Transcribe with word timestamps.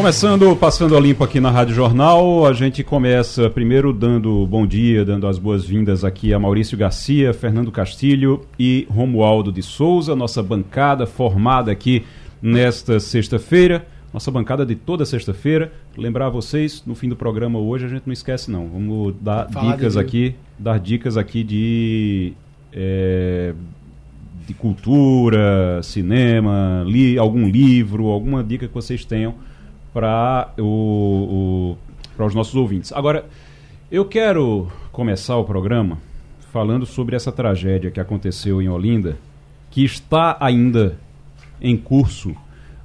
Começando, 0.00 0.56
passando 0.56 0.96
a 0.96 1.00
limpo 1.00 1.22
aqui 1.22 1.40
na 1.40 1.50
Rádio 1.50 1.74
Jornal, 1.74 2.46
a 2.46 2.54
gente 2.54 2.82
começa 2.82 3.50
primeiro 3.50 3.92
dando 3.92 4.46
bom 4.46 4.66
dia, 4.66 5.04
dando 5.04 5.26
as 5.26 5.38
boas-vindas 5.38 6.06
aqui 6.06 6.32
a 6.32 6.38
Maurício 6.38 6.76
Garcia, 6.76 7.34
Fernando 7.34 7.70
Castilho 7.70 8.40
e 8.58 8.86
Romualdo 8.88 9.52
de 9.52 9.62
Souza, 9.62 10.16
nossa 10.16 10.42
bancada 10.42 11.06
formada 11.06 11.70
aqui 11.70 12.02
nesta 12.40 12.98
sexta-feira, 12.98 13.86
nossa 14.10 14.30
bancada 14.30 14.64
de 14.64 14.74
toda 14.74 15.04
sexta-feira. 15.04 15.70
Lembrar 15.94 16.30
vocês, 16.30 16.82
no 16.86 16.94
fim 16.94 17.10
do 17.10 17.14
programa 17.14 17.58
hoje 17.58 17.84
a 17.84 17.88
gente 17.90 18.04
não 18.06 18.14
esquece 18.14 18.50
não, 18.50 18.68
vamos 18.68 19.14
dar 19.20 19.50
Falar 19.50 19.76
dicas 19.76 19.92
de... 19.92 19.98
aqui, 19.98 20.34
dar 20.58 20.80
dicas 20.80 21.18
aqui 21.18 21.44
de 21.44 22.32
é, 22.72 23.52
de 24.46 24.54
cultura, 24.54 25.82
cinema, 25.82 26.84
li, 26.86 27.18
algum 27.18 27.46
livro, 27.46 28.06
alguma 28.06 28.42
dica 28.42 28.66
que 28.66 28.72
vocês 28.72 29.04
tenham 29.04 29.34
para 29.92 30.52
o, 30.58 31.76
o, 32.18 32.24
os 32.24 32.34
nossos 32.34 32.54
ouvintes. 32.54 32.92
Agora, 32.92 33.24
eu 33.90 34.04
quero 34.04 34.70
começar 34.92 35.36
o 35.36 35.44
programa 35.44 35.98
falando 36.52 36.84
sobre 36.84 37.16
essa 37.16 37.32
tragédia 37.32 37.90
que 37.90 38.00
aconteceu 38.00 38.60
em 38.60 38.68
Olinda, 38.68 39.16
que 39.70 39.84
está 39.84 40.36
ainda 40.40 40.98
em 41.60 41.76
curso 41.76 42.34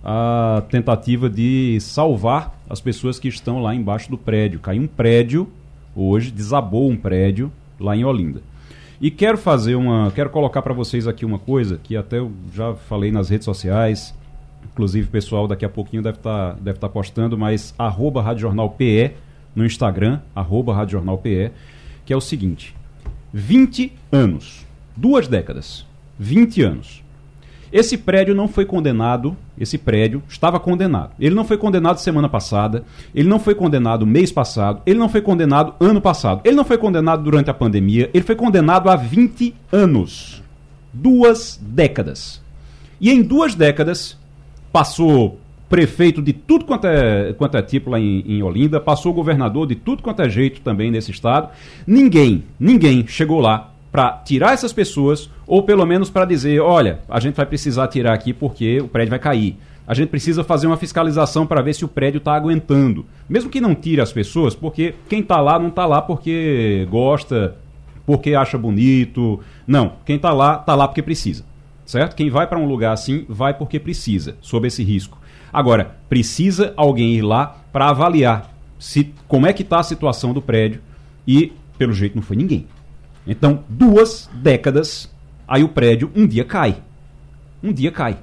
a 0.03 0.63
tentativa 0.69 1.27
de 1.27 1.79
salvar 1.81 2.55
as 2.69 2.79
pessoas 2.79 3.17
que 3.17 3.27
estão 3.27 3.61
lá 3.61 3.73
embaixo 3.73 4.09
do 4.09 4.17
prédio. 4.17 4.59
Caiu 4.59 4.83
um 4.83 4.87
prédio 4.87 5.47
hoje, 5.95 6.29
desabou 6.29 6.89
um 6.89 6.97
prédio 6.97 7.51
lá 7.79 7.95
em 7.95 8.05
Olinda. 8.05 8.41
E 9.01 9.11
quero 9.11 9.37
fazer 9.37 9.75
uma, 9.75 10.11
quero 10.11 10.29
colocar 10.29 10.61
para 10.61 10.73
vocês 10.73 11.07
aqui 11.07 11.25
uma 11.25 11.39
coisa 11.39 11.79
que 11.81 11.97
até 11.97 12.19
eu 12.19 12.31
já 12.53 12.73
falei 12.75 13.11
nas 13.11 13.29
redes 13.29 13.45
sociais, 13.45 14.13
Inclusive, 14.71 15.07
o 15.07 15.11
pessoal 15.11 15.47
daqui 15.47 15.65
a 15.65 15.69
pouquinho 15.69 16.03
deve 16.03 16.17
estar 16.17 16.53
tá, 16.53 16.59
deve 16.59 16.79
tá 16.79 16.89
postando, 16.89 17.37
mas 17.37 17.73
arroba 17.77 18.21
Rádio 18.21 18.41
Jornal 18.41 18.69
PE 18.71 19.13
no 19.55 19.65
Instagram, 19.65 20.19
arroba 20.35 20.73
Rádio 20.73 20.93
Jornal 20.93 21.17
PE, 21.17 21.51
que 22.05 22.11
é 22.11 22.17
o 22.17 22.21
seguinte: 22.21 22.75
20 23.33 23.93
anos, 24.11 24.65
duas 24.95 25.27
décadas, 25.27 25.85
20 26.19 26.61
anos. 26.61 27.05
Esse 27.71 27.97
prédio 27.97 28.33
não 28.33 28.47
foi 28.47 28.63
condenado, 28.63 29.35
esse 29.57 29.77
prédio 29.77 30.23
estava 30.29 30.59
condenado. 30.59 31.11
Ele 31.19 31.35
não 31.35 31.43
foi 31.43 31.57
condenado 31.57 31.97
semana 31.97 32.29
passada, 32.29 32.85
ele 33.13 33.27
não 33.27 33.39
foi 33.39 33.55
condenado 33.55 34.05
mês 34.05 34.31
passado, 34.31 34.81
ele 34.85 34.99
não 34.99 35.09
foi 35.09 35.21
condenado 35.21 35.73
ano 35.79 35.99
passado, 35.99 36.41
ele 36.45 36.55
não 36.55 36.63
foi 36.63 36.77
condenado 36.77 37.23
durante 37.23 37.49
a 37.49 37.53
pandemia, 37.53 38.09
ele 38.13 38.23
foi 38.23 38.35
condenado 38.35 38.89
há 38.89 38.95
20 38.95 39.53
anos. 39.71 40.41
Duas 40.93 41.59
décadas. 41.61 42.41
E 43.01 43.11
em 43.11 43.21
duas 43.21 43.55
décadas, 43.55 44.17
passou 44.75 45.39
prefeito 45.69 46.21
de 46.21 46.33
tudo 46.33 46.65
quanto 46.65 46.85
é, 46.85 47.31
quanto 47.31 47.55
é 47.55 47.61
tipo 47.61 47.89
lá 47.89 47.97
em, 47.97 48.25
em, 48.27 48.43
Olinda, 48.43 48.77
passou 48.77 49.13
governador 49.13 49.65
de 49.65 49.73
tudo 49.73 50.03
quanto 50.03 50.21
é 50.21 50.29
jeito 50.29 50.59
também 50.59 50.91
nesse 50.91 51.11
estado. 51.11 51.47
Ninguém, 51.87 52.43
ninguém 52.59 53.07
chegou 53.07 53.39
lá 53.39 53.71
para 53.89 54.11
tirar 54.25 54.53
essas 54.53 54.73
pessoas, 54.73 55.29
ou 55.47 55.63
pelo 55.63 55.85
menos 55.85 56.09
para 56.09 56.25
dizer: 56.25 56.59
olha, 56.59 56.99
a 57.07 57.21
gente 57.21 57.35
vai 57.35 57.45
precisar 57.45 57.87
tirar 57.87 58.13
aqui 58.13 58.33
porque 58.33 58.81
o 58.81 58.89
prédio 58.89 59.11
vai 59.11 59.19
cair. 59.19 59.55
A 59.87 59.93
gente 59.93 60.09
precisa 60.09 60.43
fazer 60.43 60.67
uma 60.67 60.75
fiscalização 60.75 61.47
para 61.47 61.61
ver 61.61 61.73
se 61.73 61.85
o 61.85 61.87
prédio 61.87 62.17
está 62.17 62.33
aguentando. 62.33 63.05
Mesmo 63.29 63.49
que 63.49 63.61
não 63.61 63.73
tire 63.73 64.01
as 64.01 64.11
pessoas, 64.11 64.53
porque 64.53 64.93
quem 65.07 65.21
está 65.21 65.39
lá 65.39 65.57
não 65.57 65.69
está 65.69 65.85
lá 65.85 66.01
porque 66.01 66.85
gosta, 66.91 67.55
porque 68.05 68.35
acha 68.35 68.57
bonito. 68.57 69.39
Não, 69.65 69.93
quem 70.05 70.17
está 70.17 70.33
lá, 70.33 70.57
está 70.57 70.75
lá 70.75 70.85
porque 70.85 71.01
precisa 71.01 71.45
certo? 71.85 72.15
Quem 72.15 72.29
vai 72.29 72.47
para 72.47 72.59
um 72.59 72.67
lugar 72.67 72.93
assim 72.93 73.25
vai 73.29 73.53
porque 73.53 73.79
precisa, 73.79 74.35
sob 74.41 74.67
esse 74.67 74.83
risco. 74.83 75.17
Agora, 75.53 75.95
precisa 76.09 76.73
alguém 76.75 77.13
ir 77.13 77.21
lá 77.21 77.57
para 77.71 77.89
avaliar 77.89 78.53
se 78.77 79.13
como 79.27 79.47
é 79.47 79.53
que 79.53 79.61
está 79.61 79.79
a 79.79 79.83
situação 79.83 80.33
do 80.33 80.41
prédio 80.41 80.81
e, 81.27 81.53
pelo 81.77 81.93
jeito, 81.93 82.15
não 82.15 82.21
foi 82.21 82.35
ninguém. 82.35 82.67
Então, 83.25 83.63
duas 83.69 84.29
décadas, 84.33 85.11
aí 85.47 85.63
o 85.63 85.69
prédio 85.69 86.11
um 86.15 86.27
dia 86.27 86.43
cai. 86.43 86.77
Um 87.63 87.71
dia 87.71 87.91
cai. 87.91 88.17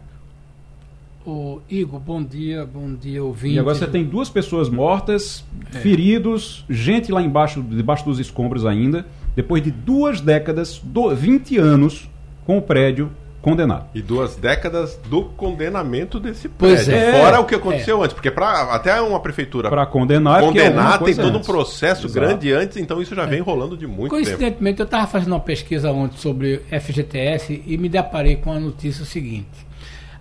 Ô, 1.25 1.61
Igor, 1.71 2.01
bom 2.01 2.23
dia, 2.23 2.67
bom 2.67 2.93
dia, 2.95 3.23
ouvinte. 3.23 3.55
E 3.55 3.59
agora 3.59 3.77
você 3.77 3.87
tem 3.87 4.05
duas 4.05 4.29
pessoas 4.29 4.69
mortas, 4.69 5.45
é. 5.73 5.79
feridos, 5.79 6.65
gente 6.69 7.13
lá 7.13 7.23
embaixo, 7.23 7.63
debaixo 7.63 8.05
dos 8.05 8.19
escombros 8.19 8.67
ainda, 8.67 9.07
depois 9.35 9.63
de 9.63 9.71
duas 9.71 10.21
décadas, 10.21 10.81
do, 10.83 11.15
20 11.15 11.59
anos, 11.59 12.11
com 12.45 12.59
o 12.59 12.63
prédio 12.63 13.11
condenado. 13.43 13.87
E 13.93 14.01
duas 14.01 14.37
décadas 14.37 14.99
do 15.11 15.25
condenamento 15.25 16.21
desse 16.21 16.49
prédio. 16.49 16.95
É. 16.95 17.21
Fora 17.21 17.41
o 17.41 17.45
que 17.45 17.57
aconteceu 17.57 18.01
é. 18.01 18.05
antes, 18.05 18.15
porque 18.15 18.31
para 18.31 18.73
até 18.73 18.99
uma 19.01 19.19
prefeitura 19.19 19.69
para 19.69 19.85
condenar, 19.85 20.41
condenar 20.41 21.01
tem 21.01 21.15
todo 21.15 21.37
antes. 21.37 21.49
um 21.49 21.53
processo 21.53 22.07
Exato. 22.07 22.27
grande 22.27 22.53
antes, 22.53 22.77
então 22.77 23.03
isso 23.03 23.15
já 23.15 23.27
vem 23.27 23.41
é. 23.41 23.43
rolando 23.43 23.77
de 23.77 23.87
muito 23.87 24.11
Coincidentemente, 24.11 24.77
tempo. 24.77 24.83
eu 24.83 24.85
estava 24.85 25.07
fazendo 25.09 25.33
uma 25.33 25.41
pesquisa 25.41 25.91
ontem 25.91 26.17
sobre 26.17 26.63
FGTS 26.71 27.63
e 27.67 27.77
me 27.77 27.89
deparei 27.89 28.37
com 28.37 28.53
a 28.53 28.61
notícia 28.61 29.05
seguinte. 29.05 29.67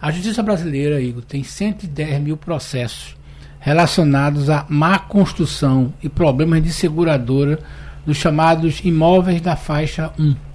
A 0.02 0.10
justiça 0.10 0.42
brasileira, 0.42 1.00
Igor, 1.00 1.24
tem 1.24 1.44
110 1.44 2.20
mil 2.22 2.36
processos 2.36 3.16
relacionados 3.60 4.50
à 4.50 4.66
má 4.68 4.98
construção 4.98 5.94
e 6.02 6.10
problemas 6.10 6.64
de 6.64 6.74
seguradora 6.74 7.60
dos 8.04 8.18
chamados 8.18 8.82
imóveis 8.84 9.40
da 9.40 9.56
faixa 9.56 10.12
1 10.18 10.51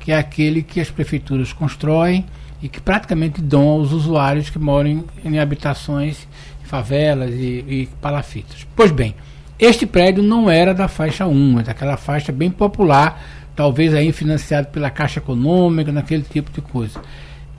que 0.00 0.10
é 0.10 0.18
aquele 0.18 0.62
que 0.62 0.80
as 0.80 0.90
prefeituras 0.90 1.52
constroem 1.52 2.24
e 2.62 2.68
que 2.68 2.80
praticamente 2.80 3.40
dão 3.40 3.68
aos 3.68 3.92
usuários 3.92 4.50
que 4.50 4.58
moram 4.58 5.04
em, 5.24 5.38
habitações, 5.38 6.26
favelas 6.64 7.32
e, 7.34 7.64
e 7.68 7.88
palafitas. 8.00 8.66
Pois 8.74 8.90
bem, 8.90 9.14
este 9.58 9.86
prédio 9.86 10.22
não 10.22 10.50
era 10.50 10.74
da 10.74 10.88
faixa 10.88 11.26
1, 11.26 11.60
é 11.60 11.62
daquela 11.64 11.96
faixa 11.96 12.32
bem 12.32 12.50
popular, 12.50 13.22
talvez 13.54 13.94
aí 13.94 14.10
financiado 14.10 14.68
pela 14.68 14.90
Caixa 14.90 15.20
Econômica, 15.20 15.92
naquele 15.92 16.22
tipo 16.22 16.50
de 16.50 16.62
coisa. 16.62 17.00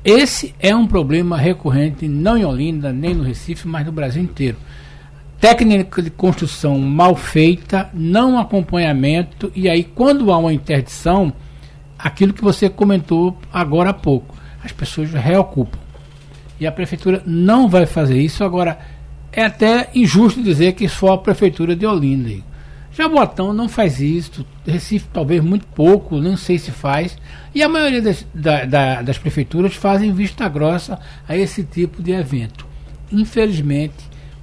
Esse 0.04 0.56
é 0.60 0.76
um 0.76 0.88
problema 0.88 1.38
recorrente, 1.38 2.08
não 2.08 2.36
em 2.36 2.44
Olinda, 2.44 2.92
nem 2.92 3.14
no 3.14 3.24
Recife, 3.24 3.68
mas 3.68 3.86
no 3.86 3.92
Brasil 3.92 4.24
inteiro. 4.24 4.58
Técnica 5.40 6.02
de 6.02 6.10
construção 6.10 6.80
mal 6.80 7.16
feita, 7.16 7.90
não 7.94 8.40
acompanhamento, 8.40 9.52
e 9.56 9.70
aí 9.70 9.84
quando 9.84 10.32
há 10.32 10.38
uma 10.38 10.54
interdição, 10.54 11.32
aquilo 12.04 12.34
que 12.34 12.44
você 12.44 12.70
comentou 12.70 13.38
agora 13.52 13.92
há 13.92 13.94
pouco. 13.94 14.36
As 14.64 14.72
pessoas 14.72 15.12
reocupam. 15.12 15.80
E 16.60 16.68
a 16.68 16.72
prefeitura 16.72 17.24
não 17.26 17.68
vai 17.68 17.86
fazer 17.86 18.20
isso. 18.20 18.44
Agora, 18.44 18.78
é 19.32 19.46
até 19.46 19.90
injusto 19.96 20.44
dizer 20.44 20.74
que 20.74 20.88
só 20.88 21.14
a 21.14 21.18
prefeitura 21.18 21.76
de 21.76 21.86
Olinda. 21.86 22.44
Jaboatão 22.94 23.54
não 23.54 23.70
faz 23.70 24.02
isso, 24.02 24.46
Recife 24.68 25.08
talvez 25.14 25.42
muito 25.42 25.66
pouco, 25.68 26.20
não 26.20 26.36
sei 26.36 26.60
se 26.60 26.72
faz. 26.72 27.18
E 27.56 27.64
a 27.64 27.70
maioria 27.70 28.02
das, 28.02 28.28
da, 28.34 28.66
da, 28.66 29.02
das 29.02 29.18
prefeituras 29.18 29.74
fazem 29.74 30.12
vista 30.12 30.48
grossa 30.50 31.00
a 31.28 31.38
esse 31.38 31.64
tipo 31.64 32.04
de 32.04 32.12
evento. 32.12 32.68
Infelizmente, 33.10 33.96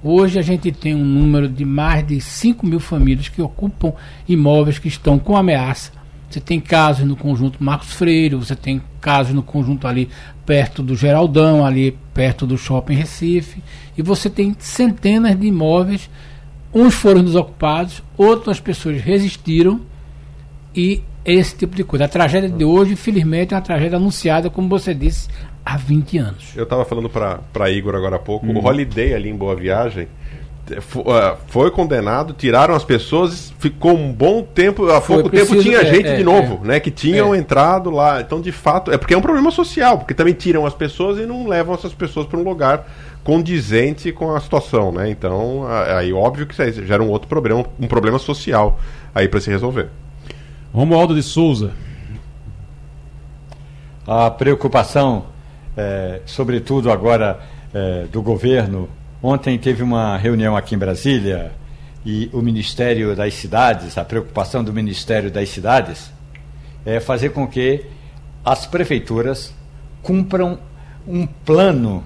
hoje 0.03 0.39
a 0.39 0.41
gente 0.41 0.71
tem 0.71 0.95
um 0.95 1.05
número 1.05 1.47
de 1.47 1.63
mais 1.63 2.05
de 2.05 2.19
5 2.19 2.65
mil 2.65 2.79
famílias 2.79 3.29
que 3.29 3.41
ocupam 3.41 3.93
imóveis 4.27 4.79
que 4.79 4.87
estão 4.87 5.19
com 5.19 5.37
ameaça 5.37 5.98
você 6.29 6.39
tem 6.39 6.59
casos 6.59 7.05
no 7.05 7.15
conjunto 7.15 7.63
Marcos 7.63 7.91
Freire, 7.93 8.35
você 8.35 8.55
tem 8.55 8.81
casos 9.01 9.33
no 9.33 9.41
conjunto 9.41 9.87
ali 9.87 10.09
perto 10.45 10.83
do 10.83 10.95
Geraldão, 10.95 11.65
ali 11.65 11.97
perto 12.13 12.45
do 12.45 12.57
Shopping 12.57 12.93
Recife, 12.93 13.63
e 13.97 14.01
você 14.01 14.29
tem 14.29 14.55
centenas 14.59 15.39
de 15.39 15.47
imóveis, 15.47 16.09
uns 16.73 16.93
foram 16.93 17.23
desocupados, 17.23 18.03
outras 18.15 18.59
pessoas 18.59 19.01
resistiram 19.01 19.81
e 20.75 21.01
esse 21.25 21.55
tipo 21.57 21.75
de 21.75 21.83
coisa. 21.83 22.05
A 22.05 22.07
tragédia 22.07 22.49
de 22.49 22.63
hoje, 22.63 22.93
infelizmente, 22.93 23.53
é 23.53 23.57
uma 23.57 23.63
tragédia 23.63 23.97
anunciada, 23.97 24.49
como 24.49 24.69
você 24.69 24.93
disse, 24.93 25.27
há 25.65 25.77
20 25.77 26.17
anos. 26.17 26.55
Eu 26.55 26.63
estava 26.63 26.85
falando 26.85 27.09
para 27.09 27.69
Igor 27.69 27.95
agora 27.95 28.15
há 28.15 28.19
pouco, 28.19 28.45
hum. 28.45 28.57
o 28.57 28.65
Holiday 28.65 29.13
ali 29.13 29.29
em 29.29 29.35
Boa 29.35 29.55
Viagem, 29.55 30.03
é, 30.03 30.38
foi 31.47 31.71
condenado, 31.71 32.33
tiraram 32.33 32.75
as 32.75 32.83
pessoas, 32.83 33.53
ficou 33.59 33.97
um 33.97 34.11
bom 34.11 34.43
tempo, 34.43 34.89
há 34.89 35.01
foi, 35.01 35.17
pouco 35.17 35.29
preciso, 35.29 35.51
tempo 35.51 35.63
tinha 35.63 35.79
é, 35.79 35.85
gente 35.85 36.07
é, 36.07 36.17
de 36.17 36.23
novo, 36.23 36.61
é, 36.63 36.67
né, 36.67 36.79
que 36.79 36.91
tinham 36.91 37.33
é. 37.33 37.37
entrado 37.37 37.89
lá. 37.89 38.21
Então, 38.21 38.39
de 38.39 38.51
fato, 38.51 38.91
é 38.91 38.97
porque 38.97 39.13
é 39.13 39.17
um 39.17 39.21
problema 39.21 39.51
social, 39.51 39.97
porque 39.97 40.13
também 40.13 40.33
tiram 40.33 40.65
as 40.65 40.73
pessoas 40.73 41.17
e 41.17 41.25
não 41.25 41.47
levam 41.47 41.75
essas 41.75 41.93
pessoas 41.93 42.25
para 42.25 42.39
um 42.39 42.43
lugar 42.43 42.87
condizente 43.23 44.11
com 44.11 44.33
a 44.35 44.39
situação, 44.39 44.91
né? 44.91 45.09
Então, 45.09 45.65
aí 45.95 46.11
óbvio 46.13 46.47
que 46.47 46.53
isso 46.61 46.85
gera 46.85 47.03
um 47.03 47.09
outro 47.09 47.27
problema, 47.27 47.65
um 47.79 47.87
problema 47.87 48.17
social 48.17 48.79
aí 49.13 49.27
para 49.27 49.39
se 49.39 49.49
resolver. 49.49 49.89
Romualdo 50.73 51.15
de 51.15 51.23
Souza. 51.23 51.71
a 54.07 54.29
preocupação, 54.31 55.25
é, 55.75 56.21
sobretudo 56.25 56.91
agora 56.91 57.39
é, 57.73 58.05
do 58.11 58.21
governo. 58.21 58.89
Ontem 59.21 59.57
teve 59.57 59.83
uma 59.83 60.15
reunião 60.15 60.55
aqui 60.55 60.75
em 60.75 60.77
Brasília 60.77 61.51
e 62.05 62.29
o 62.31 62.41
Ministério 62.41 63.13
das 63.13 63.33
Cidades, 63.33 63.97
a 63.97 64.05
preocupação 64.05 64.63
do 64.63 64.71
Ministério 64.71 65.29
das 65.29 65.49
Cidades 65.49 66.09
é 66.85 67.01
fazer 67.01 67.31
com 67.31 67.45
que 67.45 67.83
as 68.45 68.65
prefeituras 68.65 69.53
cumpram 70.01 70.57
um 71.05 71.27
plano, 71.27 72.01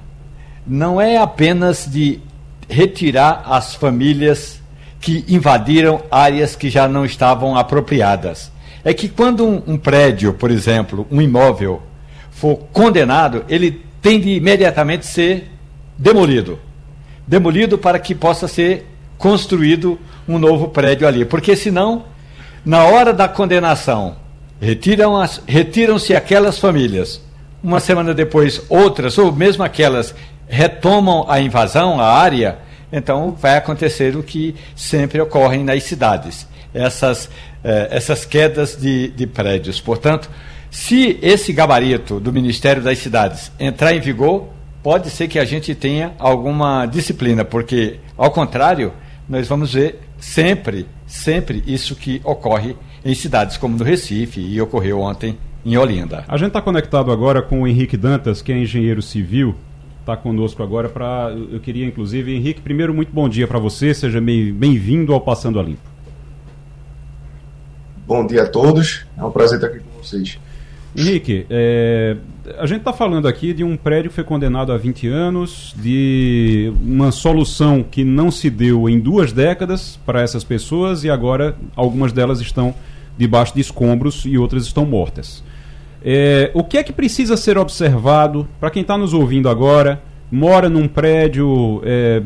não 0.66 1.00
é 1.00 1.18
apenas 1.18 1.88
de 1.88 2.20
retirar 2.68 3.44
as 3.46 3.76
famílias 3.76 4.60
que 5.00 5.24
invadiram 5.28 6.02
áreas 6.10 6.56
que 6.56 6.68
já 6.68 6.88
não 6.88 7.06
estavam 7.06 7.56
apropriadas. 7.56 8.52
É 8.84 8.92
que 8.92 9.08
quando 9.08 9.46
um, 9.46 9.62
um 9.68 9.78
prédio, 9.78 10.34
por 10.34 10.50
exemplo, 10.50 11.06
um 11.12 11.22
imóvel, 11.22 11.84
for 12.32 12.58
condenado, 12.72 13.46
ele 13.48 13.84
tem 14.02 14.20
de 14.20 14.30
imediatamente 14.30 15.06
ser 15.06 15.52
demolido. 15.96 16.58
Demolido 17.28 17.78
para 17.78 18.00
que 18.00 18.14
possa 18.14 18.48
ser 18.48 18.88
construído 19.18 20.00
um 20.28 20.38
novo 20.38 20.68
prédio 20.70 21.08
ali. 21.08 21.26
Porque 21.26 21.56
senão, 21.56 22.04
na 22.66 22.84
hora 22.84 23.14
da 23.14 23.28
condenação, 23.28 24.16
retiram-se 24.60 25.42
retiram 25.48 25.98
aquelas 26.18 26.60
famílias. 26.60 27.22
Uma 27.64 27.80
semana 27.80 28.14
depois, 28.14 28.62
outras, 28.68 29.18
ou 29.18 29.32
mesmo 29.32 29.64
aquelas, 29.64 30.14
retomam 30.48 31.26
a 31.30 31.40
invasão, 31.40 32.00
a 32.00 32.14
área, 32.14 32.60
então 32.92 33.32
vai 33.32 33.58
acontecer 33.58 34.16
o 34.16 34.22
que 34.22 34.56
sempre 34.76 35.20
ocorre 35.20 35.64
nas 35.64 35.84
cidades. 35.84 36.46
Essas, 36.74 37.30
eh, 37.64 37.88
essas 37.92 38.26
quedas 38.26 38.76
de, 38.76 39.10
de 39.10 39.26
prédios. 39.26 39.80
Portanto, 39.80 40.30
se 40.70 41.20
esse 41.22 41.54
gabarito 41.54 42.20
do 42.20 42.34
Ministério 42.34 42.82
das 42.82 42.98
Cidades 42.98 43.52
entrar 43.60 43.94
em 43.94 44.00
vigor, 44.00 44.50
pode 44.84 45.10
ser 45.10 45.30
que 45.30 45.40
a 45.40 45.46
gente 45.46 45.74
tenha 45.74 46.14
alguma 46.20 46.86
disciplina, 46.86 47.46
porque, 47.46 48.00
ao 48.18 48.30
contrário, 48.30 48.92
nós 49.28 49.48
vamos 49.48 49.74
ver 49.74 50.02
sempre, 50.20 50.86
sempre 51.08 51.64
isso 51.66 51.96
que 51.96 52.22
ocorre 52.24 52.76
em 53.04 53.16
cidades 53.16 53.56
como 53.56 53.78
no 53.78 53.84
Recife 53.84 54.42
e 54.42 54.62
ocorreu 54.62 55.00
ontem 55.00 55.38
em 55.66 55.78
Olinda. 55.78 56.26
A 56.28 56.36
gente 56.36 56.50
está 56.50 56.62
conectado 56.62 57.12
agora 57.12 57.42
com 57.42 57.62
o 57.62 57.68
Henrique 57.68 57.96
Dantas, 57.96 58.42
que 58.42 58.52
é 58.52 58.58
engenheiro 58.58 59.02
civil, 59.02 59.56
está 60.02 60.18
conosco 60.18 60.62
agora 60.62 60.90
para. 60.90 61.34
Eu 61.52 61.62
queria, 61.62 61.86
inclusive, 61.86 62.36
Henrique, 62.36 62.62
primeiro, 62.62 62.94
muito 62.94 63.14
bom 63.14 63.30
dia 63.30 63.48
para 63.48 63.60
você, 63.60 63.94
seja 63.94 64.20
bem-vindo 64.20 65.14
ao 65.14 65.22
Passando 65.22 65.60
a 65.60 65.64
Limpo. 65.64 65.94
Bom 68.06 68.28
dia 68.28 68.44
a 68.44 68.48
todos, 68.48 69.06
é 69.18 69.24
um 69.24 69.32
prazer 69.32 69.60
estar 69.60 69.68
aqui 69.68 69.80
com 69.80 70.02
vocês. 70.02 70.38
Henrique, 70.96 71.46
é, 71.50 72.18
a 72.58 72.66
gente 72.66 72.80
está 72.80 72.92
falando 72.92 73.28
aqui 73.28 73.54
de 73.54 73.64
um 73.64 73.78
prédio 73.78 74.10
que 74.10 74.16
foi 74.16 74.24
condenado 74.24 74.72
a 74.72 74.78
20 74.78 75.08
anos, 75.08 75.74
de 75.78 76.74
uma 76.82 77.12
solução 77.12 77.84
que 77.84 78.04
não 78.04 78.30
se 78.30 78.50
deu 78.50 78.90
em 78.90 79.00
duas 79.00 79.32
décadas 79.32 79.98
para 80.06 80.22
essas 80.22 80.44
pessoas 80.44 81.04
e 81.04 81.10
agora 81.10 81.56
algumas 81.76 82.12
delas 82.12 82.42
estão 82.42 82.76
debaixo 83.18 83.54
de 83.54 83.62
escombros 83.62 84.24
e 84.26 84.38
outras 84.38 84.66
estão 84.66 84.86
mortas. 84.86 85.44
É, 86.04 86.52
o 86.54 86.64
que 86.64 86.78
é 86.78 86.84
que 86.84 86.92
precisa 86.92 87.38
ser 87.38 87.58
observado 87.58 88.48
para 88.60 88.70
quem 88.70 88.82
está 88.82 88.98
nos 88.98 89.14
ouvindo 89.14 89.48
agora, 89.48 90.02
mora 90.30 90.68
num 90.68 90.88
prédio, 90.88 91.82
é, 91.86 92.22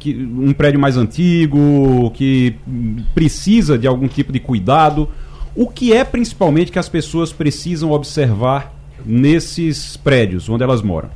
que, 0.00 0.14
um 0.16 0.52
prédio 0.52 0.80
mais 0.80 0.96
antigo, 0.96 2.10
que 2.12 2.56
precisa 3.14 3.78
de 3.78 3.86
algum 3.86 4.08
tipo 4.08 4.32
de 4.32 4.40
cuidado? 4.40 5.08
O 5.54 5.68
que 5.68 5.92
é 5.92 6.02
principalmente 6.02 6.72
que 6.72 6.78
as 6.78 6.88
pessoas 6.88 7.32
precisam 7.32 7.92
observar 7.92 8.79
nesses 9.04 9.96
prédios 9.96 10.48
onde 10.48 10.62
elas 10.62 10.82
moram? 10.82 11.10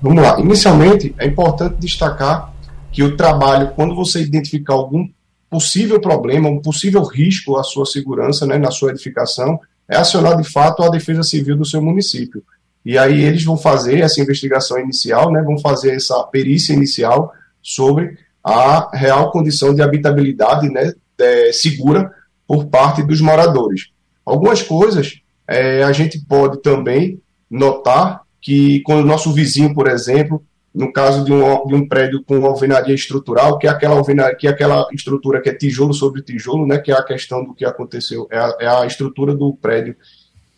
Vamos 0.00 0.22
lá. 0.22 0.40
Inicialmente, 0.40 1.14
é 1.18 1.26
importante 1.26 1.76
destacar 1.78 2.52
que 2.90 3.02
o 3.02 3.16
trabalho, 3.16 3.72
quando 3.74 3.94
você 3.94 4.20
identificar 4.22 4.74
algum 4.74 5.08
possível 5.48 6.00
problema, 6.00 6.48
um 6.48 6.60
possível 6.60 7.02
risco 7.02 7.56
à 7.56 7.62
sua 7.62 7.84
segurança, 7.84 8.46
né, 8.46 8.56
na 8.56 8.70
sua 8.70 8.90
edificação, 8.90 9.58
é 9.88 9.96
acionar 9.96 10.36
de 10.36 10.44
fato 10.44 10.82
a 10.82 10.88
Defesa 10.88 11.22
Civil 11.22 11.56
do 11.56 11.64
seu 11.64 11.82
município. 11.82 12.42
E 12.84 12.96
aí 12.96 13.22
eles 13.22 13.44
vão 13.44 13.56
fazer 13.56 14.00
essa 14.00 14.20
investigação 14.20 14.78
inicial, 14.78 15.30
né, 15.30 15.42
vão 15.42 15.58
fazer 15.58 15.94
essa 15.94 16.22
perícia 16.24 16.72
inicial 16.72 17.32
sobre 17.60 18.16
a 18.42 18.96
real 18.96 19.30
condição 19.30 19.74
de 19.74 19.82
habitabilidade 19.82 20.70
né, 20.70 20.92
é, 21.18 21.52
segura 21.52 22.10
por 22.46 22.66
parte 22.66 23.02
dos 23.02 23.20
moradores. 23.20 23.90
Algumas 24.24 24.62
coisas 24.62 25.19
é, 25.50 25.82
a 25.82 25.90
gente 25.90 26.16
pode 26.26 26.62
também 26.62 27.20
notar 27.50 28.22
que 28.40 28.80
quando 28.82 29.00
o 29.00 29.06
nosso 29.06 29.32
vizinho, 29.32 29.74
por 29.74 29.88
exemplo, 29.88 30.40
no 30.72 30.92
caso 30.92 31.24
de 31.24 31.32
um, 31.32 31.66
de 31.66 31.74
um 31.74 31.88
prédio 31.88 32.22
com 32.22 32.46
alvenaria 32.46 32.94
estrutural, 32.94 33.58
que 33.58 33.66
é 33.66 33.70
aquela 33.70 33.96
alvenaria, 33.96 34.36
que 34.36 34.46
é 34.46 34.50
aquela 34.50 34.86
estrutura 34.92 35.42
que 35.42 35.48
é 35.50 35.54
tijolo 35.54 35.92
sobre 35.92 36.22
tijolo, 36.22 36.64
né, 36.68 36.78
que 36.78 36.92
é 36.92 36.94
a 36.94 37.02
questão 37.02 37.44
do 37.44 37.52
que 37.52 37.64
aconteceu, 37.64 38.28
é 38.30 38.38
a, 38.38 38.56
é 38.60 38.66
a 38.68 38.86
estrutura 38.86 39.34
do 39.34 39.52
prédio 39.54 39.96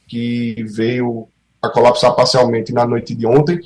que 0.06 0.62
veio 0.68 1.26
a 1.62 1.70
colapsar 1.70 2.14
parcialmente 2.14 2.70
na 2.70 2.86
noite 2.86 3.14
de 3.14 3.26
ontem. 3.26 3.60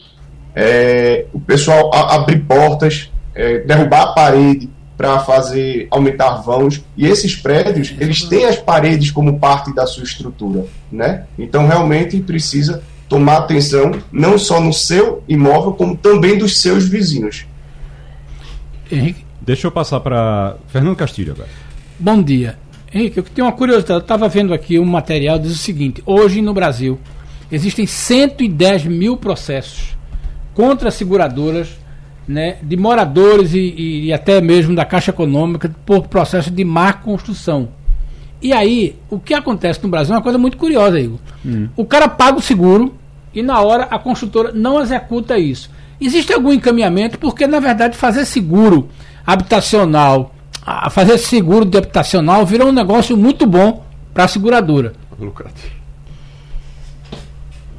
É, 0.54 1.26
o 1.32 1.40
pessoal 1.40 1.92
a, 1.92 2.14
abrir 2.14 2.46
portas, 2.46 3.10
é, 3.34 3.58
derrubar 3.58 4.02
a 4.02 4.12
parede, 4.12 4.70
para 4.96 5.20
fazer 5.20 5.86
aumentar 5.90 6.36
vãos. 6.36 6.82
E 6.96 7.06
esses 7.06 7.36
prédios, 7.36 7.94
eles 7.98 8.22
têm 8.22 8.46
as 8.46 8.56
paredes 8.56 9.10
como 9.10 9.38
parte 9.38 9.74
da 9.74 9.86
sua 9.86 10.04
estrutura, 10.04 10.64
né? 10.90 11.26
Então 11.38 11.66
realmente 11.66 12.18
precisa 12.20 12.82
tomar 13.08 13.38
atenção 13.38 13.92
não 14.10 14.38
só 14.38 14.60
no 14.60 14.72
seu 14.72 15.22
imóvel, 15.28 15.72
como 15.72 15.96
também 15.96 16.38
dos 16.38 16.60
seus 16.60 16.88
vizinhos. 16.88 17.46
Henrique. 18.90 19.24
Deixa 19.40 19.66
eu 19.66 19.70
passar 19.70 20.00
para 20.00 20.56
Fernando 20.68 20.96
Castilho 20.96 21.32
agora. 21.32 21.48
Bom 21.98 22.20
dia. 22.20 22.58
Henrique, 22.92 23.18
eu 23.18 23.22
tenho 23.22 23.46
uma 23.46 23.52
curiosidade. 23.52 24.00
Eu 24.00 24.02
estava 24.02 24.28
vendo 24.28 24.52
aqui 24.52 24.78
um 24.78 24.84
material 24.84 25.38
diz 25.38 25.52
o 25.52 25.58
seguinte: 25.58 26.02
hoje 26.04 26.42
no 26.42 26.52
Brasil 26.52 26.98
existem 27.50 27.86
110 27.86 28.86
mil 28.86 29.16
processos 29.16 29.96
contra 30.54 30.90
seguradoras 30.90 31.68
né, 32.26 32.56
de 32.62 32.76
moradores 32.76 33.54
e, 33.54 34.06
e, 34.06 34.12
até 34.12 34.40
mesmo 34.40 34.74
da 34.74 34.84
Caixa 34.84 35.10
Econômica 35.10 35.74
por 35.84 36.08
processo 36.08 36.50
de 36.50 36.64
má 36.64 36.92
construção. 36.92 37.68
E 38.42 38.52
aí, 38.52 38.96
o 39.08 39.18
que 39.18 39.32
acontece 39.32 39.82
no 39.82 39.88
Brasil 39.88 40.14
é 40.14 40.16
uma 40.16 40.22
coisa 40.22 40.38
muito 40.38 40.56
curiosa, 40.56 40.98
Igor. 40.98 41.18
Hum. 41.44 41.68
O 41.76 41.84
cara 41.84 42.08
paga 42.08 42.38
o 42.38 42.42
seguro 42.42 42.94
e 43.32 43.42
na 43.42 43.60
hora 43.60 43.84
a 43.84 43.98
construtora 43.98 44.52
não 44.52 44.80
executa 44.80 45.38
isso. 45.38 45.70
Existe 46.00 46.32
algum 46.32 46.52
encaminhamento, 46.52 47.18
porque 47.18 47.46
na 47.46 47.60
verdade 47.60 47.96
fazer 47.96 48.24
seguro 48.24 48.88
habitacional, 49.26 50.34
fazer 50.90 51.16
seguro 51.18 51.64
de 51.64 51.78
habitacional 51.78 52.44
virou 52.44 52.68
um 52.68 52.72
negócio 52.72 53.16
muito 53.16 53.46
bom 53.46 53.82
para 54.12 54.24
a 54.24 54.28
seguradora. 54.28 54.92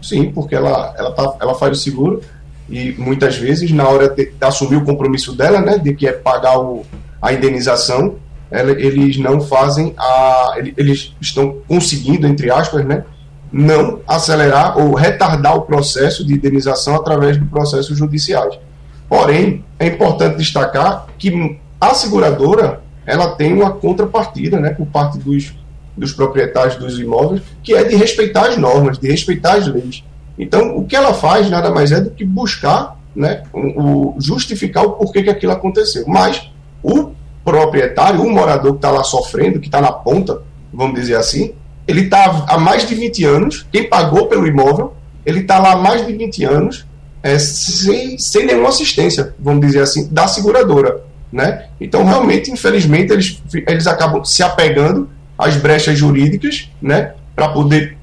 Sim, 0.02 0.32
porque 0.32 0.56
ela, 0.56 0.94
ela, 0.98 1.12
tá, 1.12 1.36
ela 1.42 1.54
faz 1.56 1.78
o 1.78 1.82
seguro 1.82 2.22
e 2.70 2.94
muitas 2.98 3.38
vezes, 3.38 3.72
na 3.72 3.88
hora 3.88 4.10
de, 4.10 4.32
assumir 4.42 4.76
o 4.76 4.84
compromisso 4.84 5.36
dela, 5.36 5.62
né, 5.62 5.78
de 5.78 5.94
que 5.94 6.08
é 6.08 6.12
pagar 6.12 6.60
o, 6.60 6.86
a 7.22 7.34
indenização, 7.34 8.16
ela, 8.52 8.72
eles 8.72 9.18
não 9.18 9.42
fazem 9.42 9.94
a. 9.98 10.56
Eles 10.78 11.16
estão 11.20 11.58
conseguindo, 11.68 12.28
entre 12.28 12.50
aspas, 12.50 12.86
né, 12.86 13.04
não 13.52 14.00
acelerar 14.08 14.78
ou 14.78 14.94
retardar 14.94 15.56
o 15.56 15.62
processo 15.62 16.26
de 16.26 16.34
indenização 16.34 16.96
através 16.96 17.38
de 17.38 17.46
processos 17.46 17.98
judiciais. 17.98 18.58
Porém, 19.08 19.64
é 19.80 19.88
importante 19.88 20.38
destacar 20.38 21.08
que 21.18 21.60
a 21.80 21.94
seguradora 21.94 22.82
ela 23.06 23.36
tem 23.36 23.54
uma 23.54 23.72
contrapartida 23.72 24.60
né, 24.60 24.72
por 24.72 24.86
parte 24.88 25.18
dos, 25.18 25.54
dos 25.96 26.12
proprietários 26.12 26.76
dos 26.76 27.00
imóveis, 27.00 27.42
que 27.64 27.74
é 27.74 27.84
de 27.86 27.96
respeitar 27.96 28.50
as 28.50 28.58
normas, 28.58 28.98
de 28.98 29.08
respeitar 29.08 29.54
as 29.54 29.68
leis. 29.68 30.04
Então, 30.38 30.78
o 30.78 30.86
que 30.86 30.96
ela 30.96 31.14
faz 31.14 31.50
nada 31.50 31.72
mais 31.72 31.92
é 31.92 32.00
do 32.00 32.12
que 32.12 32.24
buscar 32.24 32.98
né, 33.18 33.44
o, 33.52 34.16
justificar 34.20 34.86
o 34.86 34.92
porquê 34.92 35.24
que 35.24 35.30
aquilo 35.30 35.52
aconteceu. 35.52 36.04
Mas 36.08 36.52
o 36.84 37.12
proprietário, 37.44 38.22
o 38.22 38.30
morador 38.30 38.74
que 38.74 38.78
está 38.78 38.92
lá 38.92 39.04
sofrendo, 39.04 39.60
que 39.60 39.68
está 39.68 39.82
na 39.82 39.92
ponta, 39.92 40.42
vamos 40.72 41.00
dizer 41.00 41.16
assim, 41.16 41.54
ele 41.88 42.02
está 42.02 42.46
há 42.48 42.58
mais 42.58 42.88
de 42.88 42.94
20 42.94 43.24
anos, 43.26 43.66
quem 43.72 43.90
pagou 43.90 44.28
pelo 44.28 44.46
imóvel, 44.46 44.94
ele 45.26 45.40
está 45.40 45.58
lá 45.58 45.72
há 45.72 45.78
mais 45.78 46.06
de 46.06 46.14
20 46.14 46.44
anos 46.46 46.86
é, 47.24 47.40
sem, 47.40 48.18
sem 48.18 48.46
nenhuma 48.46 48.70
assistência, 48.70 49.34
vamos 49.40 49.66
dizer 49.66 49.82
assim, 49.82 50.08
da 50.12 50.28
seguradora. 50.28 51.02
Né? 51.32 51.66
Então, 51.82 52.06
realmente, 52.06 52.52
infelizmente, 52.52 53.12
eles, 53.12 53.42
eles 53.68 53.88
acabam 53.88 54.24
se 54.24 54.44
apegando 54.44 55.10
às 55.38 55.58
brechas 55.58 55.98
jurídicas 55.98 56.70
né, 56.82 57.14
para 57.36 57.50
poder 57.50 57.97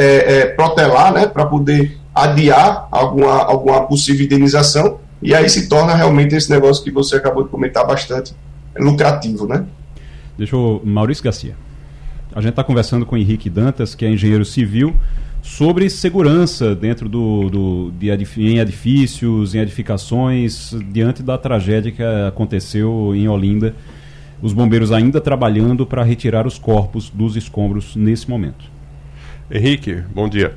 é, 0.00 0.38
é, 0.38 0.46
protelar, 0.46 1.12
né, 1.12 1.26
para 1.26 1.44
poder 1.44 1.98
adiar 2.14 2.88
alguma, 2.90 3.44
alguma 3.44 3.86
possível 3.86 4.24
indenização, 4.24 4.98
e 5.22 5.34
aí 5.34 5.48
se 5.50 5.68
torna 5.68 5.94
realmente 5.94 6.34
esse 6.34 6.50
negócio 6.50 6.82
que 6.82 6.90
você 6.90 7.16
acabou 7.16 7.42
de 7.42 7.50
comentar 7.50 7.86
bastante 7.86 8.34
lucrativo, 8.78 9.46
né? 9.46 9.66
Deixa 10.38 10.56
eu, 10.56 10.80
Maurício 10.82 11.22
Garcia. 11.22 11.54
A 12.32 12.40
gente 12.40 12.50
está 12.50 12.64
conversando 12.64 13.04
com 13.04 13.14
o 13.14 13.18
Henrique 13.18 13.50
Dantas, 13.50 13.94
que 13.94 14.06
é 14.06 14.10
engenheiro 14.10 14.44
civil, 14.44 14.94
sobre 15.42 15.90
segurança 15.90 16.74
dentro 16.74 17.06
do, 17.06 17.50
do 17.50 17.92
de 17.98 18.10
em 18.38 18.58
edifícios, 18.58 19.54
em 19.54 19.58
edificações, 19.58 20.74
diante 20.90 21.22
da 21.22 21.36
tragédia 21.36 21.92
que 21.92 22.02
aconteceu 22.02 23.12
em 23.14 23.28
Olinda. 23.28 23.74
Os 24.40 24.54
bombeiros 24.54 24.92
ainda 24.92 25.20
trabalhando 25.20 25.84
para 25.84 26.02
retirar 26.02 26.46
os 26.46 26.58
corpos 26.58 27.10
dos 27.10 27.36
escombros 27.36 27.94
nesse 27.94 28.30
momento. 28.30 28.79
Henrique, 29.50 29.96
bom 30.14 30.28
dia. 30.28 30.54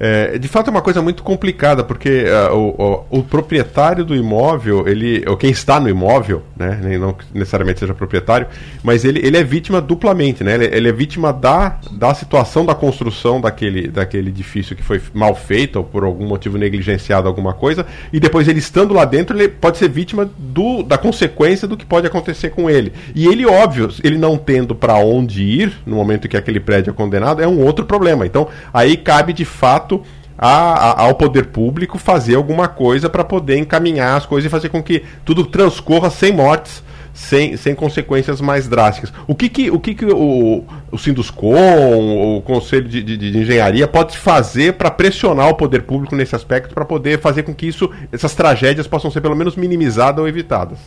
É, 0.00 0.38
de 0.38 0.46
fato 0.46 0.68
é 0.68 0.70
uma 0.70 0.80
coisa 0.80 1.02
muito 1.02 1.24
complicada, 1.24 1.82
porque 1.82 2.24
uh, 2.24 2.54
o, 2.54 3.04
o, 3.10 3.18
o, 3.18 3.22
proprietário 3.24 4.04
do 4.04 4.14
imóvel, 4.14 4.86
ele, 4.86 5.24
ou 5.26 5.36
quem 5.36 5.50
está 5.50 5.80
no 5.80 5.88
imóvel, 5.88 6.44
né, 6.56 6.78
nem 6.80 6.96
não 6.96 7.16
necessariamente 7.34 7.80
seja 7.80 7.92
proprietário, 7.92 8.46
mas 8.82 9.04
ele, 9.04 9.18
ele 9.26 9.36
é 9.36 9.42
vítima 9.42 9.80
duplamente, 9.80 10.44
né? 10.44 10.54
Ele, 10.54 10.66
ele, 10.66 10.88
é 10.88 10.92
vítima 10.92 11.32
da, 11.32 11.80
da 11.90 12.14
situação 12.14 12.64
da 12.64 12.76
construção 12.76 13.40
daquele, 13.40 13.88
daquele 13.88 14.28
edifício 14.28 14.76
que 14.76 14.84
foi 14.84 15.00
mal 15.12 15.34
feito 15.34 15.76
ou 15.76 15.84
por 15.84 16.04
algum 16.04 16.26
motivo 16.28 16.56
negligenciado 16.56 17.26
alguma 17.26 17.52
coisa, 17.52 17.84
e 18.12 18.20
depois 18.20 18.46
ele 18.46 18.60
estando 18.60 18.94
lá 18.94 19.04
dentro, 19.04 19.36
ele 19.36 19.48
pode 19.48 19.78
ser 19.78 19.88
vítima 19.88 20.30
do, 20.38 20.84
da 20.84 20.96
consequência 20.96 21.66
do 21.66 21.76
que 21.76 21.84
pode 21.84 22.06
acontecer 22.06 22.50
com 22.50 22.70
ele. 22.70 22.92
E 23.16 23.26
ele, 23.26 23.44
óbvio, 23.44 23.88
ele 24.04 24.16
não 24.16 24.36
tendo 24.36 24.76
para 24.76 24.94
onde 24.94 25.42
ir 25.42 25.72
no 25.84 25.96
momento 25.96 26.28
que 26.28 26.36
aquele 26.36 26.60
prédio 26.60 26.90
é 26.90 26.94
condenado, 26.94 27.42
é 27.42 27.48
um 27.48 27.64
outro 27.64 27.84
problema. 27.84 28.24
Então, 28.24 28.46
aí 28.72 28.96
cabe 28.96 29.32
de 29.32 29.44
fato 29.44 29.87
fato 29.88 30.02
a, 30.36 30.48
a, 30.48 31.02
ao 31.02 31.14
poder 31.14 31.46
público 31.46 31.98
fazer 31.98 32.36
alguma 32.36 32.68
coisa 32.68 33.08
para 33.08 33.24
poder 33.24 33.56
encaminhar 33.56 34.16
as 34.16 34.26
coisas 34.26 34.46
e 34.46 34.50
fazer 34.50 34.68
com 34.68 34.82
que 34.82 35.02
tudo 35.24 35.44
transcorra 35.44 36.10
sem 36.10 36.32
mortes, 36.32 36.82
sem, 37.12 37.56
sem 37.56 37.74
consequências 37.74 38.40
mais 38.40 38.68
drásticas. 38.68 39.12
O 39.26 39.34
que, 39.34 39.48
que, 39.48 39.68
o, 39.68 39.80
que, 39.80 39.94
que 39.94 40.04
o, 40.04 40.64
o 40.92 40.98
Sinduscom, 40.98 42.36
o 42.36 42.42
Conselho 42.42 42.88
de, 42.88 43.02
de, 43.02 43.16
de 43.16 43.38
Engenharia 43.38 43.88
pode 43.88 44.16
fazer 44.16 44.74
para 44.74 44.92
pressionar 44.92 45.48
o 45.48 45.54
poder 45.54 45.82
público 45.82 46.14
nesse 46.14 46.36
aspecto 46.36 46.72
para 46.72 46.84
poder 46.84 47.20
fazer 47.20 47.42
com 47.42 47.52
que 47.52 47.66
isso, 47.66 47.90
essas 48.12 48.34
tragédias 48.34 48.86
possam 48.86 49.10
ser 49.10 49.20
pelo 49.20 49.34
menos 49.34 49.56
minimizadas 49.56 50.20
ou 50.20 50.28
evitadas? 50.28 50.78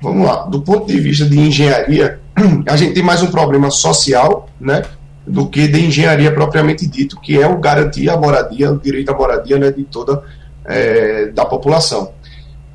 Vamos 0.00 0.26
lá, 0.26 0.44
do 0.44 0.60
ponto 0.62 0.86
de 0.86 0.98
vista 1.00 1.26
de 1.26 1.38
engenharia, 1.38 2.18
a 2.66 2.76
gente 2.76 2.94
tem 2.94 3.02
mais 3.02 3.22
um 3.22 3.30
problema 3.30 3.70
social, 3.70 4.48
né? 4.58 4.82
Do 5.26 5.48
que 5.48 5.66
de 5.66 5.80
engenharia 5.80 6.30
propriamente 6.32 6.86
dito, 6.86 7.20
que 7.20 7.40
é 7.40 7.46
o 7.46 7.58
garantir 7.58 8.10
a 8.10 8.16
moradia, 8.16 8.70
o 8.70 8.78
direito 8.78 9.10
à 9.10 9.14
moradia 9.16 9.58
né, 9.58 9.70
de 9.70 9.84
toda 9.84 10.22
é, 10.64 11.26
da 11.26 11.44
população. 11.44 12.12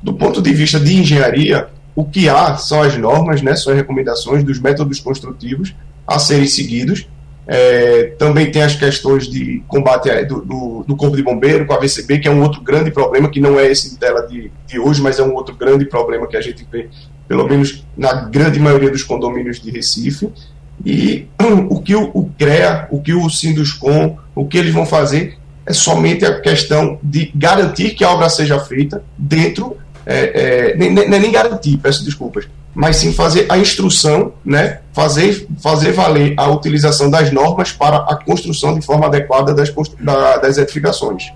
Do 0.02 0.14
ponto 0.14 0.42
de 0.42 0.52
vista 0.52 0.80
de 0.80 0.96
engenharia, 0.96 1.68
o 1.94 2.04
que 2.04 2.28
há 2.28 2.56
são 2.56 2.82
as 2.82 2.96
normas, 2.96 3.42
né, 3.42 3.54
são 3.54 3.72
as 3.72 3.78
recomendações 3.78 4.42
dos 4.42 4.58
métodos 4.58 5.00
construtivos 5.00 5.74
a 6.06 6.18
serem 6.18 6.46
seguidos. 6.46 7.06
É, 7.46 8.14
também 8.18 8.50
tem 8.50 8.62
as 8.62 8.76
questões 8.76 9.28
de 9.28 9.62
combate 9.66 10.08
do, 10.24 10.40
do, 10.40 10.84
do, 10.86 10.96
Corpo 10.96 11.16
de 11.16 11.22
Bombeiro 11.22 11.66
com 11.66 11.72
a 11.72 11.78
VCB, 11.78 12.18
que 12.18 12.28
é 12.28 12.30
um 12.30 12.42
outro 12.42 12.60
grande 12.60 12.90
problema, 12.90 13.28
que 13.28 13.40
não 13.40 13.58
é 13.58 13.66
esse 13.66 13.98
dela 13.98 14.22
de, 14.22 14.52
de 14.66 14.78
hoje, 14.78 15.02
mas 15.02 15.18
é 15.18 15.22
um 15.22 15.34
outro 15.34 15.56
grande 15.56 15.84
problema 15.84 16.28
que 16.28 16.36
a 16.36 16.40
gente 16.40 16.66
vê, 16.70 16.88
pelo 17.26 17.48
menos 17.48 17.84
na 17.96 18.12
grande 18.12 18.60
maioria 18.60 18.90
dos 18.90 19.02
condomínios 19.02 19.60
de 19.60 19.70
Recife. 19.70 20.30
E 20.84 21.28
o 21.68 21.80
que 21.80 21.94
o, 21.94 22.30
CREA, 22.38 22.88
o 22.90 23.00
que 23.00 23.12
o 23.12 23.28
Sinduscom, 23.28 24.16
o 24.34 24.46
que 24.46 24.58
eles 24.58 24.72
vão 24.72 24.86
fazer 24.86 25.38
é 25.66 25.72
somente 25.72 26.24
a 26.24 26.40
questão 26.40 26.98
de 27.02 27.30
garantir 27.34 27.90
que 27.90 28.02
a 28.02 28.10
obra 28.10 28.28
seja 28.28 28.58
feita 28.58 29.04
dentro, 29.16 29.76
é, 30.06 30.70
é, 30.70 30.76
nem, 30.76 30.92
nem, 30.92 31.08
nem 31.08 31.30
garantir, 31.30 31.76
peço 31.76 32.04
desculpas, 32.04 32.48
mas 32.74 32.96
sim 32.96 33.12
fazer 33.12 33.46
a 33.48 33.58
instrução, 33.58 34.32
né, 34.44 34.80
fazer, 34.92 35.46
fazer 35.62 35.92
valer 35.92 36.34
a 36.36 36.48
utilização 36.48 37.10
das 37.10 37.30
normas 37.30 37.72
para 37.72 37.98
a 37.98 38.16
construção 38.16 38.74
de 38.74 38.84
forma 38.84 39.06
adequada 39.06 39.54
das, 39.54 39.72
da, 40.00 40.38
das 40.38 40.56
edificações. 40.56 41.30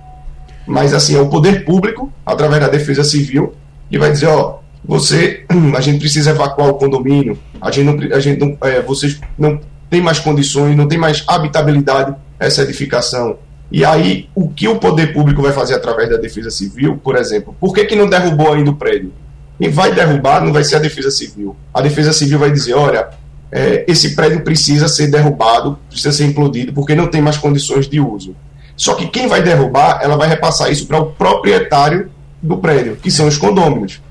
Mas 0.67 0.95
assim, 0.95 1.15
é 1.17 1.21
o 1.21 1.29
poder 1.29 1.65
público, 1.65 2.11
através 2.25 2.61
da 2.61 2.69
defesa 2.69 3.05
civil, 3.05 3.55
que 3.91 3.99
vai 3.99 4.11
dizer, 4.11 4.27
ó, 4.27 4.61
você, 4.85 5.45
a 5.77 5.81
gente 5.81 5.99
precisa 5.99 6.31
evacuar 6.31 6.69
o 6.69 6.75
condomínio, 6.75 7.39
a 7.61 7.71
gente 7.71 7.85
não, 7.85 8.17
a 8.17 8.21
gente 8.21 8.41
não, 8.41 8.57
é, 8.63 8.81
vocês 8.83 9.21
não 9.39 9.61
tem 9.89 10.01
mais 10.01 10.19
condições, 10.19 10.77
não 10.77 10.89
tem 10.89 10.99
mais 10.99 11.25
habitabilidade 11.27 12.15
essa 12.39 12.63
edificação. 12.63 13.39
E 13.71 13.85
aí, 13.85 14.29
o 14.35 14.49
que 14.49 14.69
o 14.69 14.77
poder 14.77 15.13
público 15.13 15.43
vai 15.43 15.53
fazer 15.53 15.75
através 15.75 16.09
da 16.11 16.17
defesa 16.17 16.51
civil, 16.51 16.99
por 17.03 17.17
exemplo? 17.17 17.57
Por 17.59 17.75
que, 17.75 17.85
que 17.85 17.97
não 17.97 18.09
derrubou 18.09 18.53
ainda 18.53 18.71
o 18.71 18.77
prédio? 18.77 19.13
Quem 19.59 19.71
vai 19.71 19.93
derrubar 19.93 20.45
não 20.45 20.53
vai 20.53 20.65
ser 20.65 20.77
a 20.77 20.79
defesa 20.79 21.11
civil. 21.11 21.57
A 21.73 21.81
defesa 21.81 22.13
civil 22.13 22.39
vai 22.39 22.51
dizer: 22.51 22.75
olha, 22.75 23.09
é, 23.51 23.85
esse 23.89 24.15
prédio 24.15 24.43
precisa 24.43 24.89
ser 24.89 25.09
derrubado, 25.09 25.79
precisa 25.89 26.13
ser 26.13 26.25
implodido, 26.25 26.73
porque 26.73 26.95
não 26.95 27.07
tem 27.07 27.23
mais 27.23 27.37
condições 27.37 27.89
de 27.89 28.01
uso. 28.01 28.35
Só 28.77 28.95
que 28.95 29.07
quem 29.07 29.29
vai 29.29 29.43
derrubar, 29.43 30.01
ela 30.03 30.17
vai 30.17 30.29
repassar 30.29 30.71
isso 30.71 30.87
para 30.87 30.99
o 30.99 31.07
proprietário 31.13 32.11
do 32.43 32.59
prédio, 32.59 32.97
que 32.97 33.11
são 33.11 33.27
os 33.29 33.39
condôminos. 33.39 34.03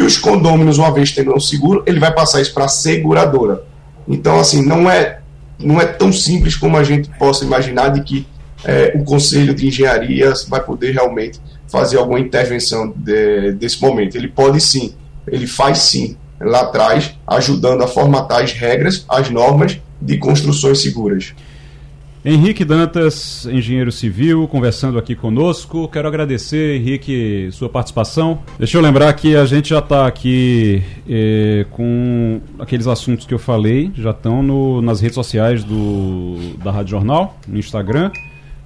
E 0.00 0.02
os 0.02 0.16
condôminos, 0.16 0.78
uma 0.78 0.90
vez 0.90 1.12
tendo 1.12 1.36
um 1.36 1.38
seguro, 1.38 1.82
ele 1.86 2.00
vai 2.00 2.10
passar 2.10 2.40
isso 2.40 2.54
para 2.54 2.64
a 2.64 2.68
seguradora. 2.68 3.64
Então, 4.08 4.40
assim, 4.40 4.64
não 4.64 4.90
é, 4.90 5.20
não 5.58 5.78
é 5.78 5.84
tão 5.84 6.10
simples 6.10 6.56
como 6.56 6.78
a 6.78 6.82
gente 6.82 7.10
possa 7.18 7.44
imaginar 7.44 7.90
de 7.90 8.02
que 8.02 8.26
é, 8.64 8.92
o 8.94 9.04
Conselho 9.04 9.54
de 9.54 9.68
Engenharia 9.68 10.32
vai 10.48 10.64
poder 10.64 10.92
realmente 10.92 11.38
fazer 11.68 11.98
alguma 11.98 12.18
intervenção 12.18 12.90
de, 12.96 13.52
desse 13.52 13.78
momento. 13.82 14.16
Ele 14.16 14.28
pode 14.28 14.58
sim, 14.62 14.94
ele 15.28 15.46
faz 15.46 15.80
sim, 15.80 16.16
lá 16.40 16.62
atrás, 16.62 17.14
ajudando 17.26 17.84
a 17.84 17.86
formatar 17.86 18.42
as 18.42 18.52
regras, 18.52 19.04
as 19.06 19.28
normas 19.28 19.78
de 20.00 20.16
construções 20.16 20.80
seguras. 20.80 21.34
Henrique 22.22 22.66
Dantas, 22.66 23.46
engenheiro 23.46 23.90
civil, 23.90 24.46
conversando 24.46 24.98
aqui 24.98 25.14
conosco. 25.14 25.88
Quero 25.88 26.06
agradecer, 26.06 26.76
Henrique, 26.76 27.48
sua 27.50 27.66
participação. 27.66 28.40
Deixa 28.58 28.76
eu 28.76 28.82
lembrar 28.82 29.10
que 29.14 29.34
a 29.34 29.46
gente 29.46 29.70
já 29.70 29.78
está 29.78 30.06
aqui 30.06 30.82
eh, 31.08 31.64
com 31.70 32.42
aqueles 32.58 32.86
assuntos 32.86 33.24
que 33.24 33.32
eu 33.32 33.38
falei, 33.38 33.90
já 33.94 34.10
estão 34.10 34.82
nas 34.82 35.00
redes 35.00 35.14
sociais 35.14 35.64
do, 35.64 36.36
da 36.62 36.70
Rádio 36.70 36.90
Jornal, 36.90 37.38
no 37.48 37.58
Instagram. 37.58 38.10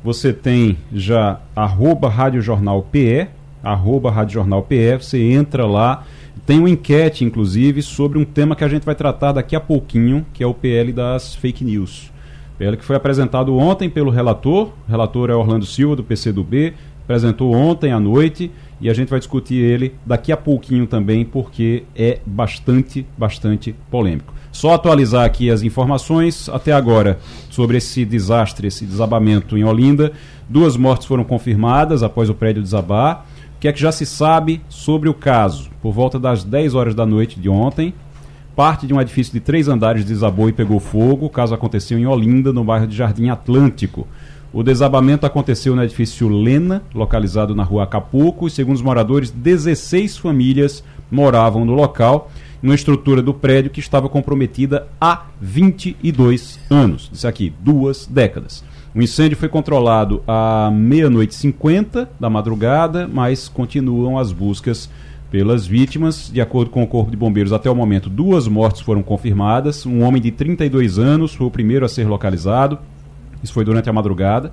Você 0.03 0.33
tem 0.33 0.77
já 0.93 1.41
arroba 1.55 2.09
Rádio 2.09 2.43
Jornal 2.43 2.83
PE, 2.83 3.29
arroba 3.63 4.11
Rádio 4.11 4.35
Jornal 4.35 4.63
PE, 4.63 4.97
você 5.01 5.23
entra 5.23 5.65
lá. 5.65 6.05
Tem 6.45 6.59
uma 6.59 6.69
enquete, 6.69 7.25
inclusive, 7.25 7.83
sobre 7.83 8.19
um 8.19 8.25
tema 8.25 8.57
que 8.57 8.65
a 8.65 8.69
gente 8.69 8.85
vai 8.85 8.97
tratar 8.97 9.31
daqui 9.31 9.55
a 9.55 9.61
pouquinho, 9.61 10.27
que 10.35 10.43
é 10.43 10.47
o 10.47 10.53
PL 10.53 10.93
das 10.93 11.37
fake 11.37 11.65
news. 11.65 12.13
PL 12.59 12.77
que 12.77 12.85
foi 12.85 12.97
apresentado 12.97 13.57
ontem 13.57 13.91
pelo 13.91 14.11
relator, 14.11 14.71
o 14.87 14.91
relator 14.91 15.31
é 15.31 15.35
Orlando 15.35 15.67
Silva, 15.67 15.97
do 15.97 16.05
PCdoB, 16.05 16.75
apresentou 17.05 17.55
ontem 17.55 17.93
à 17.93 18.01
noite 18.01 18.51
e 18.81 18.89
a 18.89 18.95
gente 18.95 19.09
vai 19.09 19.19
discutir 19.19 19.57
ele 19.57 19.95
daqui 20.05 20.33
a 20.33 20.37
pouquinho 20.37 20.87
também, 20.87 21.25
porque 21.25 21.85
é 21.95 22.19
bastante, 22.25 23.07
bastante 23.17 23.75
polêmico. 23.91 24.33
Só 24.51 24.75
atualizar 24.75 25.25
aqui 25.25 25.51
as 25.51 25.63
informações 25.63 26.49
até 26.49 26.73
agora 26.73 27.19
sobre 27.51 27.77
esse 27.77 28.05
desastre, 28.05 28.69
esse 28.69 28.87
desabamento 28.87 29.59
em 29.59 29.65
Olinda. 29.65 30.13
Duas 30.49 30.77
mortes 30.77 31.07
foram 31.07 31.25
confirmadas 31.25 32.03
após 32.03 32.31
o 32.31 32.35
prédio 32.35 32.63
desabar. 32.63 33.27
O 33.57 33.61
que 33.61 33.69
é 33.69 33.73
que 33.73 33.81
já 33.81 33.91
se 33.91 34.07
sabe 34.07 34.61
sobre 34.69 35.09
o 35.09 35.15
caso? 35.15 35.71
Por 35.83 35.93
volta 35.93 36.19
das 36.19 36.45
10 36.45 36.75
horas 36.75 36.95
da 36.95 37.05
noite 37.05 37.41
de 37.41 37.49
ontem, 37.49 37.93
Parte 38.57 38.87
de 38.87 38.95
um 38.95 39.01
edifício 39.01 39.33
de 39.33 39.41
três 39.41 39.67
andares 39.67 40.05
desabou 40.05 40.49
e 40.49 40.53
pegou 40.53 40.79
fogo. 40.79 41.27
O 41.27 41.31
caso 41.31 41.55
aconteceu 41.55 41.99
em 41.99 42.07
Olinda, 42.07 42.53
no 42.53 42.63
bairro 42.63 42.87
de 42.87 42.97
Jardim 42.97 43.29
Atlântico. 43.29 44.07
O 44.53 44.63
desabamento 44.63 45.27
aconteceu 45.27 45.75
no 45.75 45.83
edifício 45.83 46.29
Lena, 46.29 46.81
localizado 46.95 47.57
na 47.57 47.65
rua 47.65 47.83
Acapulco, 47.83 48.47
e 48.47 48.51
segundo 48.51 48.77
os 48.77 48.83
moradores, 48.83 49.33
16 49.33 50.17
famílias 50.17 50.85
moravam 51.11 51.65
no 51.65 51.75
local, 51.75 52.31
numa 52.63 52.77
estrutura 52.77 53.21
do 53.21 53.35
prédio 53.35 53.73
que 53.73 53.81
estava 53.81 54.09
comprometida 54.09 54.87
há 55.01 55.25
22 55.41 56.61
anos. 56.71 57.11
Isso 57.13 57.27
aqui, 57.27 57.53
duas 57.59 58.07
décadas. 58.07 58.63
O 58.95 59.03
incêndio 59.03 59.37
foi 59.37 59.49
controlado 59.49 60.23
à 60.25 60.71
meia-noite 60.73 61.35
50 61.35 62.09
da 62.21 62.31
madrugada, 62.31 63.11
mas 63.13 63.49
continuam 63.49 64.17
as 64.17 64.31
buscas 64.31 64.89
pelas 65.35 65.67
vítimas. 65.67 66.31
De 66.33 66.41
acordo 66.41 66.71
com 66.71 66.81
o 66.81 66.87
Corpo 66.87 67.11
de 67.11 67.17
Bombeiros, 67.17 67.53
até 67.53 67.69
o 67.69 67.75
momento, 67.75 68.09
duas 68.09 68.47
mortes 68.47 68.81
foram 68.83 69.03
confirmadas. 69.03 69.85
Um 69.85 70.05
homem 70.05 70.23
de 70.23 70.31
32 70.31 70.97
anos 70.97 71.35
foi 71.35 71.45
o 71.45 71.51
primeiro 71.51 71.85
a 71.85 71.89
ser 71.89 72.07
localizado. 72.07 72.79
Isso 73.43 73.53
foi 73.53 73.65
durante 73.65 73.91
a 73.91 73.93
madrugada. 73.93 74.53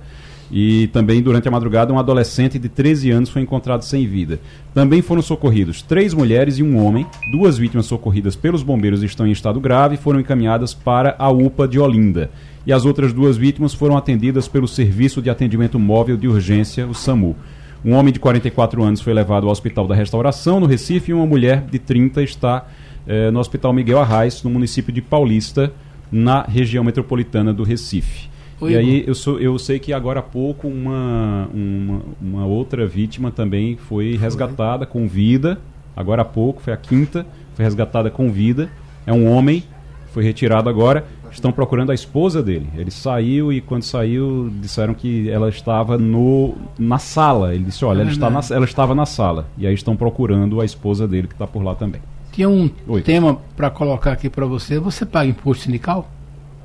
E 0.50 0.88
também 0.88 1.22
durante 1.22 1.46
a 1.46 1.52
madrugada, 1.52 1.92
um 1.92 2.00
adolescente 2.00 2.58
de 2.58 2.68
13 2.68 3.12
anos 3.12 3.30
foi 3.30 3.42
encontrado 3.42 3.82
sem 3.82 4.08
vida. 4.08 4.40
Também 4.74 5.00
foram 5.02 5.22
socorridos 5.22 5.82
três 5.82 6.12
mulheres 6.12 6.58
e 6.58 6.64
um 6.64 6.84
homem. 6.84 7.06
Duas 7.30 7.56
vítimas 7.56 7.86
socorridas 7.86 8.34
pelos 8.34 8.64
bombeiros 8.64 9.04
estão 9.04 9.24
em 9.24 9.30
estado 9.30 9.60
grave 9.60 9.94
e 9.94 9.98
foram 9.98 10.18
encaminhadas 10.18 10.74
para 10.74 11.14
a 11.16 11.30
UPA 11.30 11.68
de 11.68 11.78
Olinda. 11.78 12.28
E 12.66 12.72
as 12.72 12.84
outras 12.84 13.12
duas 13.12 13.36
vítimas 13.36 13.72
foram 13.72 13.96
atendidas 13.96 14.48
pelo 14.48 14.66
Serviço 14.66 15.22
de 15.22 15.30
Atendimento 15.30 15.78
Móvel 15.78 16.16
de 16.16 16.26
Urgência, 16.26 16.88
o 16.88 16.92
SAMU. 16.92 17.36
Um 17.84 17.94
homem 17.94 18.12
de 18.12 18.20
44 18.20 18.82
anos 18.82 19.00
foi 19.00 19.12
levado 19.12 19.46
ao 19.46 19.50
Hospital 19.50 19.88
da 19.88 19.94
Restauração, 19.94 20.60
no 20.60 20.66
Recife, 20.66 21.10
e 21.10 21.14
uma 21.14 21.26
mulher 21.26 21.62
de 21.62 21.80
30 21.80 22.22
está 22.22 22.66
eh, 23.06 23.30
no 23.32 23.40
Hospital 23.40 23.72
Miguel 23.72 23.98
Arraes, 23.98 24.42
no 24.44 24.50
município 24.50 24.92
de 24.92 25.02
Paulista, 25.02 25.72
na 26.10 26.42
região 26.42 26.84
metropolitana 26.84 27.52
do 27.52 27.64
Recife. 27.64 28.28
Oi, 28.60 28.72
e 28.72 28.76
aí 28.76 29.04
eu, 29.04 29.16
sou, 29.16 29.40
eu 29.40 29.58
sei 29.58 29.80
que 29.80 29.92
agora 29.92 30.20
há 30.20 30.22
pouco 30.22 30.68
uma, 30.68 31.48
uma, 31.52 32.02
uma 32.20 32.46
outra 32.46 32.86
vítima 32.86 33.32
também 33.32 33.76
foi 33.76 34.14
resgatada 34.14 34.86
com 34.86 35.08
vida. 35.08 35.58
Agora 35.96 36.22
há 36.22 36.24
pouco, 36.24 36.62
foi 36.62 36.72
a 36.72 36.76
quinta, 36.76 37.26
foi 37.56 37.64
resgatada 37.64 38.08
com 38.08 38.30
vida. 38.30 38.70
É 39.04 39.12
um 39.12 39.28
homem, 39.28 39.64
foi 40.12 40.22
retirado 40.22 40.68
agora. 40.68 41.04
Estão 41.32 41.50
procurando 41.50 41.90
a 41.90 41.94
esposa 41.94 42.42
dele. 42.42 42.68
Ele 42.76 42.90
saiu 42.90 43.52
e 43.52 43.60
quando 43.60 43.82
saiu 43.82 44.52
disseram 44.60 44.94
que 44.94 45.30
ela 45.30 45.48
estava 45.48 45.96
no, 45.96 46.54
na 46.78 46.98
sala. 46.98 47.54
Ele 47.54 47.64
disse, 47.64 47.84
olha, 47.84 48.02
ela, 48.02 48.10
está 48.10 48.28
na, 48.28 48.40
ela 48.50 48.64
estava 48.64 48.94
na 48.94 49.06
sala. 49.06 49.46
E 49.56 49.66
aí 49.66 49.74
estão 49.74 49.96
procurando 49.96 50.60
a 50.60 50.64
esposa 50.64 51.08
dele 51.08 51.26
que 51.26 51.34
está 51.34 51.46
por 51.46 51.62
lá 51.62 51.74
também. 51.74 52.00
Tinha 52.32 52.48
um 52.48 52.70
Oi. 52.86 53.02
tema 53.02 53.38
para 53.56 53.70
colocar 53.70 54.12
aqui 54.12 54.28
para 54.28 54.46
você. 54.46 54.78
Você 54.78 55.04
paga 55.04 55.28
imposto 55.28 55.64
sindical? 55.64 56.10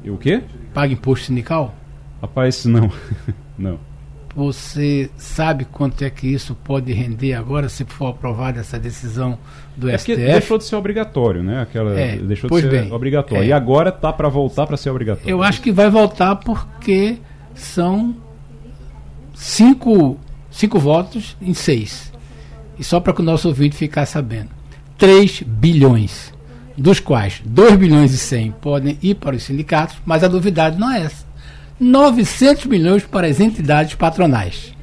E 0.04 0.12
o 0.12 0.18
quê? 0.18 0.44
Paga 0.74 0.94
imposto 0.94 1.26
sindical? 1.28 1.74
Rapaz, 2.22 2.66
não. 2.66 2.92
não. 3.58 3.80
Você 4.38 5.10
sabe 5.17 5.65
quanto 5.65 6.03
é 6.03 6.12
que 6.12 6.27
isso 6.27 6.53
pode 6.53 6.94
render 6.94 7.34
agora 7.34 7.67
se 7.70 7.84
for 7.86 8.10
aprovada 8.10 8.60
essa 8.60 8.77
decisão 8.77 9.36
do 9.75 9.89
é 9.89 9.98
STF? 9.98 10.15
deixou 10.15 10.60
de 10.60 10.63
ser 10.65 10.75
obrigatório, 10.75 11.41
né? 11.41 11.63
Aquela 11.63 12.00
é, 12.00 12.17
deixou 12.17 12.48
de 12.48 12.62
ser 12.62 12.70
bem, 12.70 12.94
obrigatório. 12.94 13.44
É. 13.44 13.48
E 13.48 13.51
agora 13.51 13.91
tá 13.91 14.13
para 14.13 14.29
voltar 14.29 14.67
para 14.67 14.77
ser 14.77 14.91
obrigatório. 14.91 15.27
Eu 15.27 15.41
acho 15.41 15.60
que 15.60 15.72
vai 15.72 15.89
voltar 15.89 16.36
porque 16.36 17.17
são 17.56 18.15
cinco, 19.34 20.20
cinco 20.51 20.77
votos 20.77 21.36
em 21.41 21.56
seis. 21.56 22.13
E 22.77 22.84
só 22.84 23.00
para 23.00 23.13
que 23.13 23.22
o 23.22 23.24
nosso 23.24 23.48
ouvinte 23.48 23.75
ficar 23.75 24.06
sabendo. 24.06 24.50
3 25.00 25.41
bilhões, 25.48 26.32
dos 26.77 27.00
quais 27.00 27.41
2 27.44 27.75
bilhões 27.75 28.13
e 28.13 28.20
100 28.20 28.51
podem 28.62 29.00
ir 29.01 29.15
para 29.15 29.36
os 29.36 29.41
sindicatos, 29.41 29.98
mas 30.06 30.24
a 30.24 30.29
novidade 30.29 30.79
não 30.79 30.91
é 30.91 31.01
essa. 31.01 31.26
900 31.79 32.65
milhões 32.65 33.03
para 33.03 33.27
as 33.27 33.39
entidades 33.39 33.96
patronais. 33.96 34.74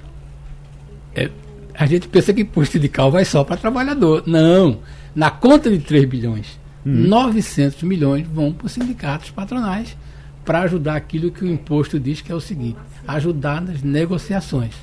É, 1.15 1.31
a 1.75 1.87
gente 1.87 2.09
pensa 2.09 2.33
que 2.33 2.43
imposto 2.43 2.73
sindical 2.73 3.11
vai 3.11 3.25
só 3.25 3.43
para 3.43 3.57
trabalhador. 3.57 4.23
Não. 4.27 4.79
Na 5.15 5.31
conta 5.31 5.71
de 5.71 5.79
3 5.79 6.05
bilhões, 6.07 6.59
hum. 6.85 7.09
900 7.09 7.83
milhões 7.83 8.27
vão 8.27 8.53
para 8.53 8.67
os 8.67 8.73
sindicatos 8.73 9.31
patronais 9.31 9.97
para 10.45 10.61
ajudar 10.63 10.97
aquilo 10.97 11.31
que 11.31 11.45
o 11.45 11.51
imposto 11.51 11.99
diz 11.99 12.21
que 12.21 12.31
é 12.31 12.35
o 12.35 12.41
seguinte: 12.41 12.79
ajudar 13.07 13.61
nas 13.61 13.83
negociações. 13.83 14.75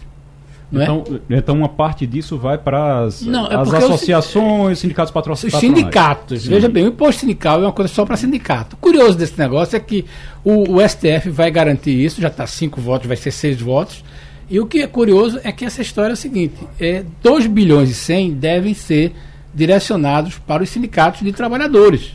É? 0.73 0.83
Então, 0.83 1.03
é? 1.29 1.37
então 1.37 1.55
uma 1.55 1.67
parte 1.67 2.07
disso 2.07 2.37
vai 2.37 2.57
para 2.57 3.03
as, 3.03 3.21
não, 3.21 3.47
é 3.47 3.55
as 3.55 3.73
associações, 3.73 4.77
os, 4.77 4.79
sindicatos 4.79 5.11
patrocinadores. 5.11 5.59
Sindicatos. 5.59 6.43
Sim. 6.43 6.49
Veja 6.49 6.69
bem, 6.69 6.85
o 6.85 6.87
imposto 6.87 7.21
sindical 7.21 7.61
é 7.61 7.65
uma 7.65 7.73
coisa 7.73 7.93
só 7.93 8.05
para 8.05 8.15
sindicato. 8.15 8.75
O 8.75 8.79
curioso 8.79 9.17
desse 9.17 9.37
negócio 9.37 9.75
é 9.75 9.79
que 9.79 10.05
o, 10.43 10.77
o 10.77 10.87
STF 10.87 11.29
vai 11.29 11.51
garantir 11.51 11.91
isso, 11.91 12.21
já 12.21 12.29
está 12.29 12.47
cinco 12.47 12.79
votos, 12.79 13.07
vai 13.07 13.17
ser 13.17 13.31
seis 13.31 13.59
votos. 13.59 14.03
E 14.49 14.59
o 14.59 14.65
que 14.65 14.81
é 14.81 14.87
curioso 14.87 15.39
é 15.43 15.51
que 15.51 15.65
essa 15.65 15.81
história 15.81 16.11
é 16.11 16.13
o 16.13 16.17
seguinte: 16.17 16.55
é, 16.79 17.03
2 17.21 17.47
bilhões 17.47 17.89
e 17.89 17.93
100 17.93 18.33
devem 18.33 18.73
ser 18.73 19.13
direcionados 19.53 20.39
para 20.39 20.63
os 20.63 20.69
sindicatos 20.69 21.21
de 21.21 21.31
trabalhadores. 21.31 22.13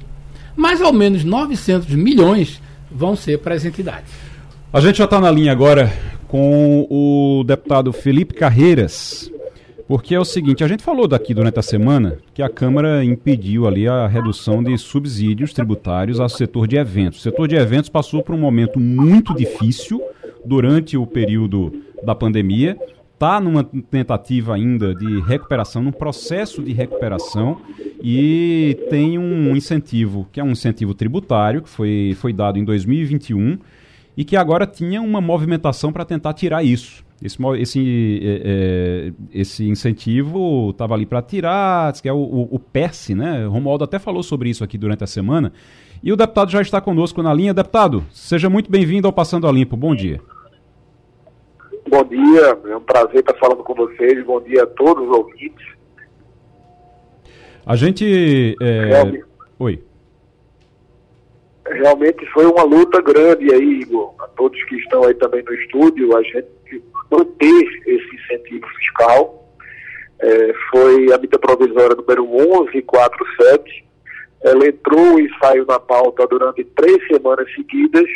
Mais 0.54 0.80
ou 0.80 0.92
menos 0.92 1.24
900 1.24 1.94
milhões 1.94 2.60
vão 2.90 3.14
ser 3.14 3.38
para 3.38 3.54
as 3.54 3.64
entidades. 3.64 4.10
A 4.72 4.80
gente 4.80 4.98
já 4.98 5.04
está 5.04 5.20
na 5.20 5.30
linha 5.30 5.52
agora 5.52 5.92
com 6.28 6.86
o 6.90 7.44
deputado 7.44 7.92
Felipe 7.92 8.34
Carreiras, 8.34 9.30
porque 9.88 10.14
é 10.14 10.20
o 10.20 10.24
seguinte, 10.24 10.64
a 10.64 10.68
gente 10.68 10.82
falou 10.82 11.06
daqui 11.06 11.32
durante 11.32 11.58
a 11.60 11.62
semana 11.62 12.18
que 12.34 12.42
a 12.42 12.48
Câmara 12.48 13.04
impediu 13.04 13.68
ali 13.68 13.86
a 13.86 14.06
redução 14.08 14.62
de 14.62 14.76
subsídios 14.76 15.52
tributários 15.52 16.18
ao 16.18 16.28
setor 16.28 16.66
de 16.66 16.76
eventos. 16.76 17.20
O 17.20 17.22
setor 17.22 17.46
de 17.46 17.54
eventos 17.54 17.88
passou 17.88 18.22
por 18.22 18.34
um 18.34 18.38
momento 18.38 18.80
muito 18.80 19.32
difícil 19.32 20.02
durante 20.44 20.96
o 20.96 21.06
período 21.06 21.72
da 22.02 22.14
pandemia, 22.14 22.76
está 23.14 23.40
numa 23.40 23.62
tentativa 23.64 24.54
ainda 24.54 24.94
de 24.94 25.20
recuperação, 25.20 25.82
num 25.82 25.92
processo 25.92 26.62
de 26.62 26.72
recuperação 26.72 27.58
e 28.02 28.76
tem 28.90 29.18
um 29.18 29.56
incentivo, 29.56 30.26
que 30.32 30.40
é 30.40 30.44
um 30.44 30.50
incentivo 30.50 30.94
tributário, 30.94 31.62
que 31.62 31.68
foi, 31.68 32.16
foi 32.18 32.32
dado 32.32 32.58
em 32.58 32.64
2021 32.64 33.58
e 34.16 34.24
que 34.24 34.36
agora 34.36 34.66
tinha 34.66 35.02
uma 35.02 35.20
movimentação 35.20 35.92
para 35.92 36.04
tentar 36.04 36.32
tirar 36.32 36.64
isso. 36.64 37.04
Esse, 37.22 37.38
esse, 37.58 38.20
é, 38.22 38.42
é, 38.44 39.40
esse 39.40 39.68
incentivo 39.68 40.70
estava 40.70 40.94
ali 40.94 41.06
para 41.06 41.22
tirar, 41.22 41.92
que 41.94 42.08
é 42.08 42.12
o, 42.12 42.16
o, 42.16 42.56
o 42.56 43.14
né? 43.14 43.46
O 43.46 43.50
Romualdo 43.50 43.84
até 43.84 43.98
falou 43.98 44.22
sobre 44.22 44.50
isso 44.50 44.62
aqui 44.62 44.76
durante 44.76 45.04
a 45.04 45.06
semana. 45.06 45.52
E 46.02 46.12
o 46.12 46.16
deputado 46.16 46.50
já 46.50 46.60
está 46.60 46.80
conosco 46.80 47.22
na 47.22 47.32
linha. 47.32 47.54
Deputado, 47.54 48.04
seja 48.10 48.50
muito 48.50 48.70
bem-vindo 48.70 49.06
ao 49.06 49.12
Passando 49.12 49.46
a 49.46 49.52
Limpo. 49.52 49.76
Bom 49.76 49.94
dia. 49.94 50.20
Bom 51.88 52.04
dia, 52.04 52.58
é 52.66 52.76
um 52.76 52.80
prazer 52.80 53.20
estar 53.20 53.34
falando 53.34 53.62
com 53.62 53.74
vocês. 53.74 54.24
Bom 54.26 54.40
dia 54.40 54.64
a 54.64 54.66
todos 54.66 55.08
os 55.08 55.16
ouvintes. 55.16 55.66
A 57.64 57.76
gente. 57.76 58.56
É... 58.60 59.22
Oi 59.58 59.82
realmente 61.72 62.24
foi 62.32 62.46
uma 62.46 62.62
luta 62.62 63.00
grande 63.00 63.52
aí, 63.52 63.80
Igor, 63.80 64.14
a 64.20 64.26
todos 64.28 64.62
que 64.64 64.76
estão 64.76 65.04
aí 65.04 65.14
também 65.14 65.42
no 65.42 65.54
estúdio, 65.54 66.16
a 66.16 66.22
gente 66.22 66.82
manter 67.10 67.82
esse 67.86 68.16
incentivo 68.16 68.66
fiscal. 68.78 69.42
É, 70.18 70.54
foi 70.70 71.12
a 71.12 71.18
medida 71.18 71.38
provisória 71.38 71.96
número 71.96 72.26
1147. 72.26 73.84
Ela 74.42 74.68
entrou 74.68 75.18
e 75.18 75.28
saiu 75.40 75.66
na 75.66 75.78
pauta 75.78 76.26
durante 76.26 76.64
três 76.64 77.06
semanas 77.08 77.52
seguidas, 77.54 78.08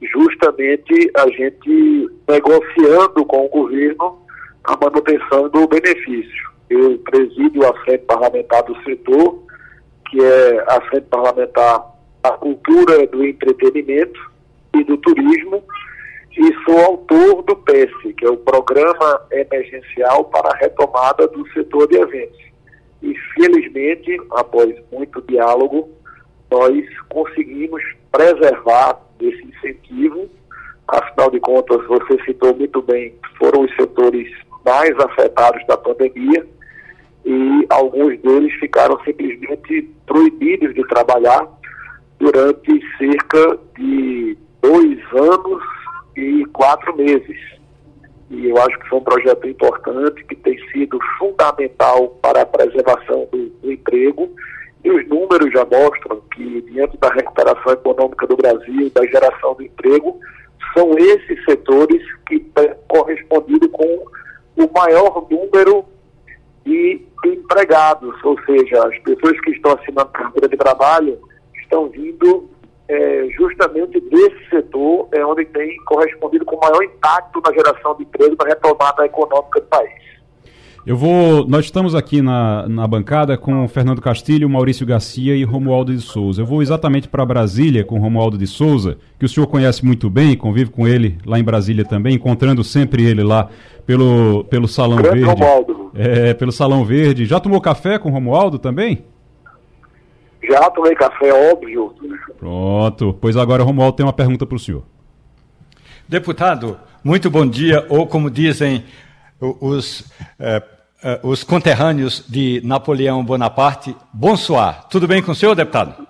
justamente 0.00 1.10
a 1.16 1.28
gente 1.28 2.10
negociando 2.28 3.24
com 3.24 3.46
o 3.46 3.48
governo 3.48 4.18
a 4.64 4.76
manutenção 4.76 5.48
do 5.48 5.66
benefício. 5.66 6.48
Eu 6.68 6.98
presido 6.98 7.66
a 7.66 7.74
frente 7.84 8.04
parlamentar 8.04 8.62
do 8.64 8.76
setor, 8.82 9.42
que 10.10 10.22
é 10.22 10.64
a 10.68 10.80
frente 10.82 11.06
parlamentar 11.06 11.97
a 12.22 12.30
cultura 12.32 13.06
do 13.06 13.24
entretenimento 13.24 14.20
e 14.74 14.84
do 14.84 14.96
turismo 14.98 15.62
e 16.38 16.54
sou 16.64 16.78
autor 16.78 17.42
do 17.42 17.56
PES, 17.56 17.90
que 18.16 18.24
é 18.24 18.30
o 18.30 18.36
Programa 18.36 19.22
Emergencial 19.32 20.24
para 20.26 20.50
a 20.50 20.56
Retomada 20.56 21.26
do 21.26 21.46
Setor 21.52 21.88
de 21.88 21.96
Eventos. 21.96 22.38
E 23.02 23.12
felizmente, 23.34 24.16
após 24.30 24.72
muito 24.92 25.20
diálogo, 25.22 25.88
nós 26.48 26.84
conseguimos 27.08 27.82
preservar 28.12 29.00
esse 29.20 29.44
incentivo. 29.44 30.28
Afinal 30.86 31.30
de 31.30 31.40
contas, 31.40 31.84
você 31.88 32.22
citou 32.24 32.54
muito 32.54 32.82
bem, 32.82 33.14
foram 33.36 33.62
os 33.62 33.74
setores 33.74 34.32
mais 34.64 34.96
afetados 35.00 35.66
da 35.66 35.76
pandemia 35.76 36.46
e 37.24 37.66
alguns 37.68 38.18
deles 38.20 38.54
ficaram 38.54 38.98
simplesmente 39.04 39.90
proibidos 40.06 40.72
de 40.74 40.86
trabalhar 40.86 41.46
durante 42.18 42.80
cerca 42.98 43.58
de 43.78 44.36
dois 44.62 44.98
anos 45.12 45.62
e 46.16 46.44
quatro 46.52 46.96
meses. 46.96 47.38
E 48.30 48.48
eu 48.48 48.58
acho 48.58 48.78
que 48.78 48.88
foi 48.88 48.98
um 48.98 49.04
projeto 49.04 49.48
importante, 49.48 50.24
que 50.24 50.34
tem 50.34 50.58
sido 50.70 50.98
fundamental 51.18 52.08
para 52.20 52.42
a 52.42 52.46
preservação 52.46 53.26
do, 53.32 53.48
do 53.48 53.72
emprego. 53.72 54.28
E 54.84 54.90
os 54.90 55.08
números 55.08 55.50
já 55.52 55.64
mostram 55.64 56.20
que, 56.34 56.62
diante 56.62 56.96
da 56.98 57.08
recuperação 57.08 57.72
econômica 57.72 58.26
do 58.26 58.36
Brasil, 58.36 58.90
da 58.94 59.04
geração 59.06 59.54
do 59.54 59.62
emprego, 59.62 60.20
são 60.76 60.90
esses 60.98 61.42
setores 61.44 62.02
que 62.26 62.40
têm 62.40 62.74
correspondido 62.86 63.68
com 63.70 64.04
o 64.56 64.70
maior 64.72 65.26
número 65.30 65.84
de 66.64 67.06
empregados, 67.24 68.14
ou 68.22 68.38
seja, 68.44 68.86
as 68.86 68.98
pessoas 68.98 69.40
que 69.40 69.50
estão 69.50 69.72
assinando 69.72 70.10
carteira 70.10 70.48
de 70.48 70.56
trabalho 70.56 71.18
estão 71.68 71.88
vindo 71.88 72.48
é, 72.88 73.28
justamente 73.36 74.00
desse 74.00 74.48
setor, 74.48 75.08
é 75.12 75.24
onde 75.24 75.44
tem 75.44 75.76
correspondido 75.84 76.44
com 76.44 76.56
o 76.56 76.60
maior 76.60 76.82
impacto 76.82 77.40
na 77.44 77.52
geração 77.52 77.94
de 77.96 78.02
emprego 78.02 78.34
na 78.38 78.48
retomada 78.48 79.04
econômica 79.04 79.60
do 79.60 79.66
país. 79.66 80.08
Eu 80.86 80.96
vou. 80.96 81.46
Nós 81.46 81.66
estamos 81.66 81.94
aqui 81.94 82.22
na, 82.22 82.66
na 82.66 82.86
bancada 82.86 83.36
com 83.36 83.68
Fernando 83.68 84.00
Castilho, 84.00 84.48
Maurício 84.48 84.86
Garcia 84.86 85.36
e 85.36 85.44
Romualdo 85.44 85.94
de 85.94 86.00
Souza. 86.00 86.40
Eu 86.40 86.46
vou 86.46 86.62
exatamente 86.62 87.06
para 87.08 87.26
Brasília 87.26 87.84
com 87.84 87.98
Romualdo 87.98 88.38
de 88.38 88.46
Souza, 88.46 88.96
que 89.18 89.26
o 89.26 89.28
senhor 89.28 89.46
conhece 89.48 89.84
muito 89.84 90.08
bem, 90.08 90.34
convive 90.34 90.70
com 90.70 90.88
ele 90.88 91.18
lá 91.26 91.38
em 91.38 91.44
Brasília 91.44 91.84
também, 91.84 92.14
encontrando 92.14 92.64
sempre 92.64 93.04
ele 93.04 93.22
lá 93.22 93.50
pelo, 93.84 94.44
pelo 94.44 94.66
Salão 94.66 94.96
Grande 94.96 95.24
Verde. 95.24 95.42
Romualdo. 95.42 95.90
É, 95.94 96.32
pelo 96.32 96.52
Salão 96.52 96.84
Verde. 96.86 97.26
Já 97.26 97.38
tomou 97.38 97.60
café 97.60 97.98
com 97.98 98.08
o 98.08 98.12
Romualdo 98.12 98.58
também? 98.58 99.04
Já 100.48 100.70
tomei 100.70 100.94
café, 100.94 101.32
óbvio. 101.52 101.94
Pronto. 102.38 103.16
Pois 103.20 103.36
agora, 103.36 103.62
Romualdo, 103.62 103.96
tem 103.96 104.06
uma 104.06 104.12
pergunta 104.12 104.46
para 104.46 104.56
o 104.56 104.58
senhor. 104.58 104.82
Deputado, 106.08 106.80
muito 107.04 107.30
bom 107.30 107.46
dia, 107.46 107.84
ou 107.90 108.06
como 108.06 108.30
dizem 108.30 108.82
os, 109.38 110.10
eh, 110.40 110.62
os 111.22 111.44
conterrâneos 111.44 112.24
de 112.26 112.62
Napoleão 112.64 113.22
Bonaparte, 113.22 113.94
bonsoir. 114.12 114.88
Tudo 114.88 115.06
bem 115.06 115.22
com 115.22 115.32
o 115.32 115.34
senhor, 115.34 115.54
deputado? 115.54 116.06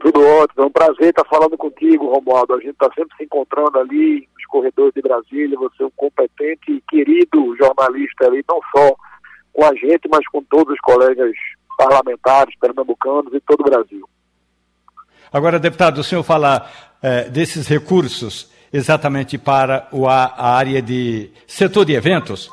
Tudo 0.00 0.26
ótimo. 0.26 0.62
É 0.62 0.66
um 0.66 0.70
prazer 0.70 1.10
estar 1.10 1.24
falando 1.26 1.58
contigo, 1.58 2.10
Romualdo. 2.10 2.54
A 2.54 2.58
gente 2.58 2.70
está 2.70 2.90
sempre 2.94 3.14
se 3.18 3.24
encontrando 3.24 3.78
ali 3.78 4.26
nos 4.34 4.44
corredores 4.46 4.94
de 4.94 5.02
Brasília. 5.02 5.58
Você 5.58 5.82
é 5.82 5.86
um 5.86 5.92
competente 5.94 6.72
e 6.72 6.82
querido 6.88 7.54
jornalista 7.56 8.26
ali, 8.26 8.42
não 8.48 8.60
só 8.74 8.94
com 9.52 9.64
a 9.64 9.74
gente, 9.74 10.08
mas 10.10 10.26
com 10.28 10.42
todos 10.42 10.72
os 10.72 10.80
colegas 10.80 11.32
parlamentares, 11.76 12.54
pernambucanos 12.58 13.32
e 13.34 13.40
todo 13.40 13.60
o 13.60 13.64
Brasil. 13.64 14.08
Agora, 15.32 15.58
deputado, 15.58 15.98
o 15.98 16.04
senhor 16.04 16.22
fala 16.22 16.70
é, 17.02 17.28
desses 17.28 17.66
recursos 17.66 18.48
exatamente 18.72 19.38
para 19.38 19.88
o, 19.92 20.08
a 20.08 20.32
área 20.36 20.82
de 20.82 21.30
setor 21.46 21.84
de 21.84 21.92
eventos. 21.92 22.50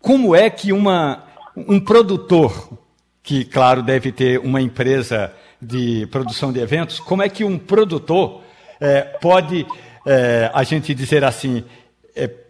Como 0.00 0.34
é 0.34 0.48
que 0.48 0.72
uma, 0.72 1.24
um 1.56 1.78
produtor, 1.78 2.78
que 3.22 3.44
claro 3.44 3.82
deve 3.82 4.12
ter 4.12 4.38
uma 4.40 4.60
empresa 4.60 5.32
de 5.60 6.06
produção 6.10 6.52
de 6.52 6.60
eventos, 6.60 6.98
como 6.98 7.22
é 7.22 7.28
que 7.28 7.44
um 7.44 7.58
produtor 7.58 8.42
é, 8.80 9.02
pode, 9.02 9.66
é, 10.06 10.50
a 10.52 10.62
gente 10.64 10.94
dizer 10.94 11.22
assim, 11.22 11.64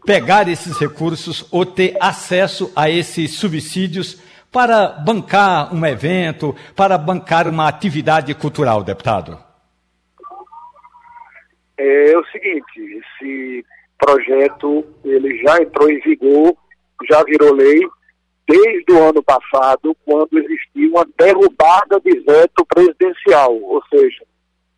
pegar 0.04 0.48
esses 0.48 0.76
recursos 0.78 1.44
ou 1.50 1.64
ter 1.64 1.96
acesso 2.00 2.72
a 2.74 2.90
esses 2.90 3.34
subsídios 3.34 4.18
para 4.52 4.88
bancar 4.88 5.74
um 5.74 5.84
evento, 5.86 6.54
para 6.76 6.98
bancar 6.98 7.48
uma 7.48 7.66
atividade 7.66 8.34
cultural, 8.34 8.84
deputado? 8.84 9.38
É 11.78 12.16
o 12.16 12.24
seguinte, 12.26 12.78
esse 12.78 13.64
projeto 13.98 14.84
ele 15.04 15.42
já 15.42 15.56
entrou 15.62 15.90
em 15.90 15.98
vigor, 16.00 16.54
já 17.08 17.24
virou 17.24 17.54
lei 17.54 17.80
desde 18.46 18.92
o 18.92 19.02
ano 19.02 19.22
passado, 19.22 19.96
quando 20.04 20.38
existiu 20.38 20.90
uma 20.90 21.06
derrubada 21.18 21.98
de 22.04 22.20
veto 22.20 22.66
presidencial, 22.66 23.54
ou 23.54 23.82
seja, 23.86 24.24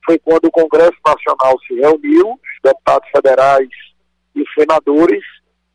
foi 0.05 0.19
quando 0.19 0.45
o 0.45 0.53
Congresso 0.53 0.97
Nacional 1.05 1.59
se 1.67 1.75
reuniu, 1.75 2.33
os 2.33 2.63
deputados 2.63 3.09
federais 3.11 3.69
e 4.37 4.45
senadores, 4.55 5.25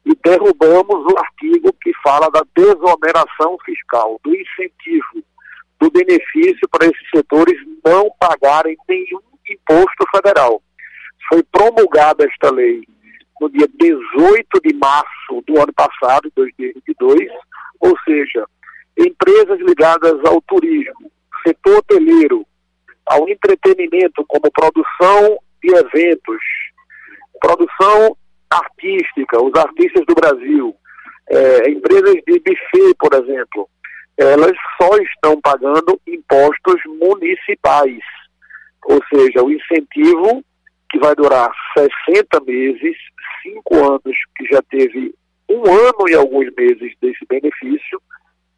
e 0.05 0.15
derrubamos 0.23 1.13
o 1.13 1.17
artigo 1.17 1.73
que 1.81 1.91
fala 2.03 2.29
da 2.31 2.41
desoneração 2.55 3.57
fiscal, 3.65 4.19
do 4.23 4.35
incentivo, 4.35 5.23
do 5.79 5.91
benefício 5.91 6.67
para 6.69 6.87
esses 6.87 7.09
setores 7.13 7.55
não 7.85 8.09
pagarem 8.19 8.77
nenhum 8.87 9.21
imposto 9.49 10.05
federal. 10.15 10.61
Foi 11.27 11.43
promulgada 11.43 12.25
esta 12.25 12.51
lei 12.51 12.83
no 13.39 13.49
dia 13.49 13.67
18 13.79 14.47
de 14.63 14.73
março 14.75 15.43
do 15.47 15.59
ano 15.59 15.73
passado, 15.73 16.31
2022, 16.35 17.29
ou 17.79 17.97
seja, 18.03 18.45
empresas 18.97 19.59
ligadas 19.59 20.19
ao 20.25 20.41
turismo, 20.41 21.11
setor 21.45 21.77
hoteleiro, 21.77 22.45
ao 23.05 23.27
entretenimento, 23.29 24.25
como 24.27 24.51
produção 24.51 25.39
de 25.63 25.73
eventos, 25.73 26.41
produção 27.39 28.15
artística, 28.49 29.41
os 29.41 29.53
artistas 29.55 30.03
do 30.07 30.15
Brasil, 30.15 30.75
é, 31.29 31.69
empresas 31.69 32.15
de 32.25 32.39
buffet, 32.39 32.95
por 32.97 33.13
exemplo, 33.13 33.69
elas 34.17 34.53
só 34.81 34.97
estão 34.97 35.39
pagando 35.41 35.99
impostos 36.07 36.81
municipais. 36.99 37.99
Ou 38.85 38.99
seja, 39.13 39.43
o 39.43 39.51
incentivo 39.51 40.43
que 40.89 40.99
vai 40.99 41.15
durar 41.15 41.51
60 41.77 42.39
meses, 42.45 42.97
5 43.43 43.75
anos, 43.75 44.17
que 44.35 44.45
já 44.51 44.61
teve 44.63 45.13
um 45.47 45.63
ano 45.65 46.09
e 46.09 46.15
alguns 46.15 46.53
meses 46.55 46.93
desse 47.01 47.25
benefício, 47.27 48.01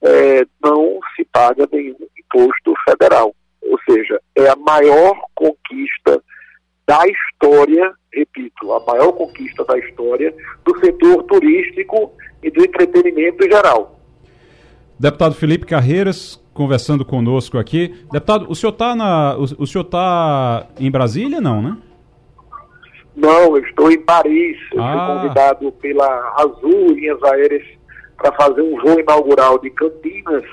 é, 0.01 0.45
não 0.63 0.99
se 1.15 1.23
paga 1.25 1.67
nenhum 1.71 1.97
imposto 2.17 2.73
federal. 2.89 3.35
Ou 3.61 3.79
seja, 3.89 4.19
é 4.35 4.49
a 4.49 4.55
maior 4.55 5.15
conquista 5.35 6.21
da 6.87 7.01
história, 7.07 7.93
repito, 8.13 8.71
a 8.73 8.79
maior 8.85 9.11
conquista 9.13 9.63
da 9.65 9.77
história 9.77 10.33
do 10.65 10.77
setor 10.79 11.23
turístico 11.23 12.11
e 12.43 12.49
do 12.49 12.63
entretenimento 12.63 13.45
em 13.45 13.49
geral. 13.49 13.99
Deputado 14.99 15.33
Felipe 15.35 15.65
Carreiras, 15.65 16.39
conversando 16.53 17.03
conosco 17.03 17.57
aqui. 17.57 17.87
Deputado, 18.11 18.45
o 18.49 18.55
senhor 18.55 18.73
está 18.73 18.95
na, 18.95 19.35
o, 19.35 19.43
o 19.63 19.67
senhor 19.67 19.85
está 19.85 20.67
em 20.79 20.91
Brasília, 20.91 21.41
não, 21.41 21.61
né? 21.61 21.77
Não, 23.15 23.57
eu 23.57 23.63
estou 23.65 23.91
em 23.91 23.99
Paris. 24.01 24.57
Eu 24.71 24.81
ah. 24.81 24.91
fui 24.91 25.15
convidado 25.15 25.71
pela 25.73 26.33
Azul 26.37 26.93
Linhas 26.93 27.21
Aéreas 27.23 27.65
para 28.17 28.31
fazer 28.33 28.61
um 28.61 28.79
voo 28.79 28.99
inaugural 28.99 29.59
de 29.59 29.69
Campinas 29.71 30.45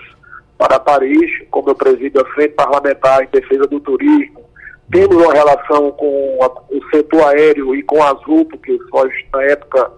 para 0.56 0.80
Paris, 0.80 1.30
como 1.50 1.70
eu 1.70 1.74
presido 1.74 2.20
a 2.20 2.24
Frente 2.32 2.54
Parlamentar 2.54 3.22
em 3.22 3.28
Defesa 3.30 3.66
do 3.66 3.78
Turismo. 3.80 4.47
Temos 4.90 5.16
uma 5.16 5.32
relação 5.32 5.90
com 5.92 6.38
a, 6.42 6.74
o 6.74 6.90
setor 6.90 7.24
aéreo 7.24 7.74
e 7.74 7.82
com 7.82 8.02
a 8.02 8.10
Azul, 8.10 8.44
porque 8.46 8.78
nós, 8.92 9.12
na 9.32 9.42
época, 9.42 9.90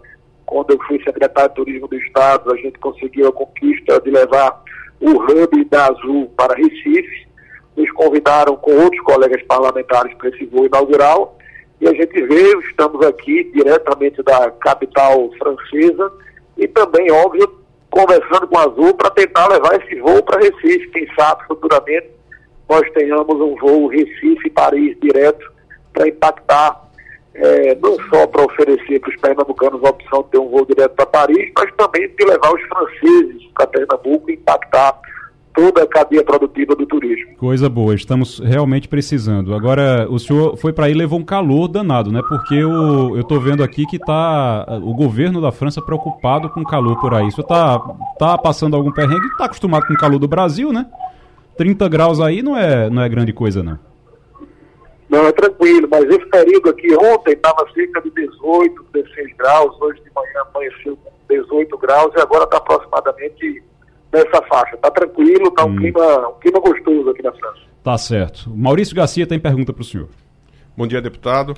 quando 0.46 0.72
eu 0.72 0.78
fui 0.86 1.00
secretário 1.04 1.50
de 1.50 1.54
Turismo 1.54 1.86
do 1.88 1.96
Estado, 1.96 2.52
a 2.52 2.56
gente 2.56 2.78
conseguiu 2.80 3.28
a 3.28 3.32
conquista 3.32 4.00
de 4.00 4.10
levar 4.10 4.62
o 5.00 5.10
hub 5.10 5.64
da 5.66 5.86
Azul 5.86 6.32
para 6.36 6.56
Recife. 6.56 7.28
Nos 7.76 7.90
convidaram 7.92 8.56
com 8.56 8.72
outros 8.72 9.00
colegas 9.02 9.42
parlamentares 9.44 10.12
para 10.14 10.28
esse 10.28 10.44
voo 10.46 10.66
inaugural 10.66 11.38
e 11.80 11.88
a 11.88 11.94
gente 11.94 12.20
veio, 12.26 12.60
estamos 12.60 13.04
aqui 13.06 13.44
diretamente 13.54 14.22
da 14.22 14.50
capital 14.50 15.30
francesa 15.38 16.12
e 16.58 16.68
também, 16.68 17.10
óbvio, 17.10 17.50
conversando 17.90 18.46
com 18.48 18.58
a 18.58 18.64
Azul 18.64 18.94
para 18.94 19.10
tentar 19.10 19.48
levar 19.48 19.80
esse 19.80 19.98
voo 20.00 20.22
para 20.22 20.40
Recife. 20.40 20.90
Quem 20.90 21.06
sabe 21.14 21.46
futuramente 21.46 22.10
nós 22.70 22.88
tenhamos 22.92 23.40
um 23.40 23.56
voo 23.56 23.88
Recife-Paris 23.88 24.96
direto 25.02 25.50
para 25.92 26.08
impactar, 26.08 26.88
é, 27.34 27.74
não 27.74 27.96
só 28.08 28.28
para 28.28 28.44
oferecer 28.44 29.00
para 29.00 29.10
os 29.10 29.16
pernambucanos 29.16 29.84
a 29.84 29.90
opção 29.90 30.22
de 30.22 30.28
ter 30.30 30.38
um 30.38 30.48
voo 30.48 30.64
direto 30.64 30.94
para 30.94 31.06
Paris, 31.06 31.50
mas 31.58 31.74
também 31.76 32.08
de 32.08 32.24
levar 32.24 32.54
os 32.54 32.62
franceses 32.62 33.42
para 33.54 33.66
Pernambuco 33.66 34.30
e 34.30 34.34
impactar 34.34 35.00
toda 35.52 35.82
a 35.82 35.86
cadeia 35.88 36.22
produtiva 36.22 36.76
do 36.76 36.86
turismo. 36.86 37.34
Coisa 37.36 37.68
boa, 37.68 37.92
estamos 37.92 38.38
realmente 38.38 38.86
precisando. 38.86 39.52
Agora, 39.52 40.06
o 40.08 40.20
senhor 40.20 40.56
foi 40.56 40.72
para 40.72 40.86
aí 40.86 40.94
levou 40.94 41.18
um 41.18 41.24
calor 41.24 41.66
danado, 41.66 42.12
né? 42.12 42.20
Porque 42.28 42.54
eu 42.54 43.18
estou 43.18 43.40
vendo 43.40 43.64
aqui 43.64 43.84
que 43.84 43.98
tá 43.98 44.64
o 44.80 44.94
governo 44.94 45.40
da 45.40 45.50
França 45.50 45.82
preocupado 45.82 46.48
com 46.50 46.60
o 46.60 46.64
calor 46.64 47.00
por 47.00 47.14
aí. 47.14 47.26
O 47.26 47.32
senhor 47.32 47.48
tá, 47.48 47.80
tá 48.16 48.38
passando 48.38 48.76
algum 48.76 48.92
perrengue? 48.92 49.26
Está 49.26 49.46
acostumado 49.46 49.88
com 49.88 49.94
o 49.94 49.98
calor 49.98 50.20
do 50.20 50.28
Brasil, 50.28 50.72
né? 50.72 50.86
30 51.60 51.86
graus 51.90 52.20
aí 52.20 52.42
não 52.42 52.56
é, 52.56 52.88
não 52.88 53.02
é 53.02 53.08
grande 53.10 53.34
coisa, 53.34 53.62
não. 53.62 53.78
Não, 55.10 55.26
é 55.26 55.32
tranquilo, 55.32 55.86
mas 55.90 56.04
esse 56.04 56.24
período 56.30 56.70
aqui 56.70 56.90
ontem 56.94 57.32
estava 57.32 57.70
cerca 57.74 58.00
de 58.00 58.10
18, 58.12 58.86
16 58.94 59.36
graus, 59.36 59.78
hoje 59.78 60.00
de 60.00 60.10
manhã 60.14 60.42
amanheceu 60.54 60.96
com 60.96 61.10
18 61.28 61.76
graus 61.76 62.14
e 62.16 62.20
agora 62.22 62.44
está 62.44 62.56
aproximadamente 62.56 63.62
nessa 64.10 64.40
faixa. 64.48 64.78
Tá 64.78 64.90
tranquilo, 64.90 65.50
tá 65.50 65.66
um, 65.66 65.72
hum. 65.72 65.76
clima, 65.76 66.28
um 66.30 66.38
clima 66.40 66.60
gostoso 66.60 67.10
aqui 67.10 67.22
na 67.22 67.32
França. 67.32 67.60
Tá 67.84 67.98
certo. 67.98 68.48
Maurício 68.48 68.96
Garcia 68.96 69.26
tem 69.26 69.38
pergunta 69.38 69.70
para 69.70 69.82
o 69.82 69.84
senhor. 69.84 70.08
Bom 70.74 70.86
dia, 70.86 71.02
deputado. 71.02 71.54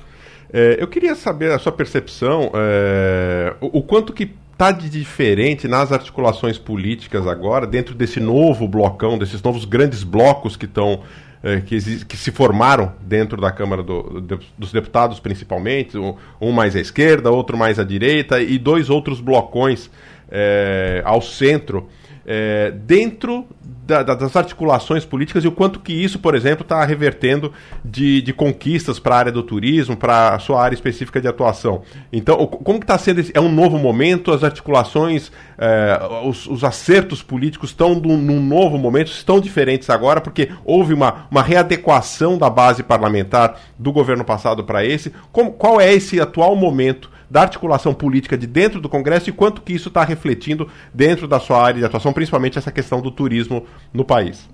É, 0.51 0.75
eu 0.81 0.87
queria 0.89 1.15
saber 1.15 1.53
a 1.53 1.59
sua 1.59 1.71
percepção, 1.71 2.51
é, 2.53 3.55
o, 3.61 3.79
o, 3.79 3.81
quanto 3.81 4.11
que 4.11 4.33
está 4.53 4.71
de 4.71 4.89
diferente 4.89 5.67
nas 5.67 5.91
articulações 5.91 6.57
políticas 6.57 7.27
agora, 7.27 7.67
dentro 7.67 7.93
desse 7.93 8.19
novo 8.19 8.67
blocão, 8.67 9.17
desses 9.17 9.41
novos 9.41 9.65
grandes 9.65 10.03
blocos 10.03 10.55
que 10.55 10.65
estão 10.65 11.01
é, 11.43 11.59
que, 11.59 12.05
que, 12.05 12.15
se 12.15 12.31
formaram 12.31 12.93
dentro 13.01 13.41
da 13.41 13.51
Câmara 13.51 13.83
do, 13.83 14.21
de, 14.21 14.39
dos 14.57 14.71
Deputados, 14.71 15.19
principalmente, 15.19 15.97
um, 15.97 16.15
um, 16.39 16.51
mais 16.53 16.73
à 16.73 16.79
esquerda, 16.79 17.29
outro 17.31 17.57
mais 17.57 17.77
à 17.77 17.83
direita, 17.83 18.41
e 18.41 18.57
dois 18.57 18.89
outros 18.89 19.19
blocões 19.19 19.89
é, 20.31 21.01
ao 21.03 21.21
centro 21.21 21.89
é, 22.25 22.71
dentro 22.71 23.45
da, 23.85 24.01
das 24.01 24.35
articulações 24.35 25.03
políticas 25.03 25.43
e 25.43 25.47
o 25.47 25.51
quanto 25.51 25.79
que 25.79 25.91
isso, 25.91 26.17
por 26.19 26.35
exemplo, 26.35 26.63
está 26.63 26.83
revertendo 26.85 27.51
de, 27.83 28.21
de 28.21 28.31
conquistas 28.31 28.97
para 28.97 29.15
a 29.15 29.17
área 29.19 29.31
do 29.31 29.43
turismo, 29.43 29.97
para 29.97 30.35
a 30.35 30.39
sua 30.39 30.61
área 30.61 30.73
específica 30.73 31.19
de 31.19 31.27
atuação. 31.27 31.81
Então, 32.11 32.47
como 32.47 32.79
que 32.79 32.85
está 32.85 32.97
sendo? 32.97 33.19
Esse, 33.19 33.31
é 33.35 33.41
um 33.41 33.51
novo 33.51 33.77
momento, 33.77 34.31
as 34.31 34.43
articulações, 34.43 35.31
é, 35.57 35.99
os, 36.25 36.47
os, 36.47 36.63
acertos 36.63 37.21
políticos 37.21 37.71
estão 37.71 37.93
num 37.95 38.41
novo 38.41 38.77
momento, 38.77 39.07
estão 39.07 39.39
diferentes 39.39 39.89
agora, 39.89 40.21
porque 40.21 40.49
houve 40.63 40.93
uma, 40.93 41.27
uma 41.29 41.41
readequação 41.41 42.37
da 42.37 42.49
base 42.49 42.83
parlamentar 42.83 43.59
do 43.77 43.91
governo 43.91 44.23
passado 44.23 44.63
para 44.63 44.85
esse. 44.85 45.11
Como, 45.31 45.51
qual 45.51 45.81
é 45.81 45.93
esse 45.93 46.21
atual 46.21 46.55
momento 46.55 47.11
da 47.33 47.41
articulação 47.41 47.95
política 47.95 48.37
de 48.37 48.45
dentro 48.45 48.79
do 48.79 48.87
Congresso 48.87 49.27
e 49.27 49.33
quanto 49.33 49.63
que 49.63 49.73
isso 49.73 49.87
está 49.87 50.03
refletindo 50.03 50.69
dentro 50.93 51.27
da 51.27 51.39
sua 51.39 51.59
área 51.59 51.79
de 51.79 51.85
atuação, 51.85 52.13
principalmente 52.13 52.59
essa 52.59 52.71
questão 52.71 53.01
do 53.01 53.09
turismo 53.09 53.65
no 53.91 54.05
país? 54.05 54.47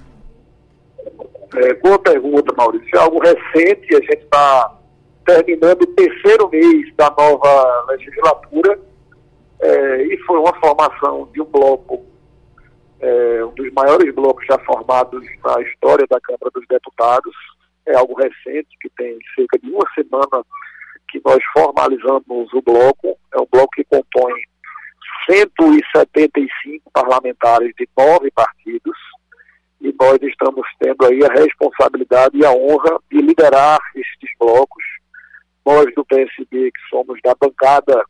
É, 1.56 1.74
boa 1.74 2.00
pergunta, 2.00 2.56
Maurício. 2.56 2.88
É 2.96 3.00
algo 3.00 3.20
recente, 3.20 3.94
a 3.94 4.00
gente 4.00 4.24
está 4.24 4.78
terminando 5.26 5.82
o 5.82 5.88
terceiro 5.88 6.48
mês 6.50 6.96
da 6.96 7.10
nova 7.10 7.86
legislatura 7.90 8.80
é, 9.60 10.04
e 10.04 10.18
foi 10.20 10.40
uma 10.40 10.54
formação 10.62 11.28
de 11.34 11.42
um 11.42 11.46
bloco, 11.46 12.06
é, 13.02 13.44
um 13.44 13.52
dos 13.56 13.74
maiores 13.74 14.16
blocos 14.16 14.46
já 14.46 14.58
formados 14.60 15.22
na 15.44 15.62
história 15.64 16.08
da 16.10 16.22
Câmara 16.22 16.50
dos 16.56 16.66
Deputados. 16.70 17.36
é 17.88 17.96
algo 17.98 18.14
recente, 18.14 18.70
que 18.80 18.90
tem 18.92 19.20
cerca 19.36 19.60
de 19.60 19.70
uma 19.70 19.86
semana 19.94 20.46
que 21.12 21.22
nós 21.26 21.40
formalizamos 21.54 22.54
o 22.54 22.62
bloco. 22.62 23.18
É 23.34 23.40
um 23.40 23.48
bloco 23.52 23.70
que 23.74 23.84
compõe 23.86 24.34
175 25.30 26.90
parlamentares 26.92 27.72
de 27.78 27.88
nove 27.98 28.32
partidos 28.32 28.98
e 29.82 29.94
nós 30.00 30.18
estamos 30.22 30.66
tendo 30.80 31.06
aí 31.06 31.20
a 31.24 31.34
responsabilidade 31.34 32.38
e 32.38 32.46
a 32.46 32.52
honra 32.52 33.00
de 33.12 33.22
liderar 33.22 33.80
esses 33.96 34.38
blocos. 34.40 34.84
Nós 35.66 35.86
do 35.96 36.04
PSB, 36.06 36.72
que 36.72 36.90
somos 36.90 37.20
da 37.24 37.36
bancada 37.40 38.04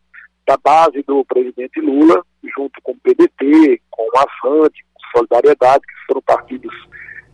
da 0.47 0.57
base 0.57 1.03
do 1.03 1.23
presidente 1.25 1.79
Lula, 1.79 2.23
junto 2.55 2.81
com 2.81 2.93
o 2.93 2.99
PDT, 3.01 3.81
com 3.91 4.03
o 4.03 4.17
Afante, 4.17 4.83
com 4.93 5.17
Solidariedade, 5.17 5.81
que 5.85 6.05
foram 6.07 6.21
partidos 6.23 6.73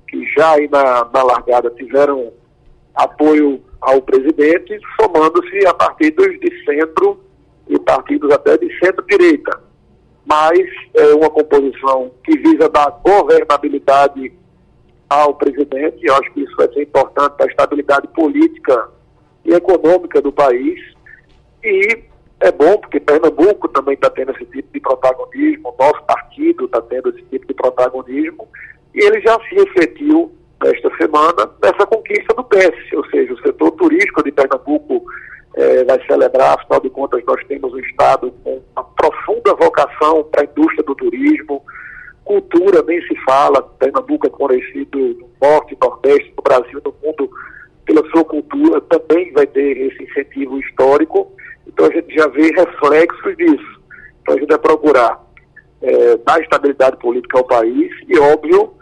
que 0.07 0.25
já 0.33 0.53
aí 0.53 0.67
na, 0.67 1.05
na 1.05 1.23
largada 1.23 1.69
tiveram 1.71 2.33
apoio 2.95 3.61
ao 3.81 4.01
presidente, 4.01 4.79
somando-se 4.99 5.65
a 5.67 5.73
partidos 5.73 6.39
de 6.39 6.65
centro 6.65 7.19
e 7.67 7.77
partidos 7.79 8.31
até 8.31 8.57
de 8.57 8.67
centro-direita. 8.79 9.61
Mas 10.25 10.59
é 10.95 11.13
uma 11.13 11.29
composição 11.29 12.11
que 12.23 12.37
visa 12.37 12.67
dar 12.69 12.89
governabilidade 13.03 14.33
ao 15.07 15.35
presidente, 15.35 16.03
eu 16.03 16.15
acho 16.15 16.33
que 16.33 16.41
isso 16.41 16.55
vai 16.57 16.67
ser 16.73 16.81
importante 16.81 17.33
para 17.33 17.45
a 17.45 17.49
estabilidade 17.49 18.07
política 18.07 18.89
e 19.43 19.53
econômica 19.53 20.19
do 20.19 20.31
país. 20.31 20.79
E 21.63 22.03
é 22.39 22.51
bom 22.51 22.77
porque 22.77 22.99
Pernambuco 22.99 23.67
também 23.69 23.93
está 23.93 24.09
tendo 24.09 24.31
esse 24.31 24.45
tipo 24.45 24.73
de 24.73 24.79
protagonismo, 24.79 25.75
nosso 25.79 26.03
partido 26.05 26.65
está 26.65 26.81
tendo 26.81 27.09
esse 27.09 27.21
tipo 27.23 27.45
de 27.45 27.53
protagonismo, 27.53 28.47
e 28.93 29.05
ele 29.05 29.21
já 29.21 29.39
se 29.41 29.55
refletiu 29.55 30.31
nesta 30.63 30.95
semana 30.97 31.49
nessa 31.61 31.85
conquista 31.85 32.33
do 32.33 32.43
PES, 32.43 32.93
ou 32.93 33.05
seja, 33.07 33.33
o 33.33 33.41
setor 33.41 33.71
turístico 33.71 34.23
de 34.23 34.31
Pernambuco 34.31 35.03
eh, 35.55 35.83
vai 35.83 36.05
celebrar, 36.05 36.55
afinal 36.55 36.81
de 36.81 36.89
contas 36.89 37.23
nós 37.25 37.43
temos 37.47 37.73
um 37.73 37.79
estado 37.79 38.33
com 38.43 38.61
uma 38.75 38.83
profunda 38.83 39.53
vocação 39.55 40.23
para 40.25 40.41
a 40.41 40.45
indústria 40.45 40.83
do 40.83 40.95
turismo, 40.95 41.63
cultura 42.23 42.81
nem 42.83 43.01
se 43.01 43.15
fala, 43.23 43.61
Pernambuco 43.61 44.27
é 44.27 44.29
conhecido 44.29 44.97
no 44.97 45.29
norte 45.41 45.77
nordeste 45.81 46.33
do 46.35 46.41
Brasil, 46.41 46.81
no 46.83 46.93
mundo 47.03 47.29
pela 47.85 48.09
sua 48.09 48.25
cultura, 48.25 48.81
também 48.81 49.31
vai 49.33 49.45
ter 49.45 49.77
esse 49.77 50.03
incentivo 50.03 50.59
histórico, 50.59 51.31
então 51.67 51.85
a 51.85 51.91
gente 51.91 52.13
já 52.15 52.27
vê 52.27 52.51
reflexos 52.51 53.37
disso. 53.37 53.81
Então 54.21 54.35
a 54.35 54.39
gente 54.39 54.49
vai 54.49 54.57
procurar 54.57 55.23
é, 55.81 56.17
dar 56.17 56.41
estabilidade 56.41 56.97
política 56.97 57.37
ao 57.37 57.43
país 57.43 57.91
e, 58.07 58.17
óbvio, 58.17 58.73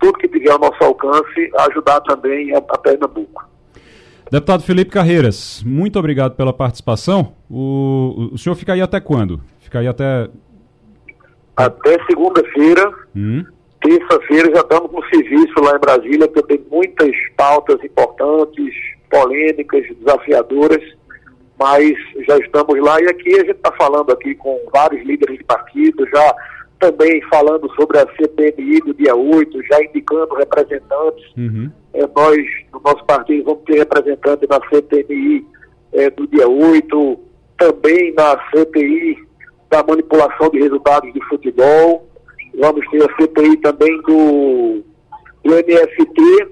tudo 0.00 0.18
que 0.18 0.28
tiver 0.28 0.50
ao 0.50 0.58
nosso 0.58 0.82
alcance, 0.82 1.50
ajudar 1.68 2.00
também 2.00 2.54
a, 2.54 2.58
a 2.58 2.78
Pernambuco. 2.78 3.48
Deputado 4.30 4.62
Felipe 4.62 4.90
Carreiras, 4.90 5.62
muito 5.64 5.98
obrigado 5.98 6.36
pela 6.36 6.52
participação. 6.52 7.34
O, 7.50 8.30
o 8.32 8.38
senhor 8.38 8.54
fica 8.54 8.72
aí 8.72 8.80
até 8.80 9.00
quando? 9.00 9.40
Fica 9.58 9.80
aí 9.80 9.88
até. 9.88 10.28
Até 11.56 11.96
segunda-feira. 12.06 12.92
Hum. 13.14 13.44
Terça-feira 13.82 14.50
já 14.54 14.60
estamos 14.60 14.92
no 14.92 15.02
serviço 15.08 15.54
lá 15.62 15.76
em 15.76 15.80
Brasília, 15.80 16.28
porque 16.28 16.56
tem 16.56 16.66
muitas 16.70 17.10
pautas 17.36 17.82
importantes, 17.82 18.74
polêmicas, 19.10 19.82
desafiadoras 19.98 20.82
mas 21.60 21.92
já 22.26 22.38
estamos 22.38 22.80
lá 22.80 22.98
e 23.02 23.08
aqui 23.08 23.34
a 23.34 23.44
gente 23.44 23.50
está 23.50 23.70
falando 23.72 24.10
aqui 24.10 24.34
com 24.34 24.58
vários 24.72 25.06
líderes 25.06 25.36
de 25.36 25.44
partido, 25.44 26.08
já 26.08 26.34
também 26.80 27.20
falando 27.28 27.70
sobre 27.74 27.98
a 27.98 28.06
CPMI 28.16 28.80
do 28.80 28.94
dia 28.94 29.14
8, 29.14 29.62
já 29.64 29.84
indicando 29.84 30.34
representantes. 30.34 31.24
Uhum. 31.36 31.70
É, 31.92 32.06
nós, 32.16 32.38
no 32.72 32.80
nosso 32.80 33.04
partido, 33.04 33.44
vamos 33.44 33.62
ter 33.64 33.78
representante 33.78 34.46
na 34.48 34.58
CPMI 34.68 35.46
é, 35.92 36.10
do 36.10 36.26
dia 36.26 36.48
8, 36.48 37.20
também 37.58 38.14
na 38.14 38.40
CPI 38.50 39.18
da 39.68 39.84
manipulação 39.84 40.48
de 40.50 40.58
resultados 40.58 41.12
de 41.12 41.20
futebol. 41.28 42.08
Vamos 42.58 42.88
ter 42.88 43.04
a 43.04 43.14
CPI 43.16 43.58
também 43.58 44.00
do, 44.02 44.82
do 45.44 45.54
NFT 45.54 46.48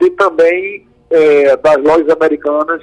e 0.00 0.10
também 0.10 0.86
é, 1.08 1.56
das 1.56 1.76
lojas 1.76 2.08
americanas 2.10 2.82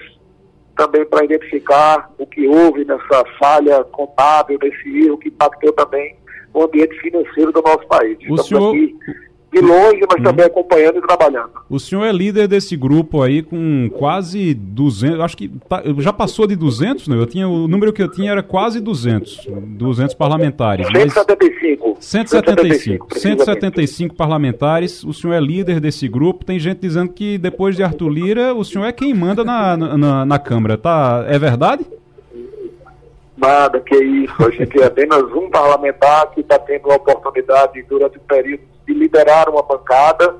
também 0.78 1.06
para 1.06 1.26
identificar 1.26 2.10
o 2.18 2.26
que 2.26 2.48
houve 2.48 2.86
nessa 2.86 3.26
falha 3.38 3.84
contábil, 3.84 4.58
nesse 4.64 5.06
erro 5.06 5.18
que 5.18 5.28
impactou 5.28 5.74
também 5.74 6.16
o 6.54 6.64
ambiente 6.64 6.96
financeiro 7.00 7.52
do 7.52 7.62
nosso 7.62 7.88
país. 7.88 8.18
O 8.30 8.36
Estamos 8.36 8.48
senhor... 8.48 8.70
aqui 8.70 8.96
de 9.52 9.62
longe, 9.62 10.00
mas 10.08 10.24
também 10.24 10.46
uhum. 10.46 10.52
acompanhando 10.52 11.00
e 11.00 11.02
trabalhando. 11.02 11.50
O 11.70 11.80
senhor 11.80 12.06
é 12.06 12.12
líder 12.12 12.48
desse 12.48 12.76
grupo 12.78 13.22
aí 13.22 13.42
com 13.42 13.90
quase 13.98 14.54
200, 14.54 15.20
acho 15.20 15.36
que 15.36 15.50
tá, 15.68 15.82
já 15.98 16.14
passou 16.14 16.46
de 16.46 16.56
200, 16.56 17.08
né? 17.08 17.18
Eu 17.18 17.26
tinha, 17.26 17.48
o 17.48 17.68
número 17.68 17.92
que 17.92 18.02
eu 18.02 18.10
tinha 18.10 18.32
era 18.32 18.44
quase 18.44 18.80
200, 18.80 19.48
200 19.48 20.14
parlamentares. 20.14 20.88
175. 20.88 21.98
175. 22.00 23.20
175 23.20 24.16
parlamentares, 24.16 25.04
o 25.04 25.14
senhor 25.14 25.34
é 25.34 25.40
líder 25.40 25.80
desse 25.80 26.08
grupo, 26.08 26.46
tem 26.46 26.60
gente 26.60 26.80
dizendo 26.80 27.12
que 27.12 27.38
depois 27.38 27.76
de 27.76 27.84
Arthur 27.84 28.10
Lira, 28.10 28.54
o 28.54 28.64
senhor 28.64 28.86
é 28.86 28.92
quem 28.92 29.14
manda 29.14 29.44
na, 29.44 29.76
na, 29.76 30.26
na 30.26 30.40
Câmara, 30.40 30.78
tá? 30.78 31.26
É 31.28 31.40
verdade? 31.40 31.86
Nada, 33.40 33.80
que 33.80 33.96
isso. 33.96 34.46
A 34.46 34.52
gente 34.52 34.82
é 34.82 34.86
apenas 34.86 35.24
um 35.32 35.50
parlamentar 35.50 36.30
que 36.32 36.42
está 36.42 36.60
tendo 36.60 36.92
a 36.92 36.96
oportunidade 36.96 37.82
durante 37.84 38.18
o 38.18 38.22
período 38.22 38.64
de 38.86 38.94
liderar 38.94 39.50
uma 39.50 39.64
bancada 39.64 40.36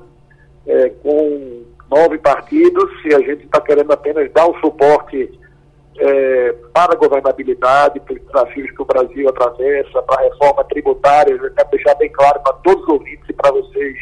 é, 0.66 0.90
com 1.02 1.64
nove 1.90 2.18
partidos 2.18 2.90
e 3.04 3.14
a 3.14 3.20
gente 3.20 3.44
está 3.44 3.60
querendo 3.60 3.90
apenas 3.92 4.30
dar 4.32 4.46
o 4.46 4.58
suporte 4.60 5.30
é, 5.98 6.54
para 6.74 6.92
a 6.92 6.96
governabilidade, 6.96 8.00
para 8.00 8.14
os 8.14 8.20
desafios 8.20 8.70
que 8.70 8.82
o 8.82 8.84
Brasil 8.84 9.28
atravessa, 9.28 10.02
para 10.02 10.20
a 10.20 10.24
reforma 10.24 10.64
tributária. 10.64 11.32
Eu 11.32 11.54
quero 11.54 11.70
deixar 11.70 11.94
bem 11.94 12.10
claro 12.10 12.40
para 12.40 12.52
todos 12.54 12.82
os 12.82 12.88
ouvintes 12.90 13.28
e 13.28 13.32
para 13.32 13.50
vocês, 13.50 13.96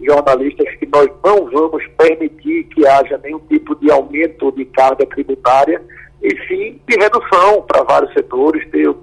jornalistas, 0.00 0.74
que 0.76 0.86
nós 0.86 1.08
não 1.24 1.50
vamos 1.50 1.86
permitir 1.96 2.64
que 2.64 2.86
haja 2.86 3.18
nenhum 3.22 3.40
tipo 3.40 3.74
de 3.76 3.90
aumento 3.90 4.52
de 4.52 4.66
carga 4.66 5.06
tributária, 5.06 5.82
e 6.22 6.30
sim 6.48 6.80
de 6.86 6.96
redução 6.96 7.62
para 7.62 7.82
vários 7.82 8.12
setores, 8.12 8.68
ter 8.70 8.88
o 8.88 8.96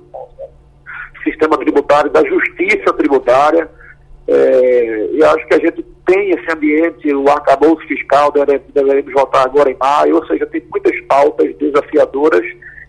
sistema 1.23 1.58
tributário 1.58 2.10
da 2.10 2.23
justiça 2.23 2.93
tributária 2.93 3.69
é, 4.28 5.10
eu 5.12 5.30
acho 5.32 5.45
que 5.47 5.54
a 5.54 5.60
gente 5.60 5.84
tem 6.06 6.32
esse 6.32 6.52
ambiente, 6.52 7.13
o 7.13 7.30
arcabouço 7.30 7.86
fiscal, 7.88 8.32
deveremos 8.32 9.13
votar 9.13 9.45
agora 9.45 9.69
em 9.69 9.78
maio, 9.78 10.15
ou 10.15 10.26
seja, 10.26 10.45
tem 10.45 10.63
muitas 10.71 10.99
pautas 11.08 11.56
desafiadoras 11.58 12.45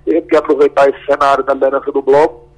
e 0.06 0.12
a 0.12 0.14
gente 0.14 0.28
quer 0.28 0.38
aproveitar 0.38 0.88
esse 0.88 1.04
cenário 1.06 1.42
da 1.44 1.54
liderança 1.54 1.90
do 1.90 2.02
bloco, 2.02 2.48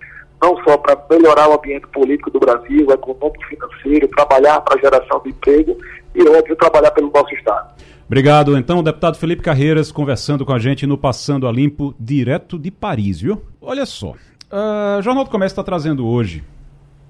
não 0.42 0.62
só 0.64 0.76
para 0.76 0.98
melhorar 1.10 1.48
o 1.48 1.54
ambiente 1.54 1.86
político 1.88 2.30
do 2.30 2.40
Brasil, 2.40 2.86
econômico, 2.90 3.46
financeiro, 3.48 4.08
trabalhar 4.08 4.60
para 4.60 4.76
a 4.76 4.80
geração 4.80 5.20
de 5.24 5.30
emprego 5.30 5.76
e, 6.14 6.28
óbvio, 6.28 6.56
trabalhar 6.56 6.90
pelo 6.90 7.10
nosso 7.10 7.34
Estado. 7.34 7.70
Obrigado. 8.06 8.56
Então, 8.56 8.84
deputado 8.84 9.16
Felipe 9.16 9.42
Carreiras 9.42 9.90
conversando 9.90 10.46
com 10.46 10.52
a 10.52 10.60
gente 10.60 10.86
no 10.86 10.96
Passando 10.96 11.48
a 11.48 11.52
Limpo, 11.52 11.92
direto 11.98 12.56
de 12.56 12.70
Paris, 12.70 13.20
viu? 13.20 13.42
Olha 13.60 13.84
só, 13.84 14.10
uh, 14.10 14.98
o 15.00 15.02
Jornal 15.02 15.24
do 15.24 15.30
Comércio 15.30 15.54
está 15.54 15.64
trazendo 15.64 16.06
hoje 16.06 16.44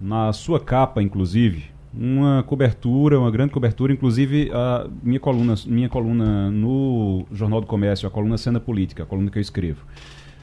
na 0.01 0.33
sua 0.33 0.59
capa, 0.59 1.03
inclusive, 1.03 1.67
uma 1.93 2.43
cobertura, 2.45 3.21
uma 3.21 3.31
grande 3.31 3.53
cobertura, 3.53 3.93
inclusive 3.93 4.51
a 4.55 4.87
minha 5.03 5.21
coluna, 5.21 5.55
minha 5.67 5.89
coluna 5.89 6.51
no 6.51 7.27
Jornal 7.31 7.61
do 7.61 7.67
Comércio, 7.67 8.09
a 8.09 8.11
coluna 8.11 8.39
Cena 8.39 8.59
Política, 8.59 9.03
a 9.03 9.07
coluna 9.07 9.31
que 9.31 9.37
eu 9.37 9.43
escrevo, 9.43 9.85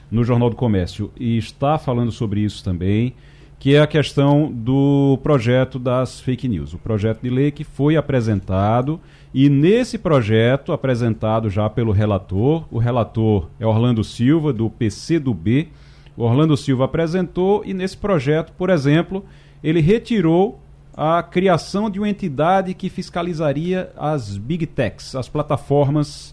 no 0.08 0.22
Jornal 0.22 0.50
do 0.50 0.56
Comércio, 0.56 1.10
e 1.18 1.36
está 1.36 1.78
falando 1.78 2.12
sobre 2.12 2.40
isso 2.40 2.62
também, 2.62 3.14
que 3.58 3.74
é 3.74 3.80
a 3.80 3.86
questão 3.88 4.52
do 4.52 5.18
projeto 5.20 5.80
das 5.80 6.20
fake 6.20 6.46
news, 6.46 6.74
o 6.74 6.78
projeto 6.78 7.22
de 7.22 7.30
lei 7.30 7.50
que 7.50 7.64
foi 7.64 7.96
apresentado 7.96 9.00
e 9.34 9.48
nesse 9.48 9.98
projeto 9.98 10.72
apresentado 10.72 11.50
já 11.50 11.68
pelo 11.68 11.90
relator, 11.90 12.64
o 12.70 12.78
relator 12.78 13.48
é 13.58 13.66
Orlando 13.66 14.04
Silva 14.04 14.52
do 14.52 14.70
PCdoB, 14.70 15.70
o 16.16 16.22
Orlando 16.22 16.56
Silva 16.56 16.84
apresentou 16.84 17.64
e 17.66 17.74
nesse 17.74 17.96
projeto, 17.96 18.52
por 18.52 18.70
exemplo, 18.70 19.24
ele 19.60 19.80
retirou 19.80 20.60
a 20.96 21.20
criação 21.20 21.90
de 21.90 21.98
uma 21.98 22.08
entidade 22.08 22.72
que 22.74 22.88
fiscalizaria 22.88 23.90
as 23.96 24.36
big 24.36 24.66
techs, 24.66 25.16
as 25.16 25.28
plataformas. 25.28 26.32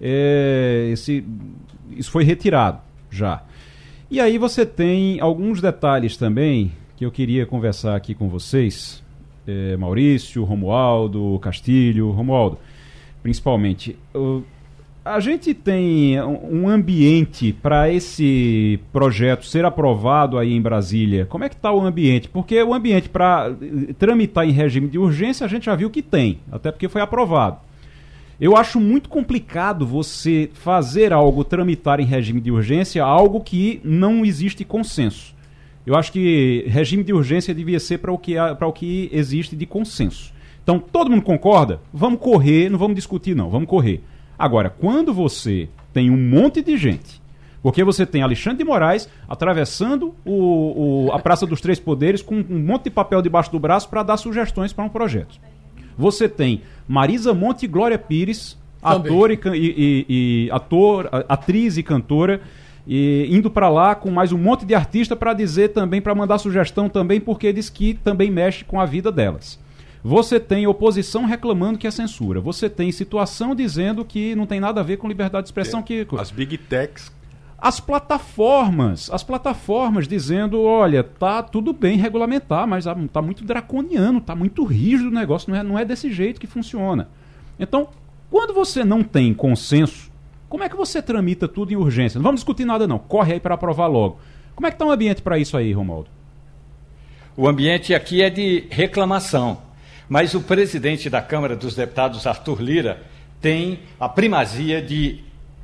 É, 0.00 0.88
esse, 0.90 1.22
isso 1.90 2.10
foi 2.10 2.24
retirado 2.24 2.78
já. 3.10 3.42
E 4.10 4.20
aí 4.20 4.38
você 4.38 4.64
tem 4.64 5.20
alguns 5.20 5.60
detalhes 5.60 6.16
também 6.16 6.72
que 6.96 7.04
eu 7.04 7.10
queria 7.10 7.44
conversar 7.44 7.94
aqui 7.94 8.14
com 8.14 8.26
vocês. 8.26 9.04
É, 9.48 9.78
Maurício, 9.78 10.44
Romualdo, 10.44 11.38
Castilho, 11.40 12.10
Romualdo, 12.10 12.58
principalmente. 13.22 13.96
A 15.02 15.20
gente 15.20 15.54
tem 15.54 16.20
um 16.20 16.68
ambiente 16.68 17.50
para 17.50 17.90
esse 17.90 18.78
projeto 18.92 19.46
ser 19.46 19.64
aprovado 19.64 20.36
aí 20.36 20.52
em 20.52 20.60
Brasília. 20.60 21.24
Como 21.24 21.44
é 21.44 21.48
que 21.48 21.54
está 21.54 21.72
o 21.72 21.80
ambiente? 21.80 22.28
Porque 22.28 22.62
o 22.62 22.74
ambiente 22.74 23.08
para 23.08 23.50
eh, 23.50 23.94
tramitar 23.98 24.46
em 24.46 24.52
regime 24.52 24.86
de 24.86 24.98
urgência 24.98 25.46
a 25.46 25.48
gente 25.48 25.64
já 25.64 25.74
viu 25.74 25.88
que 25.88 26.02
tem, 26.02 26.40
até 26.52 26.70
porque 26.70 26.86
foi 26.86 27.00
aprovado. 27.00 27.56
Eu 28.38 28.54
acho 28.54 28.78
muito 28.78 29.08
complicado 29.08 29.86
você 29.86 30.50
fazer 30.52 31.10
algo, 31.10 31.42
tramitar 31.42 32.00
em 32.00 32.04
regime 32.04 32.40
de 32.40 32.50
urgência, 32.50 33.02
algo 33.02 33.40
que 33.40 33.80
não 33.82 34.26
existe 34.26 34.62
consenso. 34.62 35.37
Eu 35.88 35.96
acho 35.96 36.12
que 36.12 36.66
regime 36.68 37.02
de 37.02 37.14
urgência 37.14 37.54
devia 37.54 37.80
ser 37.80 37.96
para 37.96 38.12
o, 38.12 38.18
que, 38.18 38.34
o 38.38 38.72
que 38.72 39.08
existe 39.10 39.56
de 39.56 39.64
consenso. 39.64 40.34
Então, 40.62 40.78
todo 40.78 41.10
mundo 41.10 41.22
concorda? 41.22 41.80
Vamos 41.94 42.20
correr, 42.20 42.68
não 42.68 42.78
vamos 42.78 42.94
discutir, 42.94 43.34
não, 43.34 43.48
vamos 43.48 43.66
correr. 43.66 44.02
Agora, 44.38 44.68
quando 44.68 45.14
você 45.14 45.66
tem 45.90 46.10
um 46.10 46.16
monte 46.18 46.60
de 46.60 46.76
gente, 46.76 47.22
porque 47.62 47.82
você 47.82 48.04
tem 48.04 48.20
Alexandre 48.20 48.58
de 48.58 48.64
Moraes 48.64 49.08
atravessando 49.26 50.14
o, 50.26 51.06
o, 51.06 51.10
a 51.10 51.18
Praça 51.20 51.46
dos 51.46 51.62
Três 51.62 51.80
Poderes 51.80 52.20
com 52.20 52.34
um 52.34 52.58
monte 52.58 52.84
de 52.84 52.90
papel 52.90 53.22
debaixo 53.22 53.50
do 53.50 53.58
braço 53.58 53.88
para 53.88 54.02
dar 54.02 54.18
sugestões 54.18 54.74
para 54.74 54.84
um 54.84 54.90
projeto. 54.90 55.40
Você 55.96 56.28
tem 56.28 56.60
Marisa 56.86 57.32
Monte 57.32 57.62
e 57.62 57.66
Glória 57.66 57.98
Pires, 57.98 58.58
ator 58.82 59.30
e, 59.30 59.40
e, 59.54 60.06
e, 60.06 60.50
ator, 60.50 61.08
atriz 61.26 61.78
e 61.78 61.82
cantora, 61.82 62.42
e 62.90 63.28
indo 63.30 63.50
para 63.50 63.68
lá 63.68 63.94
com 63.94 64.10
mais 64.10 64.32
um 64.32 64.38
monte 64.38 64.64
de 64.64 64.74
artista 64.74 65.14
para 65.14 65.34
dizer 65.34 65.68
também, 65.68 66.00
para 66.00 66.14
mandar 66.14 66.38
sugestão 66.38 66.88
também, 66.88 67.20
porque 67.20 67.52
diz 67.52 67.68
que 67.68 67.92
também 67.92 68.30
mexe 68.30 68.64
com 68.64 68.80
a 68.80 68.86
vida 68.86 69.12
delas. 69.12 69.60
Você 70.02 70.40
tem 70.40 70.66
oposição 70.66 71.26
reclamando 71.26 71.78
que 71.78 71.86
é 71.86 71.90
censura. 71.90 72.40
Você 72.40 72.70
tem 72.70 72.90
situação 72.90 73.54
dizendo 73.54 74.06
que 74.06 74.34
não 74.34 74.46
tem 74.46 74.58
nada 74.58 74.80
a 74.80 74.84
ver 74.84 74.96
com 74.96 75.06
liberdade 75.06 75.44
de 75.44 75.48
expressão. 75.48 75.82
Que... 75.82 76.06
As 76.18 76.30
big 76.30 76.56
techs 76.56 77.12
as 77.60 77.80
plataformas, 77.80 79.10
as 79.10 79.24
plataformas 79.24 80.06
dizendo, 80.06 80.62
olha, 80.62 81.02
tá 81.02 81.42
tudo 81.42 81.72
bem 81.72 81.98
regulamentar, 81.98 82.68
mas 82.68 82.84
tá 83.12 83.20
muito 83.20 83.44
draconiano, 83.44 84.20
tá 84.20 84.34
muito 84.36 84.62
rígido 84.62 85.08
o 85.08 85.12
negócio, 85.12 85.50
não 85.50 85.58
é, 85.58 85.62
não 85.64 85.78
é 85.78 85.84
desse 85.84 86.12
jeito 86.12 86.40
que 86.40 86.46
funciona. 86.46 87.08
Então, 87.58 87.88
quando 88.30 88.54
você 88.54 88.84
não 88.84 89.02
tem 89.02 89.34
consenso, 89.34 90.07
como 90.48 90.64
é 90.64 90.68
que 90.68 90.76
você 90.76 91.02
tramita 91.02 91.46
tudo 91.46 91.72
em 91.72 91.76
urgência? 91.76 92.18
Não 92.18 92.24
vamos 92.24 92.40
discutir 92.40 92.64
nada 92.64 92.86
não, 92.86 92.98
corre 92.98 93.34
aí 93.34 93.40
para 93.40 93.54
aprovar 93.54 93.86
logo. 93.86 94.18
Como 94.54 94.66
é 94.66 94.70
que 94.70 94.76
está 94.76 94.86
o 94.86 94.90
ambiente 94.90 95.20
para 95.20 95.38
isso 95.38 95.56
aí, 95.56 95.72
Romualdo? 95.72 96.08
O 97.36 97.46
ambiente 97.46 97.94
aqui 97.94 98.22
é 98.22 98.30
de 98.30 98.64
reclamação, 98.70 99.58
mas 100.08 100.34
o 100.34 100.40
presidente 100.40 101.08
da 101.08 101.22
Câmara 101.22 101.54
dos 101.54 101.74
Deputados, 101.74 102.26
Arthur 102.26 102.60
Lira, 102.60 103.02
tem 103.40 103.80
a 104.00 104.08
primazia 104.08 104.82
de, 104.82 105.20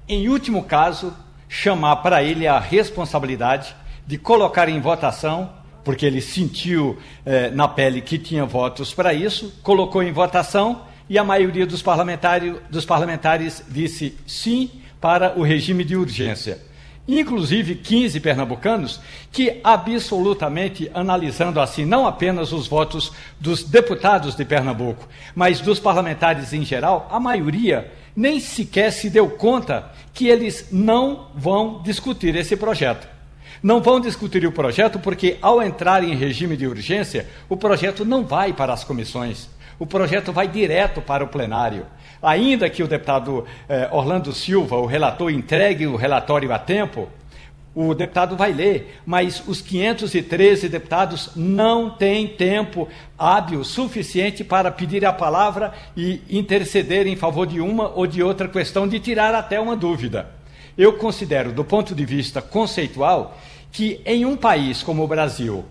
em 0.07 0.29
último 0.29 0.63
caso, 0.65 1.13
chamar 1.49 1.97
para 1.97 2.23
ele 2.23 2.47
a 2.47 2.61
responsabilidade 2.61 3.75
de 4.07 4.19
colocar 4.19 4.69
em 4.69 4.81
votação, 4.81 5.51
porque 5.83 6.07
ele 6.07 6.21
sentiu 6.21 6.99
eh, 7.25 7.51
na 7.51 7.67
pele 7.67 8.01
que 8.01 8.19
tinha 8.19 8.45
votos 8.45 8.95
para 8.95 9.13
isso, 9.13 9.59
colocou 9.63 10.03
em 10.03 10.13
votação 10.13 10.83
e 11.09 11.19
a 11.19 11.25
maioria 11.25 11.67
dos 11.67 11.83
parlamentares, 11.83 12.55
dos 12.71 12.85
parlamentares 12.85 13.63
disse 13.69 14.17
sim 14.27 14.71
para 15.01 15.39
o 15.39 15.43
regime 15.43 15.85
de 15.85 15.97
urgência. 15.97 16.59
Inclusive 17.07 17.75
15 17.75 18.19
pernambucanos 18.21 18.99
que, 19.31 19.61
absolutamente 19.63 20.91
analisando 20.95 21.61
assim, 21.61 21.85
não 21.85 22.07
apenas 22.07 22.51
os 22.51 22.67
votos 22.67 23.13
dos 23.39 23.63
deputados 23.63 24.35
de 24.35 24.43
Pernambuco, 24.43 25.07
mas 25.35 25.61
dos 25.61 25.79
parlamentares 25.79 26.55
em 26.55 26.65
geral, 26.65 27.07
a 27.13 27.21
maioria 27.21 27.93
nem 28.17 28.41
sequer 28.41 28.91
se 28.91 29.11
deu 29.11 29.29
conta 29.29 29.93
que 30.15 30.29
eles 30.29 30.69
não 30.73 31.29
vão 31.35 31.83
discutir 31.83 32.35
esse 32.37 32.57
projeto. 32.57 33.07
Não 33.63 33.83
vão 33.83 34.01
discutir 34.01 34.47
o 34.47 34.53
projeto 34.53 34.99
porque, 34.99 35.37
ao 35.43 35.63
entrar 35.63 36.03
em 36.05 36.15
regime 36.15 36.57
de 36.57 36.67
urgência, 36.67 37.29
o 37.49 37.57
projeto 37.57 38.05
não 38.05 38.25
vai 38.25 38.53
para 38.53 38.73
as 38.73 38.85
comissões. 38.85 39.49
O 39.79 39.87
projeto 39.87 40.33
vai 40.33 40.49
direto 40.49 41.01
para 41.01 41.25
o 41.25 41.29
plenário. 41.29 41.87
Ainda 42.23 42.71
que 42.71 42.83
o 42.83 42.89
deputado 42.89 43.45
eh, 43.69 43.89
Orlando 43.91 44.33
Silva, 44.33 44.77
o 44.77 44.87
relator, 44.87 45.31
entregue 45.31 45.87
o 45.87 45.97
relatório 45.97 46.53
a 46.53 46.59
tempo, 46.59 47.09
o 47.75 47.93
deputado 47.93 48.37
vai 48.37 48.53
ler, 48.53 49.01
mas 49.05 49.43
os 49.49 49.61
513 49.61 50.69
deputados 50.69 51.31
não 51.35 51.91
têm 51.91 52.29
tempo 52.29 52.89
hábil 53.19 53.65
suficiente 53.65 54.45
para 54.45 54.71
pedir 54.71 55.05
a 55.05 55.13
palavra 55.13 55.73
e 55.97 56.23
interceder 56.31 57.07
em 57.09 57.17
favor 57.17 57.47
de 57.47 57.61
uma 57.61 57.89
ou 57.89 58.07
de 58.07 58.23
outra 58.23 58.47
questão, 58.47 58.87
de 58.87 59.01
tirar 59.01 59.35
até 59.35 59.59
uma 59.59 59.75
dúvida. 59.75 60.31
Eu 60.79 60.93
considero, 60.95 61.53
do 61.53 61.65
ponto 61.65 61.95
de 61.95 62.05
vista 62.05 62.41
conceitual, 62.41 63.37
que 63.73 64.01
em 64.07 64.25
um 64.25 64.37
país 64.37 64.83
como 64.83 65.03
o 65.03 65.09
Brasil, 65.09 65.65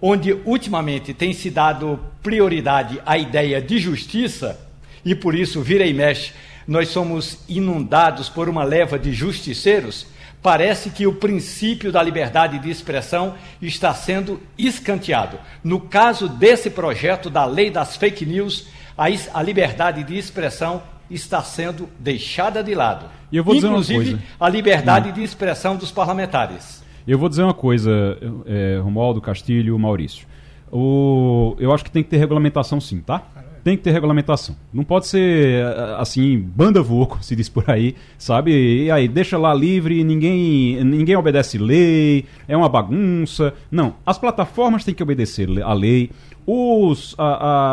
onde 0.00 0.32
ultimamente 0.44 1.14
tem 1.14 1.32
se 1.32 1.50
dado 1.50 1.98
prioridade 2.22 3.00
à 3.04 3.16
ideia 3.16 3.60
de 3.60 3.78
justiça, 3.78 4.58
e 5.04 5.14
por 5.14 5.34
isso, 5.34 5.62
vira 5.62 5.86
e 5.86 5.94
mexe, 5.94 6.32
nós 6.66 6.88
somos 6.88 7.38
inundados 7.48 8.28
por 8.28 8.48
uma 8.48 8.64
leva 8.64 8.98
de 8.98 9.12
justiceiros 9.12 10.06
parece 10.46 10.90
que 10.90 11.08
o 11.08 11.12
princípio 11.12 11.90
da 11.90 12.00
liberdade 12.00 12.60
de 12.60 12.70
expressão 12.70 13.34
está 13.60 13.92
sendo 13.92 14.40
escanteado. 14.56 15.40
No 15.64 15.80
caso 15.80 16.28
desse 16.28 16.70
projeto 16.70 17.28
da 17.28 17.44
lei 17.44 17.68
das 17.68 17.96
fake 17.96 18.24
news, 18.24 18.68
a, 18.96 19.42
liberdade 19.42 20.04
de 20.04 20.16
expressão 20.16 20.84
está 21.10 21.42
sendo 21.42 21.88
deixada 21.98 22.62
de 22.62 22.76
lado. 22.76 23.06
E 23.32 23.36
eu 23.36 23.42
vou 23.42 23.56
Inclusive, 23.56 23.98
dizer 23.98 24.12
uma 24.14 24.20
coisa. 24.20 24.34
a 24.38 24.48
liberdade 24.48 25.08
hum. 25.08 25.12
de 25.14 25.24
expressão 25.24 25.74
dos 25.74 25.90
parlamentares. 25.90 26.80
Eu 27.06 27.18
vou 27.18 27.28
dizer 27.28 27.42
uma 27.42 27.54
coisa, 27.54 28.18
é, 28.46 28.80
Romualdo, 28.82 29.20
Castilho, 29.20 29.78
Maurício. 29.78 30.26
O, 30.72 31.54
eu 31.58 31.72
acho 31.72 31.84
que 31.84 31.90
tem 31.90 32.02
que 32.02 32.10
ter 32.10 32.16
regulamentação 32.16 32.80
sim, 32.80 33.00
tá? 33.00 33.22
tem 33.66 33.76
que 33.76 33.82
ter 33.82 33.90
regulamentação. 33.90 34.54
Não 34.72 34.84
pode 34.84 35.08
ser 35.08 35.66
assim, 35.98 36.38
banda 36.38 36.80
voco, 36.80 37.18
se 37.20 37.34
diz 37.34 37.48
por 37.48 37.68
aí, 37.68 37.96
sabe? 38.16 38.84
E 38.84 38.90
aí, 38.92 39.08
deixa 39.08 39.36
lá 39.36 39.52
livre, 39.52 40.04
ninguém, 40.04 40.84
ninguém 40.84 41.16
obedece 41.16 41.58
lei, 41.58 42.26
é 42.46 42.56
uma 42.56 42.68
bagunça. 42.68 43.52
Não, 43.68 43.94
as 44.06 44.20
plataformas 44.20 44.84
têm 44.84 44.94
que 44.94 45.02
obedecer 45.02 45.48
a 45.64 45.72
lei, 45.72 46.12
os, 46.46 47.16
a, 47.18 47.24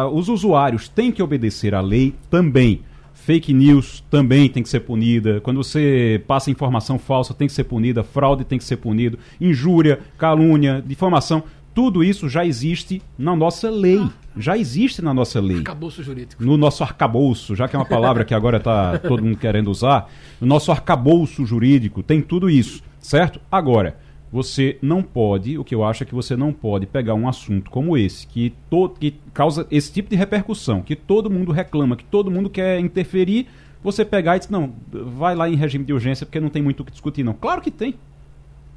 a, 0.02 0.10
os 0.10 0.30
usuários 0.30 0.90
têm 0.90 1.12
que 1.12 1.22
obedecer 1.22 1.76
a 1.76 1.82
lei 1.82 2.16
também. 2.28 2.82
Fake 3.26 3.54
news 3.54 4.04
também 4.10 4.50
tem 4.50 4.62
que 4.62 4.68
ser 4.68 4.82
punida. 4.82 5.40
Quando 5.40 5.64
você 5.64 6.22
passa 6.28 6.52
informação 6.52 7.00
falsa, 7.00 7.34
tem 7.34 7.48
que 7.48 7.54
ser 7.54 7.64
punida. 7.64 8.04
Fraude 8.04 8.44
tem 8.44 8.58
que 8.58 8.66
ser 8.66 8.76
punido. 8.76 9.18
Injúria, 9.40 10.00
calúnia, 10.18 10.84
difamação 10.86 11.44
tudo 11.74 12.04
isso 12.04 12.30
já 12.30 12.46
existe 12.46 13.02
na 13.18 13.36
nossa 13.36 13.70
lei. 13.70 14.08
Já 14.38 14.58
existe 14.58 15.02
na 15.02 15.14
nossa 15.14 15.40
lei. 15.40 15.58
Arcabouço 15.58 16.04
jurídico. 16.04 16.44
No 16.44 16.56
nosso 16.56 16.84
arcabouço, 16.84 17.56
já 17.56 17.68
que 17.68 17.76
é 17.76 17.80
uma 17.80 17.86
palavra 17.86 18.24
que 18.24 18.34
agora 18.34 18.58
está 18.58 18.98
todo 19.00 19.24
mundo 19.24 19.38
querendo 19.38 19.72
usar. 19.72 20.10
No 20.40 20.48
nosso 20.48 20.72
arcabouço 20.72 21.46
jurídico 21.46 22.04
tem 22.04 22.22
tudo 22.22 22.50
isso, 22.50 22.84
certo? 23.00 23.40
Agora, 23.52 23.98
você 24.34 24.80
não 24.82 25.04
pode, 25.04 25.58
o 25.60 25.64
que 25.64 25.76
eu 25.76 25.84
acho 25.84 26.02
é 26.02 26.06
que 26.06 26.16
você 26.16 26.36
não 26.36 26.52
pode 26.52 26.88
pegar 26.88 27.14
um 27.14 27.28
assunto 27.30 27.70
como 27.70 27.96
esse, 27.96 28.26
que, 28.26 28.52
to, 28.70 28.90
que 28.90 29.16
causa 29.34 29.68
esse 29.70 29.94
tipo 29.94 30.10
de 30.10 30.16
repercussão, 30.16 30.82
que 30.82 30.96
todo 30.96 31.30
mundo 31.30 31.52
reclama, 31.52 31.96
que 31.96 32.04
todo 32.04 32.32
mundo 32.32 32.50
quer 32.50 32.80
interferir, 32.80 33.48
você 33.84 34.04
pegar 34.04 34.36
e 34.36 34.40
dizer, 34.40 34.52
não, 34.52 34.74
vai 34.92 35.36
lá 35.36 35.48
em 35.48 35.56
regime 35.56 35.86
de 35.86 35.94
urgência 35.94 36.26
porque 36.26 36.40
não 36.40 36.50
tem 36.50 36.64
muito 36.64 36.80
o 36.80 36.86
que 36.86 36.92
discutir, 36.92 37.24
não. 37.24 37.34
Claro 37.34 37.62
que 37.62 37.70
tem. 37.70 37.94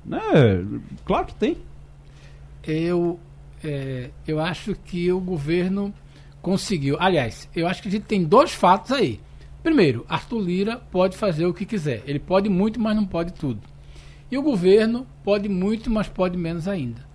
Né? 0.05 0.21
Claro 1.05 1.27
que 1.27 1.35
tem 1.35 1.57
eu, 2.67 3.19
é, 3.63 4.11
eu 4.27 4.41
acho 4.41 4.75
que 4.75 5.11
o 5.13 5.21
governo 5.21 5.95
conseguiu. 6.43 6.97
Aliás, 6.99 7.49
eu 7.55 7.67
acho 7.67 7.81
que 7.81 7.89
a 7.89 7.91
gente 7.91 8.05
tem 8.05 8.25
dois 8.25 8.53
fatos 8.53 8.93
aí. 8.93 9.21
Primeiro, 9.63 10.05
Arthur 10.09 10.41
Lira 10.41 10.77
pode 10.77 11.17
fazer 11.17 11.47
o 11.47 11.55
que 11.55 11.65
quiser. 11.65 12.03
Ele 12.07 12.19
pode 12.19 12.49
muito, 12.49 12.81
mas 12.81 12.97
não 12.97 13.07
pode 13.07 13.33
tudo. 13.33 13.61
E 14.31 14.37
o 14.37 14.43
governo 14.43 15.07
pode 15.23 15.49
muito, 15.49 15.91
mas 15.91 16.09
pode 16.09 16.37
menos 16.37 16.67
ainda. 16.67 17.07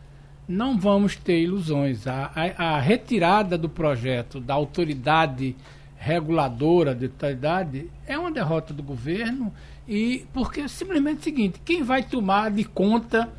Não 0.48 0.78
vamos 0.78 1.16
ter 1.16 1.42
ilusões. 1.42 2.08
A, 2.08 2.32
a, 2.36 2.76
a 2.76 2.80
retirada 2.80 3.58
do 3.58 3.70
projeto 3.70 4.40
da 4.40 4.54
autoridade 4.54 5.56
reguladora 5.98 6.96
de 6.96 7.08
totalidade 7.08 7.90
é 8.08 8.18
uma 8.18 8.32
derrota 8.32 8.74
do 8.74 8.82
governo 8.82 9.54
e 9.88 10.26
porque 10.34 10.62
é 10.62 10.68
simplesmente 10.68 11.20
o 11.20 11.24
seguinte, 11.24 11.62
quem 11.64 11.84
vai 11.84 12.02
tomar 12.02 12.50
de 12.50 12.64
conta 12.64 13.30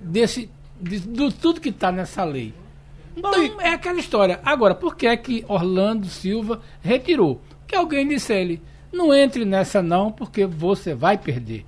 desse 0.00 0.50
de, 0.80 0.98
de 1.00 1.34
tudo 1.34 1.60
que 1.60 1.68
está 1.68 1.92
nessa 1.92 2.24
lei. 2.24 2.52
Então 3.16 3.60
é 3.60 3.70
aquela 3.70 3.98
história. 3.98 4.40
Agora, 4.44 4.74
por 4.74 4.96
que 4.96 5.06
é 5.06 5.16
que 5.16 5.44
Orlando 5.48 6.06
Silva 6.06 6.60
retirou? 6.80 7.40
Que 7.66 7.74
alguém 7.76 8.06
disse 8.08 8.32
a 8.32 8.36
ele, 8.36 8.62
não 8.92 9.14
entre 9.14 9.44
nessa 9.44 9.82
não, 9.82 10.10
porque 10.10 10.46
você 10.46 10.94
vai 10.94 11.18
perder. 11.18 11.66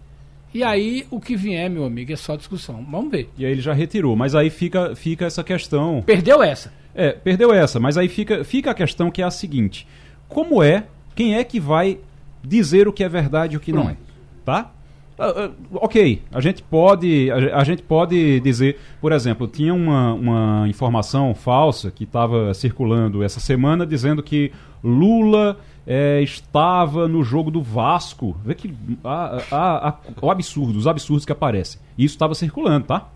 E 0.52 0.64
aí, 0.64 1.06
o 1.10 1.20
que 1.20 1.36
vier, 1.36 1.70
meu 1.70 1.84
amigo, 1.84 2.12
é 2.12 2.16
só 2.16 2.34
discussão. 2.36 2.84
Vamos 2.90 3.10
ver. 3.10 3.30
E 3.38 3.46
aí 3.46 3.52
ele 3.52 3.60
já 3.60 3.72
retirou, 3.72 4.16
mas 4.16 4.34
aí 4.34 4.50
fica, 4.50 4.96
fica 4.96 5.26
essa 5.26 5.44
questão. 5.44 6.02
Perdeu 6.02 6.42
essa. 6.42 6.72
É, 6.94 7.12
perdeu 7.12 7.52
essa, 7.52 7.78
mas 7.78 7.96
aí 7.96 8.08
fica, 8.08 8.42
fica 8.42 8.72
a 8.72 8.74
questão 8.74 9.10
que 9.10 9.22
é 9.22 9.24
a 9.24 9.30
seguinte: 9.30 9.86
como 10.28 10.62
é, 10.62 10.86
quem 11.14 11.36
é 11.36 11.44
que 11.44 11.60
vai 11.60 11.98
dizer 12.42 12.88
o 12.88 12.92
que 12.92 13.04
é 13.04 13.08
verdade 13.08 13.54
e 13.54 13.56
o 13.56 13.60
que 13.60 13.72
não 13.72 13.88
é? 13.88 13.96
Tá? 14.44 14.72
Uh, 15.20 15.48
uh, 15.48 15.78
ok, 15.82 16.22
a 16.32 16.40
gente 16.40 16.62
pode 16.62 17.30
a, 17.30 17.62
gente 17.62 17.82
pode 17.82 18.40
dizer, 18.40 18.78
por 19.02 19.12
exemplo, 19.12 19.46
tinha 19.46 19.74
uma, 19.74 20.14
uma 20.14 20.66
informação 20.66 21.34
falsa 21.34 21.90
que 21.90 22.04
estava 22.04 22.54
circulando 22.54 23.22
essa 23.22 23.38
semana 23.38 23.86
dizendo 23.86 24.22
que 24.22 24.50
Lula 24.82 25.58
é, 25.86 26.22
estava 26.22 27.06
no 27.06 27.22
jogo 27.22 27.50
do 27.50 27.62
Vasco. 27.62 28.34
Vê 28.42 28.54
que 28.54 28.74
a, 29.04 29.42
a, 29.50 29.88
a, 29.88 29.98
o 30.22 30.30
absurdo, 30.30 30.78
os 30.78 30.86
absurdos 30.86 31.26
que 31.26 31.32
aparecem. 31.32 31.80
Isso 31.98 32.14
estava 32.14 32.34
circulando, 32.34 32.86
tá? 32.86 33.08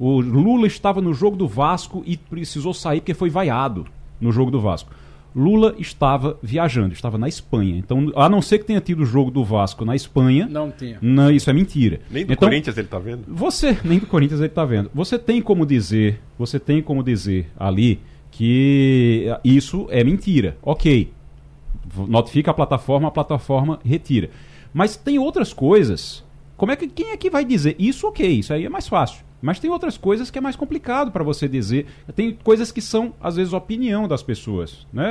O 0.00 0.20
Lula 0.20 0.66
estava 0.66 1.00
no 1.00 1.14
jogo 1.14 1.36
do 1.36 1.46
Vasco 1.46 2.02
e 2.04 2.16
precisou 2.16 2.74
sair 2.74 3.00
porque 3.00 3.14
foi 3.14 3.30
vaiado 3.30 3.86
no 4.20 4.32
jogo 4.32 4.50
do 4.50 4.60
Vasco. 4.60 4.90
Lula 5.34 5.74
estava 5.78 6.38
viajando, 6.42 6.92
estava 6.92 7.16
na 7.16 7.28
Espanha. 7.28 7.76
Então, 7.76 8.12
a 8.14 8.28
não 8.28 8.42
ser 8.42 8.58
que 8.58 8.64
tenha 8.64 8.80
tido 8.80 9.02
o 9.02 9.06
jogo 9.06 9.30
do 9.30 9.44
Vasco 9.44 9.84
na 9.84 9.96
Espanha. 9.96 10.46
Não 10.46 10.70
tinha. 10.70 10.98
Não, 11.00 11.30
isso 11.30 11.48
é 11.48 11.52
mentira. 11.52 12.00
Nem 12.10 12.26
do 12.26 12.32
então, 12.32 12.48
Corinthians 12.48 12.76
ele 12.76 12.86
está 12.86 12.98
vendo? 12.98 13.24
Você, 13.28 13.78
nem 13.84 13.98
do 13.98 14.06
Corinthians 14.06 14.40
ele 14.40 14.48
está 14.48 14.64
vendo. 14.64 14.90
Você 14.94 15.18
tem 15.18 15.40
como 15.40 15.64
dizer, 15.64 16.20
você 16.38 16.58
tem 16.58 16.82
como 16.82 17.02
dizer 17.02 17.50
ali 17.58 18.00
que 18.30 19.26
isso 19.44 19.86
é 19.90 20.04
mentira. 20.04 20.56
Ok. 20.62 21.12
Notifica 22.08 22.50
a 22.50 22.54
plataforma, 22.54 23.08
a 23.08 23.10
plataforma 23.10 23.78
retira. 23.84 24.30
Mas 24.72 24.96
tem 24.96 25.18
outras 25.18 25.52
coisas. 25.52 26.24
Como 26.56 26.72
é 26.72 26.76
que 26.76 26.86
quem 26.88 27.10
é 27.10 27.16
que 27.16 27.28
vai 27.28 27.44
dizer 27.44 27.76
isso? 27.78 28.06
Ok, 28.06 28.26
isso 28.26 28.52
aí 28.52 28.64
é 28.64 28.68
mais 28.68 28.88
fácil. 28.88 29.24
Mas 29.42 29.58
tem 29.58 29.68
outras 29.68 29.98
coisas 29.98 30.30
que 30.30 30.38
é 30.38 30.40
mais 30.40 30.54
complicado 30.54 31.10
para 31.10 31.24
você 31.24 31.48
dizer. 31.48 31.86
Tem 32.14 32.32
coisas 32.32 32.70
que 32.70 32.80
são, 32.80 33.12
às 33.20 33.34
vezes, 33.34 33.52
opinião 33.52 34.06
das 34.06 34.22
pessoas, 34.22 34.86
né, 34.92 35.04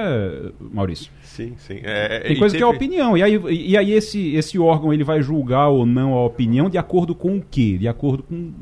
Maurício? 0.60 1.12
Sim, 1.22 1.56
sim. 1.58 1.82
É, 1.84 2.22
tem 2.22 2.40
coisa 2.40 2.54
teve... 2.54 2.58
que 2.58 2.64
é 2.64 2.76
opinião. 2.76 3.18
E 3.18 3.22
aí, 3.22 3.42
e 3.50 3.78
aí 3.78 3.92
esse, 3.92 4.34
esse 4.34 4.58
órgão 4.58 4.94
ele 4.94 5.04
vai 5.04 5.22
julgar 5.22 5.68
ou 5.68 5.86
não 5.86 6.14
a 6.14 6.26
opinião 6.26 6.70
de 6.70 6.78
acordo 6.78 7.14
com 7.14 7.38
o 7.38 7.42
quê? 7.42 7.78
De 7.78 7.88
acordo 7.88 8.24
com. 8.24 8.54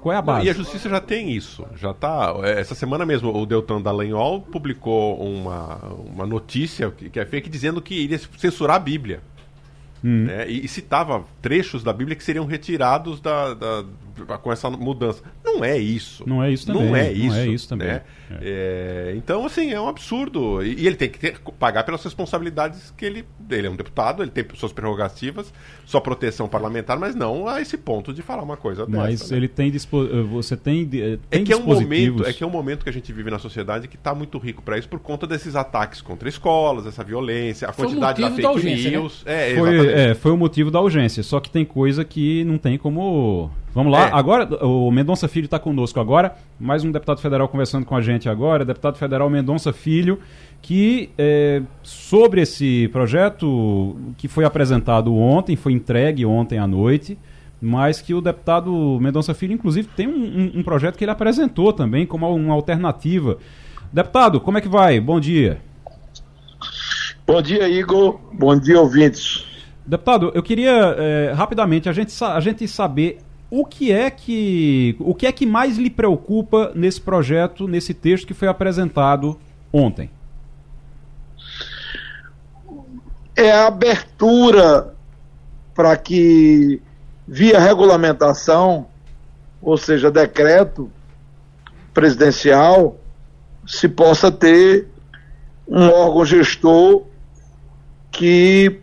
Qual 0.00 0.12
é 0.12 0.16
a 0.16 0.22
base? 0.22 0.46
E 0.46 0.50
a 0.50 0.52
justiça 0.52 0.88
já 0.88 1.00
tem 1.00 1.32
isso. 1.32 1.66
Já 1.74 1.92
tá. 1.92 2.34
É, 2.44 2.60
essa 2.60 2.74
semana 2.74 3.04
mesmo, 3.04 3.34
o 3.34 3.46
Deltan 3.46 3.80
Dallagnol 3.80 4.42
publicou 4.42 5.20
uma, 5.20 5.76
uma 6.14 6.26
notícia 6.26 6.90
que 6.90 7.18
é 7.18 7.24
fake 7.24 7.48
dizendo 7.48 7.80
que 7.80 7.94
iria 7.94 8.20
censurar 8.36 8.76
a 8.76 8.78
Bíblia. 8.78 9.20
Hum. 10.04 10.24
Né? 10.24 10.48
E, 10.48 10.64
e, 10.64 10.68
citava 10.68 11.24
trechos 11.42 11.82
da 11.82 11.92
Bíblia 11.92 12.16
que 12.16 12.22
seriam 12.22 12.46
retirados 12.46 13.20
da, 13.20 13.54
da, 13.54 13.84
com 14.38 14.52
essa 14.52 14.70
mudança. 14.70 15.22
Não 15.58 15.64
é 15.64 15.78
isso. 15.78 16.24
Não 16.26 16.42
é 16.42 16.50
isso 16.50 16.66
também. 16.66 16.86
Não 16.86 16.96
é 16.96 17.12
isso. 17.12 17.26
Não 17.28 17.36
é 17.36 17.46
isso 17.46 17.68
também. 17.68 17.88
Né? 17.88 18.02
É. 18.30 18.38
É, 18.42 19.14
então, 19.16 19.46
assim, 19.46 19.72
é 19.72 19.80
um 19.80 19.88
absurdo. 19.88 20.62
E, 20.62 20.82
e 20.82 20.86
ele 20.86 20.96
tem 20.96 21.08
que 21.08 21.18
ter, 21.18 21.38
pagar 21.58 21.84
pelas 21.84 22.02
responsabilidades 22.02 22.92
que 22.96 23.04
ele. 23.04 23.24
Ele 23.50 23.66
é 23.66 23.70
um 23.70 23.76
deputado, 23.76 24.22
ele 24.22 24.30
tem 24.30 24.44
suas 24.54 24.72
prerrogativas, 24.72 25.52
sua 25.86 26.00
proteção 26.00 26.48
parlamentar, 26.48 26.98
mas 26.98 27.14
não 27.14 27.48
a 27.48 27.62
esse 27.62 27.78
ponto 27.78 28.12
de 28.12 28.20
falar 28.20 28.42
uma 28.42 28.56
coisa 28.58 28.84
dessa. 28.84 28.98
Mas 28.98 29.30
né? 29.30 29.36
ele 29.38 29.48
tem 29.48 29.70
dispo... 29.70 30.04
Eh, 30.04 30.22
você 30.22 30.54
tem, 30.54 30.82
eh, 30.82 31.18
tem 31.30 31.42
é 31.42 31.44
que 31.44 31.52
é 31.52 31.56
um 31.56 31.62
momento 31.64 32.26
É 32.26 32.32
que 32.32 32.44
é 32.44 32.46
um 32.46 32.50
momento 32.50 32.82
que 32.82 32.90
a 32.90 32.92
gente 32.92 33.10
vive 33.10 33.30
na 33.30 33.38
sociedade 33.38 33.88
que 33.88 33.96
está 33.96 34.14
muito 34.14 34.36
rico 34.36 34.62
para 34.62 34.76
isso 34.76 34.88
por 34.88 34.98
conta 34.98 35.26
desses 35.26 35.56
ataques 35.56 36.02
contra 36.02 36.28
escolas, 36.28 36.86
essa 36.86 37.02
violência, 37.02 37.68
a 37.68 37.72
foi 37.72 37.86
quantidade 37.86 38.20
da 38.20 38.28
fake 38.28 38.42
da 38.42 38.50
urgência, 38.52 38.90
né? 38.90 38.96
news. 38.98 39.24
Né? 39.24 39.52
É, 39.52 39.56
foi, 39.56 39.92
é, 39.92 40.14
foi 40.14 40.32
o 40.32 40.36
motivo 40.36 40.70
da 40.70 40.80
urgência. 40.80 41.22
Só 41.22 41.40
que 41.40 41.50
tem 41.50 41.64
coisa 41.64 42.04
que 42.04 42.44
não 42.44 42.58
tem 42.58 42.76
como 42.76 43.50
Vamos 43.74 43.92
lá, 43.92 44.08
é. 44.08 44.10
agora 44.12 44.64
o 44.64 44.90
Mendonça 44.90 45.28
Filho 45.28 45.44
está 45.44 45.58
conosco 45.58 46.00
agora, 46.00 46.34
mais 46.58 46.84
um 46.84 46.90
deputado 46.90 47.20
federal 47.20 47.48
conversando 47.48 47.84
com 47.84 47.94
a 47.94 48.00
gente 48.00 48.28
agora, 48.28 48.64
deputado 48.64 48.96
federal 48.96 49.28
Mendonça 49.28 49.72
Filho, 49.72 50.18
que 50.62 51.10
é, 51.18 51.62
sobre 51.82 52.40
esse 52.40 52.88
projeto 52.88 53.96
que 54.16 54.26
foi 54.26 54.44
apresentado 54.44 55.14
ontem, 55.14 55.54
foi 55.54 55.72
entregue 55.72 56.24
ontem 56.24 56.58
à 56.58 56.66
noite, 56.66 57.18
mas 57.60 58.00
que 58.00 58.14
o 58.14 58.20
deputado 58.20 58.98
Mendonça 59.00 59.34
Filho, 59.34 59.52
inclusive, 59.52 59.88
tem 59.94 60.08
um, 60.08 60.12
um, 60.12 60.60
um 60.60 60.62
projeto 60.62 60.96
que 60.96 61.04
ele 61.04 61.10
apresentou 61.10 61.72
também 61.72 62.06
como 62.06 62.32
uma 62.34 62.54
alternativa. 62.54 63.36
Deputado, 63.92 64.40
como 64.40 64.58
é 64.58 64.60
que 64.60 64.68
vai? 64.68 65.00
Bom 65.00 65.20
dia. 65.20 65.60
Bom 67.26 67.42
dia, 67.42 67.68
Igor. 67.68 68.18
Bom 68.32 68.58
dia, 68.58 68.80
ouvintes. 68.80 69.44
Deputado, 69.86 70.30
eu 70.34 70.42
queria 70.42 70.94
é, 70.98 71.32
rapidamente 71.34 71.88
a 71.88 71.92
gente, 71.92 72.12
a 72.22 72.40
gente 72.40 72.66
saber 72.68 73.18
o 73.50 73.64
que 73.64 73.90
é 73.90 74.10
que 74.10 74.96
o 75.00 75.14
que 75.14 75.26
é 75.26 75.32
que 75.32 75.46
mais 75.46 75.78
lhe 75.78 75.88
preocupa 75.88 76.70
nesse 76.74 77.00
projeto, 77.00 77.66
nesse 77.66 77.94
texto 77.94 78.26
que 78.26 78.34
foi 78.34 78.48
apresentado 78.48 79.38
ontem? 79.72 80.10
É 83.34 83.50
a 83.50 83.68
abertura 83.68 84.94
para 85.74 85.96
que 85.96 86.82
via 87.26 87.58
regulamentação, 87.58 88.86
ou 89.62 89.76
seja, 89.78 90.10
decreto 90.10 90.90
presidencial, 91.94 92.98
se 93.66 93.88
possa 93.88 94.30
ter 94.30 94.88
um 95.66 95.88
órgão 95.88 96.24
gestor 96.24 97.04
que 98.10 98.80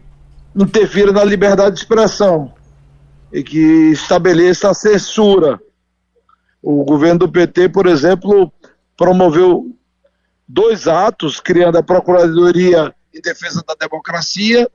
interfira 0.55 1.11
na 1.11 1.23
liberdade 1.23 1.75
de 1.75 1.81
expressão 1.81 2.54
e 3.35 3.43
que 3.43 3.91
estabeleça 3.91 4.69
a 4.69 4.73
censura. 4.73 5.59
O 6.63 6.85
governo 6.85 7.19
do 7.19 7.29
PT, 7.29 7.67
por 7.67 7.85
exemplo, 7.85 8.49
promoveu 8.95 9.75
dois 10.47 10.87
atos 10.87 11.41
criando 11.41 11.77
a 11.77 11.83
Procuradoria 11.83 12.95
em 13.13 13.19
Defesa 13.19 13.61
da 13.67 13.75
Democracia 13.77 14.71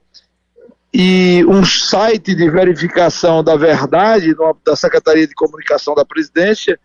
e 0.92 1.42
um 1.48 1.64
site 1.64 2.34
de 2.34 2.50
verificação 2.50 3.42
da 3.42 3.56
verdade 3.56 4.36
da 4.62 4.76
Secretaria 4.76 5.26
de 5.26 5.34
Comunicação 5.34 5.94
da 5.94 6.04
Presidência 6.04 6.78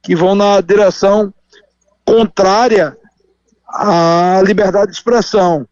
que 0.00 0.14
vão 0.14 0.36
na 0.36 0.60
direção 0.60 1.34
contrária 2.04 2.96
à 3.66 4.40
liberdade 4.46 4.92
de 4.92 4.96
expressão. 4.96 5.66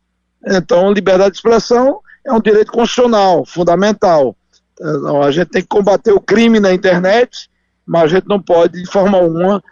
Então, 0.45 0.93
liberdade 0.93 1.31
de 1.31 1.37
expressão 1.37 2.01
é 2.25 2.33
um 2.33 2.41
direito 2.41 2.73
constitucional, 2.73 3.47
fundamental. 3.47 4.37
Não, 4.81 5.23
a 5.23 5.31
gente 5.31 5.49
tem 5.49 5.63
que 5.63 5.69
combater 5.69 6.13
o 6.13 6.21
crime 6.21 6.61
na 6.61 6.73
internet, 6.73 7.49
mas 7.87 8.05
a 8.05 8.09
gente 8.09 8.29
não 8.29 8.41
pode, 8.41 8.83
de 8.83 8.91
forma 8.91 9.19
alguma, 9.19 9.63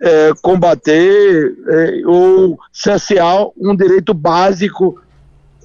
é, 0.00 0.32
combater 0.42 1.54
é, 1.68 2.06
ou 2.06 2.58
cercear 2.72 3.46
um 3.56 3.74
direito 3.76 4.14
básico 4.14 5.00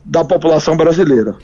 da 0.06 0.24
população 0.24 0.76
brasileira. 0.76 1.36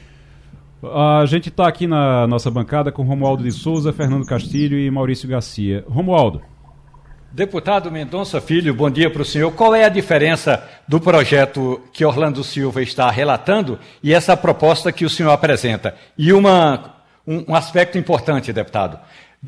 A 0.84 1.26
gente 1.26 1.49
está 1.49 1.67
aqui 1.67 1.88
na 1.88 2.28
nossa 2.28 2.51
bancada 2.51 2.91
com 2.91 3.03
Romualdo 3.03 3.43
de 3.43 3.51
Souza, 3.51 3.91
Fernando 3.91 4.26
Castilho 4.26 4.78
e 4.78 4.89
Maurício 4.91 5.28
Garcia. 5.28 5.84
Romualdo. 5.88 6.41
Deputado 7.32 7.91
Mendonça 7.91 8.39
Filho, 8.39 8.73
bom 8.73 8.89
dia 8.89 9.09
para 9.09 9.21
o 9.21 9.26
senhor. 9.26 9.51
Qual 9.51 9.76
é 9.76 9.84
a 9.84 9.89
diferença 9.89 10.63
do 10.88 11.01
projeto 11.01 11.82
que 11.91 12.05
Orlando 12.05 12.43
Silva 12.43 12.82
está 12.82 13.09
relatando 13.09 13.78
e 14.01 14.13
essa 14.13 14.38
proposta 14.38 14.91
que 14.91 15.03
o 15.03 15.09
senhor 15.09 15.32
apresenta? 15.32 15.95
E 16.17 16.32
uma 16.32 16.94
um, 17.28 17.45
um 17.49 17.55
aspecto 17.55 17.97
importante, 17.97 18.53
deputado. 18.53 18.99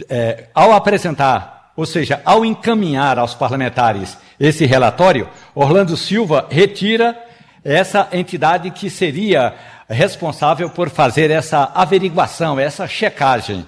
É, 0.10 0.46
ao 0.54 0.74
apresentar, 0.74 1.72
ou 1.76 1.86
seja, 1.86 2.22
ao 2.26 2.44
encaminhar 2.44 3.20
aos 3.20 3.34
parlamentares 3.34 4.18
esse 4.40 4.66
relatório, 4.66 5.30
Orlando 5.56 5.96
Silva 5.98 6.48
retira 6.50 7.18
essa 7.64 8.08
entidade 8.12 8.72
que 8.72 8.90
seria 8.90 9.56
responsável 9.90 10.70
por 10.70 10.90
fazer 10.90 11.32
essa 11.32 11.72
averiguação, 11.74 12.60
essa 12.60 12.88
checagem. 12.88 13.66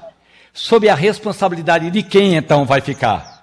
Sob 0.54 0.88
a 0.90 0.96
responsabilidade 0.96 1.90
de 1.92 2.04
quem 2.04 2.36
então 2.36 2.66
vai 2.66 2.82
ficar? 2.82 3.40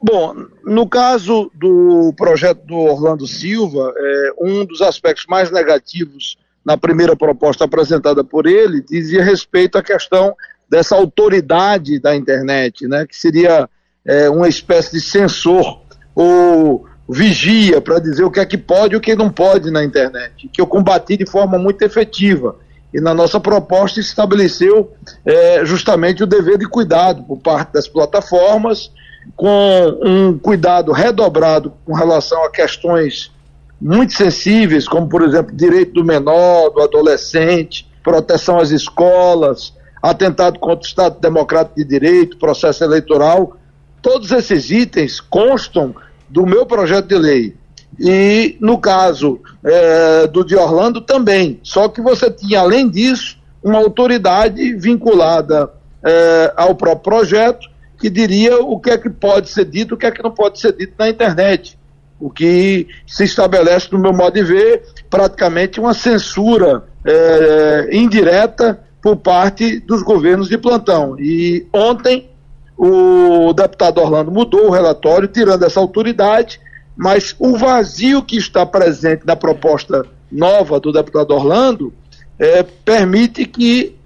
Bom, 0.00 0.34
no 0.64 0.88
caso 0.88 1.50
do 1.54 2.14
projeto 2.16 2.64
do 2.64 2.76
Orlando 2.76 3.26
Silva, 3.26 3.92
é, 3.96 4.30
um 4.40 4.64
dos 4.64 4.80
aspectos 4.80 5.26
mais 5.26 5.50
negativos 5.50 6.38
na 6.68 6.76
primeira 6.76 7.16
proposta 7.16 7.64
apresentada 7.64 8.22
por 8.22 8.46
ele, 8.46 8.82
dizia 8.82 9.24
respeito 9.24 9.78
à 9.78 9.82
questão 9.82 10.34
dessa 10.68 10.94
autoridade 10.94 11.98
da 11.98 12.14
internet, 12.14 12.86
né, 12.86 13.06
que 13.06 13.16
seria 13.16 13.66
é, 14.04 14.28
uma 14.28 14.46
espécie 14.46 14.92
de 14.92 15.00
censor 15.00 15.80
ou 16.14 16.84
vigia 17.08 17.80
para 17.80 17.98
dizer 17.98 18.22
o 18.22 18.30
que 18.30 18.38
é 18.38 18.44
que 18.44 18.58
pode 18.58 18.92
e 18.92 18.98
o 18.98 19.00
que 19.00 19.16
não 19.16 19.30
pode 19.30 19.70
na 19.70 19.82
internet, 19.82 20.46
que 20.52 20.60
eu 20.60 20.66
combati 20.66 21.16
de 21.16 21.24
forma 21.24 21.56
muito 21.56 21.80
efetiva. 21.80 22.56
E 22.92 23.00
na 23.00 23.14
nossa 23.14 23.40
proposta 23.40 23.98
estabeleceu 23.98 24.92
é, 25.24 25.64
justamente 25.64 26.22
o 26.22 26.26
dever 26.26 26.58
de 26.58 26.66
cuidado 26.66 27.22
por 27.22 27.38
parte 27.38 27.72
das 27.72 27.88
plataformas, 27.88 28.92
com 29.34 30.00
um 30.04 30.38
cuidado 30.38 30.92
redobrado 30.92 31.72
com 31.86 31.94
relação 31.94 32.44
a 32.44 32.50
questões 32.50 33.32
muito 33.80 34.12
sensíveis, 34.12 34.88
como, 34.88 35.08
por 35.08 35.22
exemplo, 35.22 35.54
direito 35.54 35.92
do 35.92 36.04
menor, 36.04 36.70
do 36.70 36.80
adolescente, 36.80 37.88
proteção 38.02 38.58
às 38.58 38.70
escolas, 38.70 39.72
atentado 40.02 40.58
contra 40.58 40.84
o 40.84 40.86
Estado 40.86 41.20
Democrático 41.20 41.76
de 41.76 41.84
Direito, 41.84 42.38
processo 42.38 42.82
eleitoral. 42.82 43.56
Todos 44.02 44.30
esses 44.32 44.70
itens 44.70 45.20
constam 45.20 45.94
do 46.28 46.46
meu 46.46 46.66
projeto 46.66 47.06
de 47.06 47.16
lei. 47.16 47.56
E 47.98 48.56
no 48.60 48.78
caso 48.78 49.40
é, 49.64 50.26
do 50.26 50.44
de 50.44 50.54
Orlando 50.54 51.00
também. 51.00 51.58
Só 51.62 51.88
que 51.88 52.00
você 52.00 52.30
tinha, 52.30 52.60
além 52.60 52.88
disso, 52.88 53.38
uma 53.62 53.78
autoridade 53.78 54.74
vinculada 54.74 55.70
é, 56.04 56.52
ao 56.56 56.74
próprio 56.74 57.02
projeto 57.02 57.68
que 57.98 58.08
diria 58.08 58.58
o 58.58 58.78
que 58.78 58.90
é 58.90 58.98
que 58.98 59.10
pode 59.10 59.48
ser 59.48 59.64
dito, 59.64 59.94
o 59.94 59.96
que 59.96 60.06
é 60.06 60.10
que 60.10 60.22
não 60.22 60.30
pode 60.30 60.60
ser 60.60 60.72
dito 60.72 60.94
na 60.98 61.08
internet. 61.08 61.77
O 62.20 62.30
que 62.30 62.88
se 63.06 63.24
estabelece, 63.24 63.88
no 63.92 63.98
meu 63.98 64.12
modo 64.12 64.34
de 64.34 64.42
ver, 64.42 64.82
praticamente 65.08 65.78
uma 65.78 65.94
censura 65.94 66.84
é, 67.04 67.88
indireta 67.92 68.80
por 69.00 69.16
parte 69.16 69.78
dos 69.80 70.02
governos 70.02 70.48
de 70.48 70.58
plantão. 70.58 71.16
E 71.18 71.66
ontem 71.72 72.28
o 72.76 73.52
deputado 73.52 74.00
Orlando 74.00 74.30
mudou 74.30 74.66
o 74.66 74.70
relatório, 74.70 75.28
tirando 75.28 75.64
essa 75.64 75.80
autoridade, 75.80 76.60
mas 76.96 77.34
o 77.38 77.56
vazio 77.56 78.22
que 78.22 78.36
está 78.36 78.66
presente 78.66 79.26
na 79.26 79.36
proposta 79.36 80.04
nova 80.30 80.78
do 80.78 80.92
deputado 80.92 81.32
Orlando 81.32 81.92
é, 82.38 82.62
permite 82.62 83.44
que, 83.44 83.96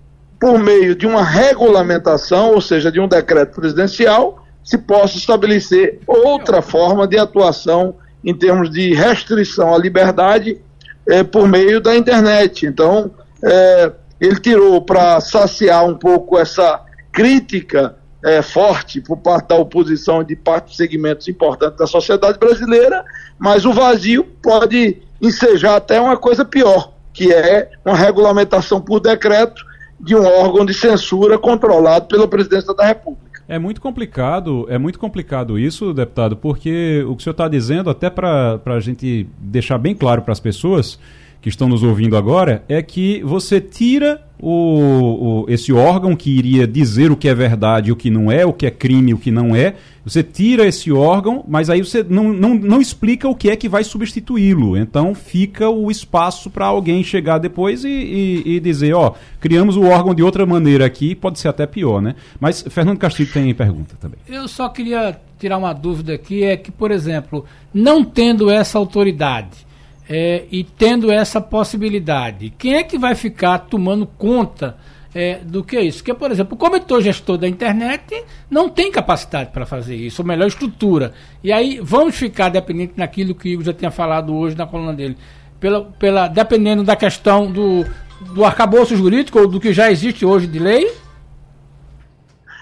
por 0.41 0.59
meio 0.59 0.95
de 0.95 1.07
uma 1.07 1.23
regulamentação, 1.23 2.53
ou 2.53 2.61
seja, 2.61 2.91
de 2.91 3.01
um 3.01 3.09
decreto 3.09 3.61
presidencial, 3.61 4.45
se 4.65 4.79
possa 4.79 5.17
estabelecer 5.17 6.01
outra 6.07 6.63
forma 6.63 7.07
de 7.07 7.19
atuação 7.19 7.97
em 8.25 8.35
termos 8.35 8.71
de 8.71 8.95
restrição 8.95 9.75
à 9.75 9.79
liberdade 9.79 10.61
é, 11.09 11.23
por 11.23 11.49
meio 11.49 11.81
da 11.81 11.97
internet. 11.97 12.67
Então, 12.67 13.11
é, 13.43 13.93
ele 14.21 14.39
tirou 14.39 14.81
para 14.83 15.21
saciar 15.21 15.85
um 15.85 15.97
pouco 15.97 16.39
essa 16.39 16.81
crítica 17.11 17.97
é, 18.25 18.41
forte 18.41 19.01
por 19.01 19.17
parte 19.17 19.49
da 19.49 19.57
oposição 19.57 20.23
de 20.23 20.37
parte 20.37 20.71
de 20.71 20.77
segmentos 20.77 21.27
importantes 21.27 21.79
da 21.79 21.87
sociedade 21.87 22.39
brasileira, 22.39 23.05
mas 23.39 23.65
o 23.65 23.73
vazio 23.73 24.25
pode 24.41 25.03
ensejar 25.21 25.77
até 25.77 26.01
uma 26.01 26.17
coisa 26.17 26.45
pior, 26.45 26.93
que 27.13 27.33
é 27.33 27.71
uma 27.85 27.97
regulamentação 27.97 28.81
por 28.81 29.01
decreto 29.01 29.65
de 29.99 30.15
um 30.15 30.25
órgão 30.25 30.65
de 30.65 30.75
censura 30.75 31.39
controlado 31.39 32.07
pela 32.07 32.27
presidência 32.27 32.73
da 32.75 32.87
República. 32.87 33.32
É 33.49 33.59
muito 33.59 33.81
complicado, 33.81 34.67
é 34.69 34.79
muito 34.79 34.99
complicado 34.99 35.59
isso, 35.59 35.93
deputado, 35.93 36.37
porque 36.37 37.05
o 37.07 37.17
que 37.17 37.23
o 37.23 37.25
senhor 37.25 37.33
está 37.33 37.49
dizendo, 37.49 37.91
até 37.91 38.09
para 38.09 38.61
a 38.65 38.81
gente 38.81 39.27
deixar 39.39 39.79
bem 39.79 39.95
claro 39.95 40.23
para 40.23 40.33
as 40.33 40.41
pessoas, 40.41 40.99
que 41.43 41.49
estão 41.49 41.69
nos 41.69 41.83
ouvindo 41.83 42.17
agora 42.17 42.65
é 42.69 42.81
que 42.81 43.21
você 43.25 43.61
tira 43.61 44.23
o, 44.41 45.43
o, 45.43 45.47
esse 45.49 45.73
órgão 45.73 46.15
que 46.15 46.31
iria 46.31 46.69
dizer 46.69 47.11
o 47.11 47.17
que 47.17 47.29
é 47.29 47.35
verdade 47.35 47.91
o 47.91 47.97
que 47.97 48.11
não 48.11 48.31
é, 48.31 48.47
o 48.47 48.53
que 48.53 48.65
é 48.65 48.71
crime 48.71 49.13
o 49.13 49.19
que 49.19 49.33
não 49.33 49.55
é. 49.55 49.75
Você 50.05 50.23
tira 50.23 50.67
esse 50.67 50.91
órgão, 50.91 51.45
mas 51.47 51.69
aí 51.69 51.81
você 51.81 52.05
não, 52.09 52.33
não, 52.33 52.55
não 52.55 52.81
explica 52.81 53.29
o 53.29 53.35
que 53.35 53.51
é 53.51 53.57
que 53.57 53.69
vai 53.69 53.83
substituí-lo. 53.83 54.77
Então 54.77 55.15
fica 55.15 55.69
o 55.69 55.91
espaço 55.91 56.49
para 56.49 56.67
alguém 56.67 57.03
chegar 57.03 57.39
depois 57.39 57.85
e, 57.85 57.89
e, 57.89 58.43
e 58.57 58.61
dizer: 58.61 58.95
ó, 58.95 59.15
criamos 59.41 59.77
o 59.77 59.85
órgão 59.85 60.15
de 60.15 60.23
outra 60.23 60.47
maneira 60.47 60.87
aqui, 60.87 61.15
pode 61.15 61.39
ser 61.39 61.49
até 61.49 61.67
pior, 61.67 62.01
né? 62.01 62.15
Mas 62.41 62.65
Fernando 62.69 62.99
Castilho 62.99 63.33
tem 63.33 63.53
pergunta 63.55 63.97
também. 64.01 64.19
Eu 64.29 64.49
só 64.49 64.69
queria 64.69 65.21
tirar 65.39 65.59
uma 65.59 65.73
dúvida 65.73 66.15
aqui: 66.15 66.43
é 66.43 66.57
que, 66.57 66.73
por 66.73 66.91
exemplo, 66.91 67.45
não 67.73 68.05
tendo 68.05 68.51
essa 68.51 68.79
autoridade 68.79 69.72
é, 70.15 70.45
e 70.53 70.63
tendo 70.63 71.11
essa 71.11 71.41
possibilidade, 71.41 72.53
quem 72.59 72.75
é 72.75 72.83
que 72.83 72.99
vai 72.99 73.15
ficar 73.15 73.61
tomando 73.61 74.07
conta 74.07 74.77
é, 75.15 75.39
do 75.39 75.65
que 75.65 75.75
é 75.75 75.83
isso? 75.83 76.01
Porque, 76.01 76.13
por 76.13 76.31
exemplo, 76.31 76.55
o 76.55 76.59
comitê 76.59 77.01
gestor 77.01 77.39
da 77.39 77.49
internet 77.49 78.23
não 78.51 78.69
tem 78.69 78.93
capacidade 78.93 79.49
para 79.53 79.65
fazer 79.65 79.97
isso, 79.97 80.21
ou 80.21 80.29
melhor, 80.29 80.47
estrutura. 80.47 81.15
E 81.43 81.51
aí 81.51 81.81
vamos 81.83 82.15
ficar 82.15 82.51
dependente 82.51 82.93
naquilo 82.95 83.35
que 83.35 83.49
o 83.49 83.53
Igor 83.53 83.65
já 83.65 83.73
tinha 83.73 83.91
falado 83.91 84.35
hoje 84.35 84.55
na 84.55 84.67
coluna 84.67 84.93
dele, 84.93 85.17
pela, 85.59 85.83
pela, 85.99 86.29
dependendo 86.29 86.85
da 86.85 86.95
questão 86.95 87.51
do, 87.51 87.87
do 88.35 88.45
arcabouço 88.45 88.95
jurídico 88.95 89.39
ou 89.39 89.49
do 89.49 89.59
que 89.59 89.73
já 89.73 89.91
existe 89.91 90.27
hoje 90.27 90.47
de 90.47 90.59
lei? 90.59 90.93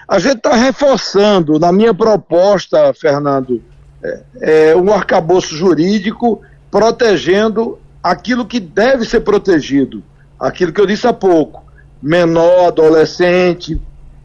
A 0.07 0.19
gente 0.19 0.37
está 0.37 0.55
reforçando, 0.55 1.59
na 1.59 1.73
minha 1.73 1.93
proposta, 1.93 2.93
Fernando, 2.93 3.61
é, 4.01 4.21
é, 4.69 4.75
um 4.77 4.89
arcabouço 4.93 5.53
jurídico 5.53 6.41
protegendo 6.71 7.77
aquilo 8.01 8.45
que 8.45 8.59
deve 8.59 9.05
ser 9.05 9.19
protegido, 9.19 10.01
aquilo 10.39 10.71
que 10.71 10.79
eu 10.79 10.85
disse 10.87 11.05
há 11.05 11.13
pouco: 11.13 11.63
menor, 12.01 12.69
adolescente, 12.69 13.79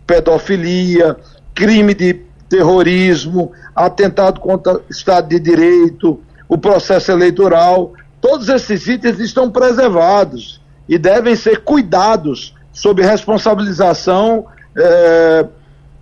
pedofilia, 0.06 1.16
crime 1.52 1.92
de 1.92 2.22
terrorismo, 2.48 3.52
atentado 3.74 4.40
contra 4.40 4.74
o 4.74 4.82
Estado 4.88 5.28
de 5.28 5.40
Direito, 5.40 6.20
o 6.48 6.56
processo 6.56 7.10
eleitoral. 7.10 7.92
Todos 8.20 8.48
esses 8.48 8.86
itens 8.86 9.18
estão 9.18 9.50
preservados 9.50 10.60
e 10.88 10.96
devem 10.96 11.34
ser 11.34 11.62
cuidados 11.62 12.54
sob 12.72 13.02
responsabilização 13.02 14.46
é, 14.76 15.46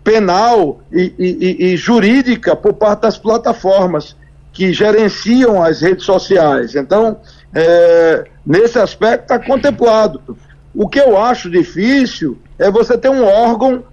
penal 0.03 0.81
e, 0.93 1.15
e, 1.19 1.73
e, 1.73 1.77
jurídica 1.77 2.55
por 2.55 2.75
parte 2.75 3.03
das 3.03 3.17
plataformas 3.17 4.15
que 4.55 4.73
gerenciam 4.73 5.61
as 5.61 5.81
redes 5.81 6.05
sociais. 6.05 6.77
Então, 6.77 7.19
é, 7.53 8.25
nesse 8.47 8.79
aspecto 8.79 9.23
está 9.25 9.39
contemplado. 9.39 10.39
O 10.73 10.89
que 10.89 11.01
eu 11.01 11.19
acho 11.19 11.51
difícil 11.51 12.39
é 12.57 12.71
você 12.71 12.97
ter 12.97 13.11
um 13.11 13.25
órgão, 13.25 13.85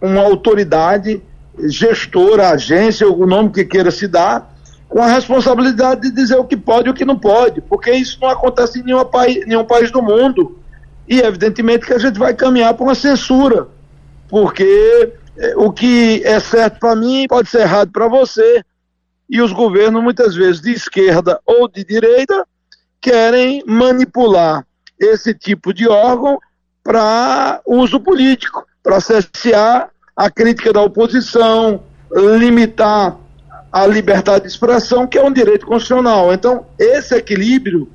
uma 0.00 0.22
autoridade, 0.22 1.20
gestora, 1.68 2.50
agência, 2.50 3.08
o 3.08 3.26
nome 3.26 3.50
que 3.50 3.64
queira 3.64 3.90
se 3.90 4.06
dar, 4.06 4.54
com 4.88 5.02
a 5.02 5.08
responsabilidade 5.08 6.02
de 6.02 6.10
dizer 6.12 6.36
o 6.36 6.44
que 6.44 6.56
pode 6.56 6.86
e 6.86 6.90
o 6.90 6.94
que 6.94 7.04
não 7.04 7.18
pode, 7.18 7.60
porque 7.62 7.90
isso 7.90 8.18
não 8.20 8.28
acontece 8.28 8.78
em 8.78 8.84
nenhum 8.84 9.04
país, 9.04 9.46
nenhum 9.46 9.64
país 9.64 9.90
do 9.90 10.00
mundo. 10.00 10.58
E 11.08 11.18
evidentemente 11.18 11.86
que 11.86 11.92
a 11.92 11.98
gente 11.98 12.18
vai 12.18 12.34
caminhar 12.34 12.74
para 12.74 12.84
uma 12.84 12.94
censura, 12.94 13.66
porque 14.28 15.12
é, 15.36 15.56
o 15.56 15.72
que 15.72 16.22
é 16.24 16.38
certo 16.38 16.78
para 16.78 16.94
mim 16.94 17.26
pode 17.28 17.48
ser 17.48 17.62
errado 17.62 17.90
para 17.90 18.06
você 18.06 18.62
e 19.32 19.40
os 19.40 19.50
governos, 19.50 20.02
muitas 20.02 20.34
vezes 20.34 20.60
de 20.60 20.72
esquerda 20.72 21.40
ou 21.46 21.66
de 21.66 21.82
direita, 21.82 22.46
querem 23.00 23.64
manipular 23.66 24.62
esse 25.00 25.32
tipo 25.32 25.72
de 25.72 25.88
órgão 25.88 26.38
para 26.84 27.62
uso 27.64 27.98
político, 27.98 28.66
para 28.82 29.00
cessear 29.00 29.88
a 30.14 30.30
crítica 30.30 30.70
da 30.70 30.82
oposição, 30.82 31.82
limitar 32.38 33.16
a 33.72 33.86
liberdade 33.86 34.42
de 34.42 34.50
expressão, 34.50 35.06
que 35.06 35.16
é 35.16 35.24
um 35.24 35.32
direito 35.32 35.64
constitucional. 35.64 36.30
Então, 36.34 36.66
esse 36.78 37.14
equilíbrio 37.14 37.88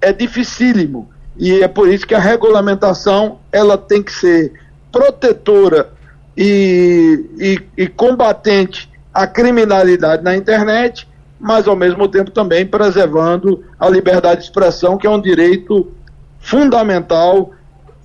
é 0.00 0.12
dificílimo 0.12 1.08
e 1.36 1.62
é 1.62 1.68
por 1.68 1.88
isso 1.88 2.04
que 2.04 2.14
a 2.14 2.18
regulamentação 2.18 3.38
ela 3.52 3.78
tem 3.78 4.02
que 4.02 4.12
ser 4.12 4.52
protetora 4.90 5.92
e, 6.36 7.24
e, 7.38 7.82
e 7.84 7.86
combatente 7.86 8.90
a 9.12 9.26
criminalidade 9.26 10.22
na 10.22 10.36
internet, 10.36 11.08
mas 11.38 11.66
ao 11.66 11.76
mesmo 11.76 12.08
tempo 12.08 12.30
também 12.30 12.64
preservando 12.64 13.64
a 13.78 13.88
liberdade 13.88 14.40
de 14.40 14.46
expressão, 14.46 14.96
que 14.96 15.06
é 15.06 15.10
um 15.10 15.20
direito 15.20 15.92
fundamental 16.38 17.50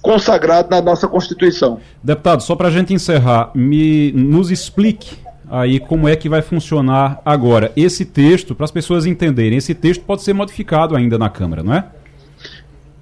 consagrado 0.01 0.69
na 0.69 0.81
nossa 0.81 1.07
Constituição. 1.07 1.79
Deputado, 2.03 2.41
só 2.41 2.55
para 2.55 2.67
a 2.67 2.71
gente 2.71 2.93
encerrar, 2.93 3.51
me 3.53 4.11
nos 4.13 4.51
explique 4.51 5.17
aí 5.49 5.79
como 5.79 6.07
é 6.07 6.15
que 6.15 6.27
vai 6.27 6.41
funcionar 6.41 7.21
agora 7.23 7.71
esse 7.75 8.05
texto, 8.05 8.53
para 8.53 8.65
as 8.65 8.71
pessoas 8.71 9.05
entenderem. 9.05 9.57
Esse 9.57 9.73
texto 9.73 10.03
pode 10.03 10.23
ser 10.23 10.33
modificado 10.33 10.95
ainda 10.95 11.17
na 11.17 11.29
Câmara, 11.29 11.63
não 11.63 11.73
é? 11.73 11.85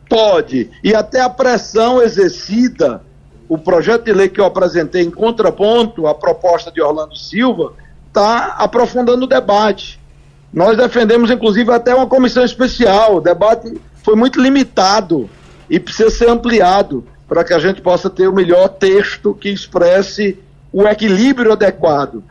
Pode. 0.10 0.70
E 0.84 0.94
até 0.94 1.22
a 1.22 1.30
pressão 1.30 2.02
exercida, 2.02 3.02
o 3.50 3.58
projeto 3.58 4.06
de 4.06 4.14
lei 4.14 4.30
que 4.30 4.40
eu 4.40 4.46
apresentei 4.46 5.02
em 5.02 5.12
contraponto 5.12 6.08
à 6.08 6.14
proposta 6.14 6.72
de 6.72 6.82
Orlando 6.82 7.16
Silva, 7.16 7.74
está 8.16 8.56
aprofundando 8.58 9.26
o 9.26 9.28
debate. 9.28 10.00
Nós 10.54 10.78
defendemos, 10.78 11.30
inclusive, 11.30 11.70
até 11.74 11.94
uma 11.94 12.08
comissão 12.08 12.46
especial. 12.46 13.18
O 13.18 13.22
debate 13.22 13.80
foi 14.04 14.16
muito 14.16 14.42
limitado 14.42 15.30
e 15.70 15.80
precisa 15.80 16.10
ser 16.10 16.30
ampliado 16.30 17.06
para 17.28 17.44
que 17.44 17.54
a 17.54 17.60
gente 17.60 17.82
possa 17.82 18.10
ter 18.10 18.30
o 18.30 18.34
melhor 18.34 18.70
texto 18.70 19.34
que 19.34 19.50
expresse 19.50 20.40
o 20.72 20.84
equilíbrio 20.88 21.52
adequado. 21.52 22.24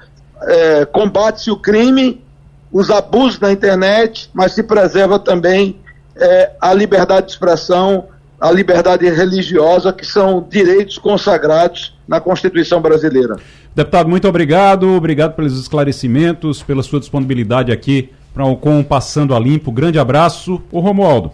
É, 0.43 0.85
Combate-se 0.87 1.51
o 1.51 1.57
crime, 1.57 2.25
os 2.73 2.91
abusos 2.91 3.39
na 3.39 3.53
internet, 3.53 4.31
mas 4.33 4.53
se 4.53 4.63
preserva 4.63 5.19
também 5.19 5.79
é, 6.17 6.53
a 6.61 6.73
liberdade 6.73 7.27
de 7.27 7.33
expressão, 7.33 8.07
a 8.45 8.53
liberdade 8.53 9.09
religiosa, 9.09 9.91
que 9.91 10.05
são 10.05 10.47
direitos 10.51 10.99
consagrados 10.99 11.97
na 12.07 12.21
Constituição 12.21 12.79
brasileira. 12.79 13.39
Deputado, 13.75 14.07
muito 14.07 14.29
obrigado. 14.29 14.87
Obrigado 14.87 15.35
pelos 15.35 15.59
esclarecimentos, 15.59 16.63
pela 16.63 16.83
sua 16.83 17.01
disponibilidade 17.01 17.73
aqui 17.73 18.11
para 18.35 18.45
o 18.45 18.55
Com 18.55 18.85
Passando 18.85 19.35
a 19.35 19.39
Limpo. 19.39 19.73
Grande 19.73 19.99
abraço. 19.99 20.61
Ô 20.71 20.81
Romualdo, 20.81 21.33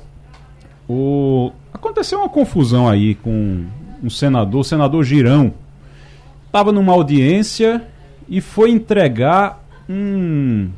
o... 0.88 1.50
aconteceu 1.74 2.20
uma 2.20 2.28
confusão 2.28 2.88
aí 2.88 3.16
com 3.16 3.64
um 4.00 4.08
senador, 4.08 4.60
o 4.60 4.64
senador 4.64 5.02
Girão. 5.02 5.52
Estava 6.46 6.70
numa 6.70 6.92
audiência 6.92 7.82
e 8.28 8.40
foi 8.40 8.70
entregar 8.70 9.64
um, 9.88 10.68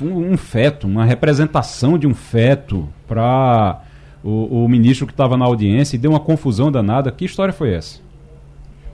um, 0.00 0.32
um 0.32 0.36
feto, 0.36 0.86
uma 0.86 1.04
representação 1.04 1.98
de 1.98 2.06
um 2.06 2.14
feto 2.14 2.88
para 3.08 3.80
o, 4.26 4.64
o 4.64 4.68
ministro 4.68 5.06
que 5.06 5.12
estava 5.12 5.36
na 5.36 5.44
audiência 5.44 5.94
e 5.94 5.98
deu 5.98 6.10
uma 6.10 6.18
confusão 6.18 6.70
danada. 6.70 7.12
Que 7.12 7.24
história 7.24 7.54
foi 7.54 7.72
essa? 7.74 8.00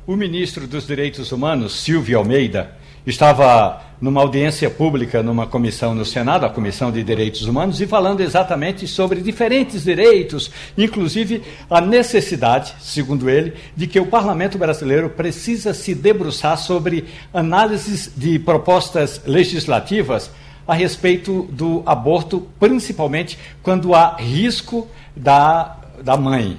O 0.07 0.15
ministro 0.15 0.67
dos 0.67 0.87
Direitos 0.87 1.33
Humanos, 1.33 1.81
Silvio 1.81 2.19
Almeida, 2.19 2.77
estava 3.07 3.81
numa 3.99 4.21
audiência 4.21 4.69
pública 4.69 5.23
numa 5.23 5.47
comissão 5.47 5.95
no 5.95 6.05
Senado, 6.05 6.45
a 6.45 6.51
Comissão 6.51 6.93
de 6.93 7.03
Direitos 7.03 7.47
Humanos, 7.47 7.81
e 7.81 7.87
falando 7.87 8.21
exatamente 8.21 8.87
sobre 8.87 9.23
diferentes 9.23 9.85
direitos, 9.85 10.51
inclusive 10.77 11.43
a 11.71 11.81
necessidade, 11.81 12.75
segundo 12.81 13.31
ele, 13.31 13.55
de 13.75 13.87
que 13.87 14.01
o 14.01 14.07
parlamento 14.07 14.59
brasileiro 14.59 15.09
precisa 15.09 15.73
se 15.73 15.95
debruçar 15.95 16.59
sobre 16.59 17.05
análises 17.33 18.13
de 18.15 18.39
propostas 18.39 19.23
legislativas 19.25 20.31
a 20.67 20.75
respeito 20.75 21.43
do 21.51 21.83
aborto, 21.85 22.47
principalmente 22.59 23.39
quando 23.63 23.95
há 23.95 24.17
risco 24.17 24.89
da, 25.17 25.77
da 26.03 26.17
mãe. 26.17 26.59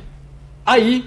Aí, 0.66 1.06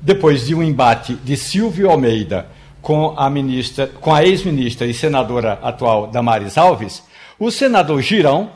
depois 0.00 0.46
de 0.46 0.54
um 0.54 0.62
embate 0.62 1.14
de 1.14 1.36
Silvio 1.36 1.90
Almeida 1.90 2.48
com 2.80 3.14
a 3.16 3.28
ministra, 3.28 3.86
com 3.86 4.14
a 4.14 4.24
ex-ministra 4.24 4.86
e 4.86 4.94
senadora 4.94 5.58
atual 5.62 6.06
Damares 6.06 6.56
Alves, 6.56 7.02
o 7.38 7.50
senador 7.50 8.00
Girão 8.00 8.50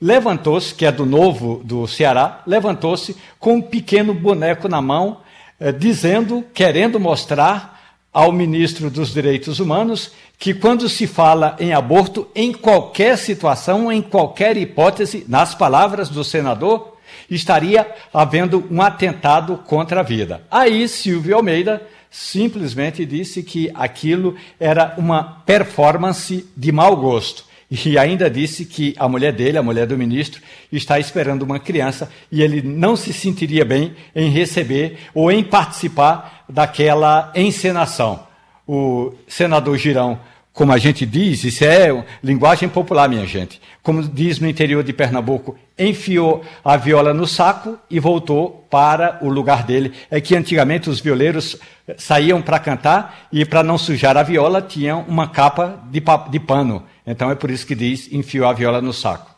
levantou-se, 0.00 0.74
que 0.74 0.84
é 0.84 0.92
do 0.92 1.06
novo 1.06 1.60
do 1.64 1.86
Ceará, 1.86 2.42
levantou-se 2.46 3.16
com 3.38 3.54
um 3.54 3.62
pequeno 3.62 4.12
boneco 4.12 4.68
na 4.68 4.80
mão, 4.80 5.18
eh, 5.58 5.72
dizendo, 5.72 6.44
querendo 6.52 7.00
mostrar 7.00 7.75
ao 8.16 8.32
ministro 8.32 8.88
dos 8.88 9.12
Direitos 9.12 9.60
Humanos 9.60 10.10
que 10.38 10.54
quando 10.54 10.88
se 10.88 11.06
fala 11.06 11.54
em 11.60 11.74
aborto, 11.74 12.26
em 12.34 12.50
qualquer 12.50 13.18
situação, 13.18 13.92
em 13.92 14.00
qualquer 14.00 14.56
hipótese, 14.56 15.26
nas 15.28 15.54
palavras 15.54 16.08
do 16.08 16.24
senador, 16.24 16.96
estaria 17.30 17.86
havendo 18.14 18.66
um 18.70 18.80
atentado 18.80 19.58
contra 19.58 20.00
a 20.00 20.02
vida. 20.02 20.40
Aí 20.50 20.88
Silvio 20.88 21.36
Almeida 21.36 21.86
simplesmente 22.10 23.04
disse 23.04 23.42
que 23.42 23.70
aquilo 23.74 24.34
era 24.58 24.94
uma 24.96 25.22
performance 25.44 26.48
de 26.56 26.72
mau 26.72 26.96
gosto. 26.96 27.44
E 27.68 27.98
ainda 27.98 28.30
disse 28.30 28.64
que 28.64 28.94
a 28.96 29.08
mulher 29.08 29.32
dele, 29.32 29.58
a 29.58 29.62
mulher 29.62 29.86
do 29.86 29.98
ministro, 29.98 30.40
está 30.70 31.00
esperando 31.00 31.42
uma 31.42 31.58
criança 31.58 32.08
e 32.30 32.40
ele 32.40 32.62
não 32.62 32.96
se 32.96 33.12
sentiria 33.12 33.64
bem 33.64 33.94
em 34.14 34.30
receber 34.30 34.98
ou 35.12 35.32
em 35.32 35.42
participar 35.42 36.35
daquela 36.48 37.32
encenação. 37.34 38.26
O 38.66 39.12
senador 39.28 39.76
Girão 39.78 40.18
como 40.56 40.72
a 40.72 40.78
gente 40.78 41.04
diz, 41.04 41.44
isso 41.44 41.62
é 41.66 42.02
linguagem 42.24 42.66
popular, 42.66 43.10
minha 43.10 43.26
gente. 43.26 43.60
Como 43.82 44.02
diz 44.02 44.40
no 44.40 44.48
interior 44.48 44.82
de 44.82 44.90
Pernambuco, 44.90 45.54
enfiou 45.78 46.42
a 46.64 46.78
viola 46.78 47.12
no 47.12 47.26
saco 47.26 47.78
e 47.90 48.00
voltou 48.00 48.66
para 48.70 49.18
o 49.20 49.28
lugar 49.28 49.64
dele. 49.64 49.92
É 50.10 50.18
que 50.18 50.34
antigamente 50.34 50.88
os 50.88 50.98
violeiros 50.98 51.58
saíam 51.98 52.40
para 52.40 52.58
cantar 52.58 53.28
e 53.30 53.44
para 53.44 53.62
não 53.62 53.76
sujar 53.76 54.16
a 54.16 54.22
viola 54.22 54.62
tinham 54.62 55.04
uma 55.06 55.28
capa 55.28 55.78
de, 55.90 56.02
de 56.30 56.40
pano. 56.40 56.84
Então 57.06 57.30
é 57.30 57.34
por 57.34 57.50
isso 57.50 57.66
que 57.66 57.74
diz 57.74 58.10
enfiou 58.10 58.48
a 58.48 58.54
viola 58.54 58.80
no 58.80 58.94
saco. 58.94 59.30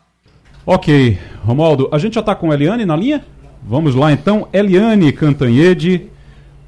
Ok, 0.65 1.19
Romualdo, 1.43 1.89
a 1.91 1.97
gente 1.97 2.13
já 2.13 2.21
está 2.21 2.33
com 2.33 2.53
Eliane 2.53 2.85
na 2.85 2.95
linha? 2.95 3.25
Vamos 3.61 3.93
lá 3.93 4.13
então, 4.13 4.47
Eliane 4.53 5.11
Cantanhede. 5.11 6.09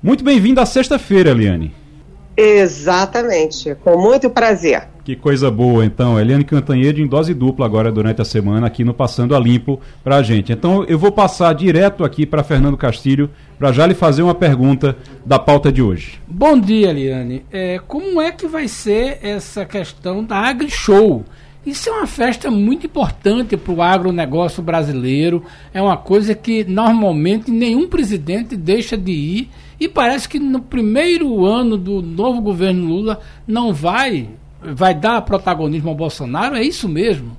Muito 0.04 0.24
bem-vinda 0.24 0.64
à 0.64 0.66
sexta-feira, 0.66 1.30
Eliane. 1.30 1.72
Exatamente, 2.36 3.76
com 3.84 4.02
muito 4.02 4.32
prazer. 4.32 4.88
Que 5.04 5.16
coisa 5.16 5.52
boa, 5.52 5.86
então. 5.86 6.20
Eliane 6.20 6.44
Cantanhede 6.44 7.04
em 7.04 7.08
dose 7.08 7.36
dupla 7.36 7.68
agora 7.68 7.92
durante 7.92 8.20
a 8.20 8.26
semana 8.26 8.66
aqui 8.66 8.84
no 8.84 8.96
Passando 8.96 9.36
a 9.36 9.40
Limpo 9.40 9.80
para 10.04 10.16
a 10.16 10.24
gente. 10.24 10.52
Então 10.52 10.84
eu 10.86 10.98
vou 10.98 11.12
passar 11.12 11.54
direto 11.54 12.04
aqui 12.04 12.26
para 12.26 12.44
Fernando 12.44 12.78
Castilho 12.78 13.30
para 13.60 13.72
já 13.72 13.86
lhe 13.86 13.94
fazer 13.94 14.24
uma 14.24 14.34
pergunta 14.34 14.98
da 15.24 15.38
pauta 15.38 15.72
de 15.72 15.84
hoje. 15.84 16.20
Bom 16.28 16.60
dia, 16.60 16.90
Eliane. 16.90 17.46
É, 17.52 17.80
como 17.88 18.20
é 18.20 18.32
que 18.32 18.48
vai 18.48 18.68
ser 18.68 19.20
essa 19.22 19.66
questão 19.66 20.24
da 20.24 20.38
AgriShow? 20.38 21.24
Isso 21.64 21.90
é 21.90 21.92
uma 21.92 22.08
festa 22.08 22.50
muito 22.50 22.88
importante 22.88 23.56
para 23.56 23.72
o 23.72 23.84
agronegócio 23.84 24.64
brasileiro. 24.64 25.44
É 25.72 25.80
uma 25.80 25.96
coisa 25.96 26.34
que 26.34 26.64
normalmente 26.64 27.52
nenhum 27.52 27.88
presidente 27.88 28.58
deixa 28.58 28.98
de 28.98 29.12
ir 29.12 29.50
e 29.82 29.88
parece 29.88 30.30
que 30.30 30.40
no 30.40 30.62
primeiro 30.62 31.44
ano 31.44 31.76
do 31.76 32.04
novo 32.04 32.40
governo 32.40 32.86
Lula 32.86 33.20
não 33.48 33.74
vai 33.74 34.30
vai 34.62 34.94
dar 34.94 35.20
protagonismo 35.24 35.90
ao 35.90 35.96
Bolsonaro, 35.96 36.56
é 36.56 36.62
isso 36.62 36.88
mesmo? 36.88 37.36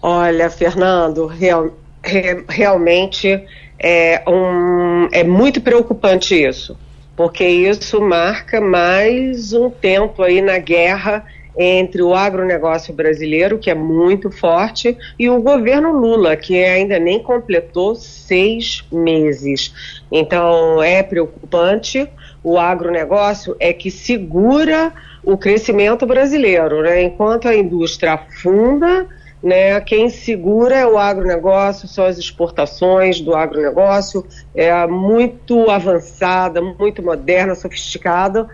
Olha, 0.00 0.48
Fernando, 0.48 1.26
real, 1.26 1.76
re, 2.04 2.44
realmente 2.48 3.44
é, 3.76 4.22
um, 4.28 5.08
é 5.10 5.24
muito 5.24 5.60
preocupante 5.60 6.40
isso, 6.40 6.78
porque 7.16 7.44
isso 7.44 8.00
marca 8.00 8.60
mais 8.60 9.52
um 9.52 9.68
tempo 9.68 10.22
aí 10.22 10.40
na 10.40 10.58
guerra 10.58 11.26
entre 11.58 12.00
o 12.00 12.14
agronegócio 12.14 12.94
brasileiro, 12.94 13.58
que 13.58 13.68
é 13.68 13.74
muito 13.74 14.30
forte, 14.30 14.96
e 15.18 15.28
o 15.28 15.42
governo 15.42 15.90
Lula, 15.90 16.36
que 16.36 16.62
ainda 16.62 17.00
nem 17.00 17.20
completou 17.20 17.96
seis 17.96 18.84
meses. 18.92 19.97
Então, 20.10 20.82
é 20.82 21.02
preocupante. 21.02 22.10
O 22.42 22.58
agronegócio 22.58 23.56
é 23.58 23.72
que 23.72 23.90
segura 23.90 24.92
o 25.22 25.36
crescimento 25.36 26.06
brasileiro, 26.06 26.82
né? 26.82 27.02
enquanto 27.02 27.48
a 27.48 27.54
indústria 27.54 28.14
afunda. 28.14 29.06
Né, 29.40 29.80
quem 29.82 30.10
segura 30.10 30.74
é 30.74 30.84
o 30.84 30.98
agronegócio, 30.98 31.86
são 31.86 32.04
as 32.04 32.18
exportações 32.18 33.20
do 33.20 33.36
agronegócio, 33.36 34.26
é 34.52 34.84
muito 34.88 35.70
avançada, 35.70 36.60
muito 36.60 37.04
moderna, 37.04 37.54
sofisticada, 37.54 38.48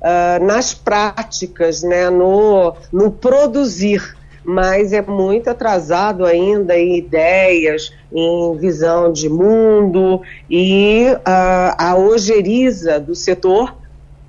uh, 0.00 0.42
nas 0.42 0.72
práticas, 0.72 1.82
né, 1.82 2.08
no, 2.08 2.74
no 2.90 3.10
produzir, 3.10 4.16
mas 4.44 4.92
é 4.92 5.02
muito 5.02 5.50
atrasado 5.50 6.24
ainda 6.24 6.78
em 6.78 6.96
ideias, 6.96 7.92
em 8.12 8.56
visão 8.56 9.12
de 9.12 9.28
mundo. 9.28 10.22
E 10.48 11.06
uh, 11.10 11.74
a 11.78 11.96
ojeriza 11.96 12.98
do 12.98 13.14
setor 13.14 13.76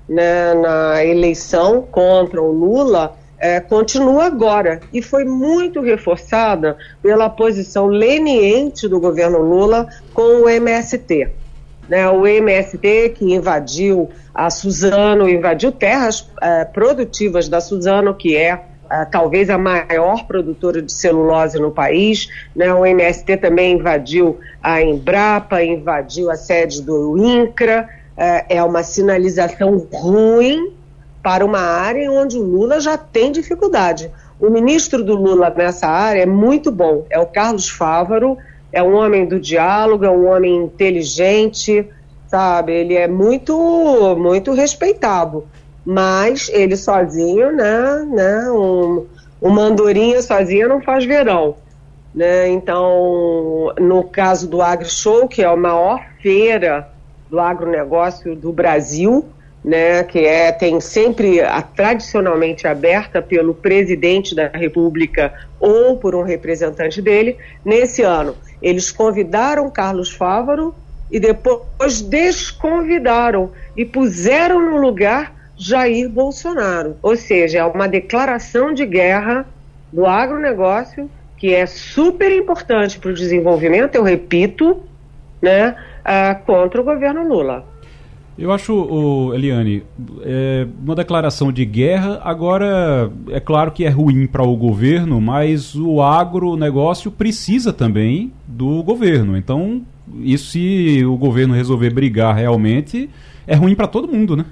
né, 0.08 0.54
na 0.54 1.04
eleição 1.04 1.82
contra 1.82 2.40
o 2.40 2.52
Lula 2.52 3.16
é, 3.38 3.58
continua 3.60 4.26
agora. 4.26 4.80
E 4.92 5.02
foi 5.02 5.24
muito 5.24 5.80
reforçada 5.80 6.76
pela 7.02 7.28
posição 7.28 7.86
leniente 7.86 8.86
do 8.86 9.00
governo 9.00 9.38
Lula 9.38 9.88
com 10.12 10.42
o 10.42 10.48
MST 10.48 11.42
né, 11.88 12.08
o 12.08 12.26
MST 12.26 13.10
que 13.10 13.34
invadiu 13.34 14.08
a 14.34 14.48
Suzano, 14.48 15.28
invadiu 15.28 15.70
terras 15.70 16.26
é, 16.40 16.64
produtivas 16.64 17.48
da 17.48 17.60
Suzano, 17.60 18.14
que 18.14 18.34
é, 18.34 18.62
é 18.92 19.06
talvez 19.06 19.48
a 19.48 19.56
maior 19.56 20.26
produtora 20.26 20.82
de 20.82 20.92
celulose 20.92 21.58
no 21.58 21.70
país. 21.70 22.28
Né, 22.54 22.72
o 22.72 22.84
MST 22.84 23.38
também 23.38 23.78
invadiu 23.78 24.38
a 24.62 24.82
Embrapa, 24.82 25.62
invadiu 25.62 26.30
a 26.30 26.36
sede 26.36 26.82
do 26.82 27.16
INCRA. 27.16 27.88
É, 28.14 28.56
é 28.56 28.62
uma 28.62 28.82
sinalização 28.82 29.86
ruim 29.90 30.74
para 31.22 31.44
uma 31.44 31.60
área 31.60 32.10
onde 32.12 32.36
o 32.36 32.42
Lula 32.42 32.80
já 32.80 32.98
tem 32.98 33.32
dificuldade. 33.32 34.10
O 34.38 34.50
ministro 34.50 35.02
do 35.02 35.14
Lula 35.14 35.48
nessa 35.56 35.86
área 35.86 36.22
é 36.22 36.26
muito 36.26 36.70
bom, 36.70 37.06
é 37.08 37.18
o 37.18 37.26
Carlos 37.26 37.68
Fávaro, 37.68 38.36
é 38.72 38.82
um 38.82 38.94
homem 38.94 39.24
do 39.24 39.38
diálogo, 39.38 40.04
é 40.04 40.10
um 40.10 40.26
homem 40.26 40.64
inteligente, 40.64 41.88
sabe? 42.26 42.72
Ele 42.72 42.94
é 42.94 43.06
muito, 43.06 44.16
muito 44.18 44.52
respeitado. 44.52 45.46
Mas 45.84 46.48
ele 46.52 46.76
sozinho, 46.76 47.52
né? 47.52 48.06
né 48.08 48.50
um, 48.50 49.06
uma 49.40 49.62
andorinha 49.62 50.22
sozinha 50.22 50.68
não 50.68 50.80
faz 50.80 51.04
verão. 51.04 51.56
Né? 52.14 52.48
Então, 52.48 53.72
no 53.80 54.04
caso 54.04 54.48
do 54.48 54.62
AgriShow, 54.62 55.26
que 55.28 55.42
é 55.42 55.46
a 55.46 55.56
maior 55.56 56.04
feira 56.20 56.88
do 57.28 57.40
agronegócio 57.40 58.36
do 58.36 58.52
Brasil, 58.52 59.24
né, 59.64 60.02
que 60.02 60.18
é, 60.18 60.50
tem 60.50 60.80
sempre 60.80 61.40
a, 61.40 61.62
tradicionalmente 61.62 62.66
aberta 62.66 63.22
pelo 63.22 63.54
presidente 63.54 64.34
da 64.34 64.48
República 64.48 65.32
ou 65.60 65.96
por 65.96 66.14
um 66.14 66.22
representante 66.22 67.00
dele. 67.00 67.36
Nesse 67.64 68.02
ano, 68.02 68.34
eles 68.60 68.90
convidaram 68.90 69.70
Carlos 69.70 70.10
Fávaro 70.10 70.74
e 71.10 71.20
depois 71.20 72.00
desconvidaram 72.00 73.52
e 73.76 73.84
puseram 73.84 74.60
no 74.60 74.78
lugar 74.78 75.32
Jair 75.56 76.08
Bolsonaro. 76.08 76.96
Ou 77.02 77.16
seja, 77.16 77.58
é 77.58 77.64
uma 77.64 77.88
declaração 77.88 78.72
de 78.72 78.86
guerra 78.86 79.46
do 79.92 80.06
agronegócio 80.06 81.10
que 81.36 81.52
é 81.52 81.66
super 81.66 82.30
importante 82.30 82.98
para 82.98 83.10
o 83.10 83.14
desenvolvimento, 83.14 83.96
eu 83.96 84.04
repito, 84.04 84.80
né, 85.42 85.74
uh, 86.00 86.44
contra 86.46 86.80
o 86.80 86.84
governo 86.84 87.26
Lula. 87.26 87.66
Eu 88.38 88.50
acho, 88.50 88.72
oh, 88.74 89.34
Eliane, 89.34 89.82
é 90.22 90.66
uma 90.82 90.94
declaração 90.94 91.52
de 91.52 91.64
guerra. 91.64 92.20
Agora, 92.24 93.10
é 93.28 93.38
claro 93.38 93.72
que 93.72 93.84
é 93.84 93.90
ruim 93.90 94.26
para 94.26 94.42
o 94.42 94.56
governo, 94.56 95.20
mas 95.20 95.74
o 95.74 96.00
agronegócio 96.00 97.10
precisa 97.10 97.72
também 97.72 98.32
do 98.46 98.82
governo. 98.82 99.36
Então, 99.36 99.82
isso 100.20 100.52
se 100.52 101.04
o 101.04 101.16
governo 101.16 101.54
resolver 101.54 101.90
brigar 101.90 102.34
realmente, 102.34 103.10
é 103.46 103.54
ruim 103.54 103.74
para 103.74 103.86
todo 103.86 104.08
mundo, 104.10 104.36
né? 104.36 104.46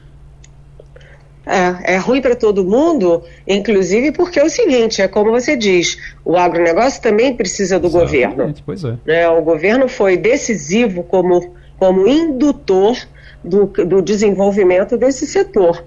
É, 1.47 1.95
é 1.95 1.97
ruim 1.97 2.20
para 2.20 2.36
todo 2.36 2.62
mundo, 2.64 3.22
inclusive 3.49 4.12
porque 4.12 4.38
é 4.38 4.45
o 4.45 4.51
seguinte, 4.51 5.01
é 5.01 5.09
como 5.09 5.30
você 5.30 5.57
diz, 5.57 5.97
o 6.24 6.36
agronegócio 6.36 7.01
também 7.01 7.34
precisa 7.34 7.78
do 7.78 7.86
Exatamente, 7.86 8.26
governo. 8.26 8.55
Pois 8.66 8.84
é. 8.84 8.99
é. 9.07 9.28
O 9.28 9.43
governo 9.43 9.88
foi 9.88 10.16
decisivo 10.16 11.03
como, 11.03 11.55
como 11.78 12.07
indutor 12.07 12.97
do, 13.43 13.66
do 13.66 14.03
desenvolvimento 14.03 14.97
desse 14.97 15.26
setor. 15.26 15.84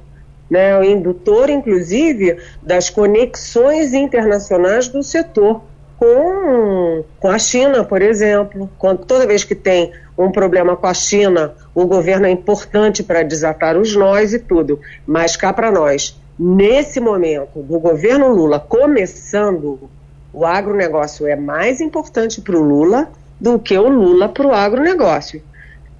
Né, 0.49 0.77
o 0.77 0.83
indutor, 0.83 1.49
inclusive, 1.49 2.37
das 2.61 2.89
conexões 2.89 3.93
internacionais 3.93 4.87
do 4.87 5.01
setor 5.01 5.63
com, 6.03 7.05
com 7.17 7.29
a 7.29 7.39
China, 7.39 7.85
por 7.85 8.01
exemplo. 8.01 8.69
Quando, 8.77 9.05
toda 9.05 9.25
vez 9.25 9.45
que 9.45 9.55
tem 9.55 9.93
um 10.17 10.31
problema 10.31 10.75
com 10.75 10.85
a 10.85 10.93
China, 10.93 11.53
o 11.73 11.85
governo 11.85 12.25
é 12.25 12.31
importante 12.31 13.01
para 13.01 13.23
desatar 13.23 13.77
os 13.77 13.95
nós 13.95 14.33
e 14.33 14.39
tudo. 14.39 14.81
Mas 15.07 15.37
cá 15.37 15.53
para 15.53 15.71
nós, 15.71 16.19
nesse 16.37 16.99
momento 16.99 17.61
do 17.61 17.79
governo 17.79 18.27
Lula 18.27 18.59
começando, 18.59 19.89
o 20.33 20.45
agronegócio 20.45 21.25
é 21.25 21.37
mais 21.37 21.79
importante 21.79 22.41
para 22.41 22.57
o 22.57 22.61
Lula 22.61 23.09
do 23.39 23.57
que 23.57 23.77
o 23.77 23.87
Lula 23.87 24.27
para 24.27 24.47
o 24.47 24.53
agronegócio. 24.53 25.41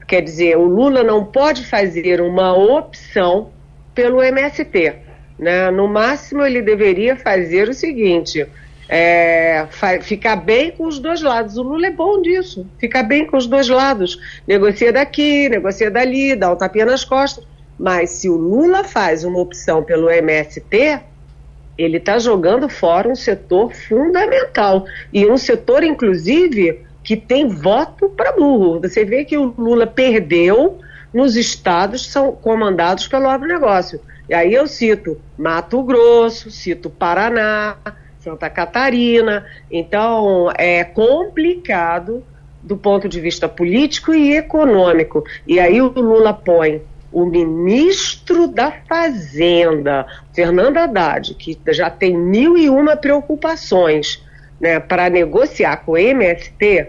Quer 0.06 0.22
dizer, 0.22 0.58
o 0.58 0.66
Lula 0.66 1.01
não 1.01 1.24
pode 1.24 1.66
fazer 1.66 2.20
uma 2.20 2.54
opção 2.54 3.51
pelo 3.95 4.22
MST. 4.22 4.95
Né? 5.39 5.72
No 5.72 5.88
máximo, 5.88 6.43
ele 6.43 6.62
deveria 6.62 7.16
fazer 7.16 7.70
o 7.70 7.74
seguinte: 7.74 8.45
é, 8.95 9.67
ficar 10.03 10.35
bem 10.35 10.69
com 10.69 10.85
os 10.85 10.99
dois 10.99 11.19
lados. 11.23 11.57
O 11.57 11.63
Lula 11.63 11.87
é 11.87 11.91
bom 11.91 12.21
disso, 12.21 12.67
ficar 12.77 13.01
bem 13.01 13.25
com 13.25 13.35
os 13.37 13.47
dois 13.47 13.67
lados. 13.67 14.19
Negocia 14.47 14.93
daqui, 14.93 15.49
negocia 15.49 15.89
dali, 15.89 16.35
dá 16.35 16.51
um 16.51 16.55
tapinha 16.55 16.85
nas 16.85 17.03
costas. 17.03 17.43
Mas 17.79 18.11
se 18.11 18.29
o 18.29 18.35
Lula 18.35 18.83
faz 18.83 19.23
uma 19.23 19.39
opção 19.39 19.81
pelo 19.81 20.11
MST, 20.11 20.99
ele 21.75 21.97
está 21.97 22.19
jogando 22.19 22.69
fora 22.69 23.09
um 23.09 23.15
setor 23.15 23.73
fundamental. 23.73 24.85
E 25.11 25.25
um 25.25 25.37
setor, 25.37 25.83
inclusive, 25.83 26.81
que 27.03 27.17
tem 27.17 27.47
voto 27.47 28.09
para 28.09 28.33
burro. 28.33 28.79
Você 28.79 29.03
vê 29.03 29.25
que 29.25 29.35
o 29.35 29.55
Lula 29.57 29.87
perdeu 29.87 30.77
nos 31.11 31.35
estados 31.35 32.05
que 32.05 32.11
são 32.11 32.31
comandados 32.31 33.07
pelo 33.07 33.27
agronegócio. 33.27 33.99
E 34.29 34.35
aí 34.35 34.53
eu 34.53 34.67
cito 34.67 35.19
Mato 35.35 35.81
Grosso, 35.81 36.51
cito 36.51 36.91
Paraná, 36.91 37.75
Santa 38.24 38.49
Catarina. 38.49 39.45
Então 39.69 40.51
é 40.57 40.84
complicado 40.84 42.24
do 42.61 42.78
ponto 42.78 43.09
de 43.09 43.19
vista 43.19 43.49
político 43.49 44.13
e 44.13 44.38
econômico. 44.38 45.24
E 45.45 45.59
aí 45.59 45.82
o 45.82 45.89
Lula 45.89 46.34
põe 46.34 46.82
o 47.11 47.26
ministro 47.26 48.47
da 48.47 48.71
Fazenda, 48.71 50.07
Fernando 50.34 50.78
Haddad, 50.78 51.36
que 51.36 51.59
já 51.67 51.89
tem 51.89 52.17
mil 52.17 52.57
e 52.57 52.69
uma 52.69 52.95
preocupações 52.95 54.24
né, 54.59 54.80
para 54.80 55.09
negociar 55.09 55.78
com 55.78 55.91
o 55.91 55.97
MST, 55.97 56.88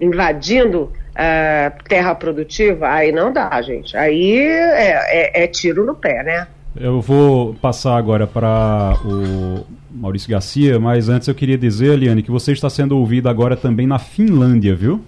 invadindo 0.00 0.84
uh, 0.84 1.84
terra 1.84 2.14
produtiva, 2.14 2.88
aí 2.88 3.12
não 3.12 3.30
dá, 3.30 3.60
gente. 3.60 3.94
Aí 3.96 4.38
é, 4.38 5.42
é, 5.42 5.44
é 5.44 5.46
tiro 5.48 5.84
no 5.84 5.94
pé, 5.94 6.22
né? 6.22 6.46
Eu 6.80 7.00
vou 7.00 7.54
passar 7.54 7.96
agora 7.96 8.26
para 8.26 8.94
o 9.04 9.64
Maurício 9.90 10.30
Garcia, 10.30 10.78
mas 10.78 11.08
antes 11.08 11.26
eu 11.26 11.34
queria 11.34 11.58
dizer, 11.58 11.94
Eliane, 11.94 12.22
que 12.22 12.30
você 12.30 12.52
está 12.52 12.70
sendo 12.70 12.96
ouvido 12.96 13.28
agora 13.28 13.56
também 13.56 13.86
na 13.86 13.98
Finlândia, 13.98 14.76
viu? 14.76 15.02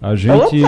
A 0.00 0.14
gente. 0.14 0.62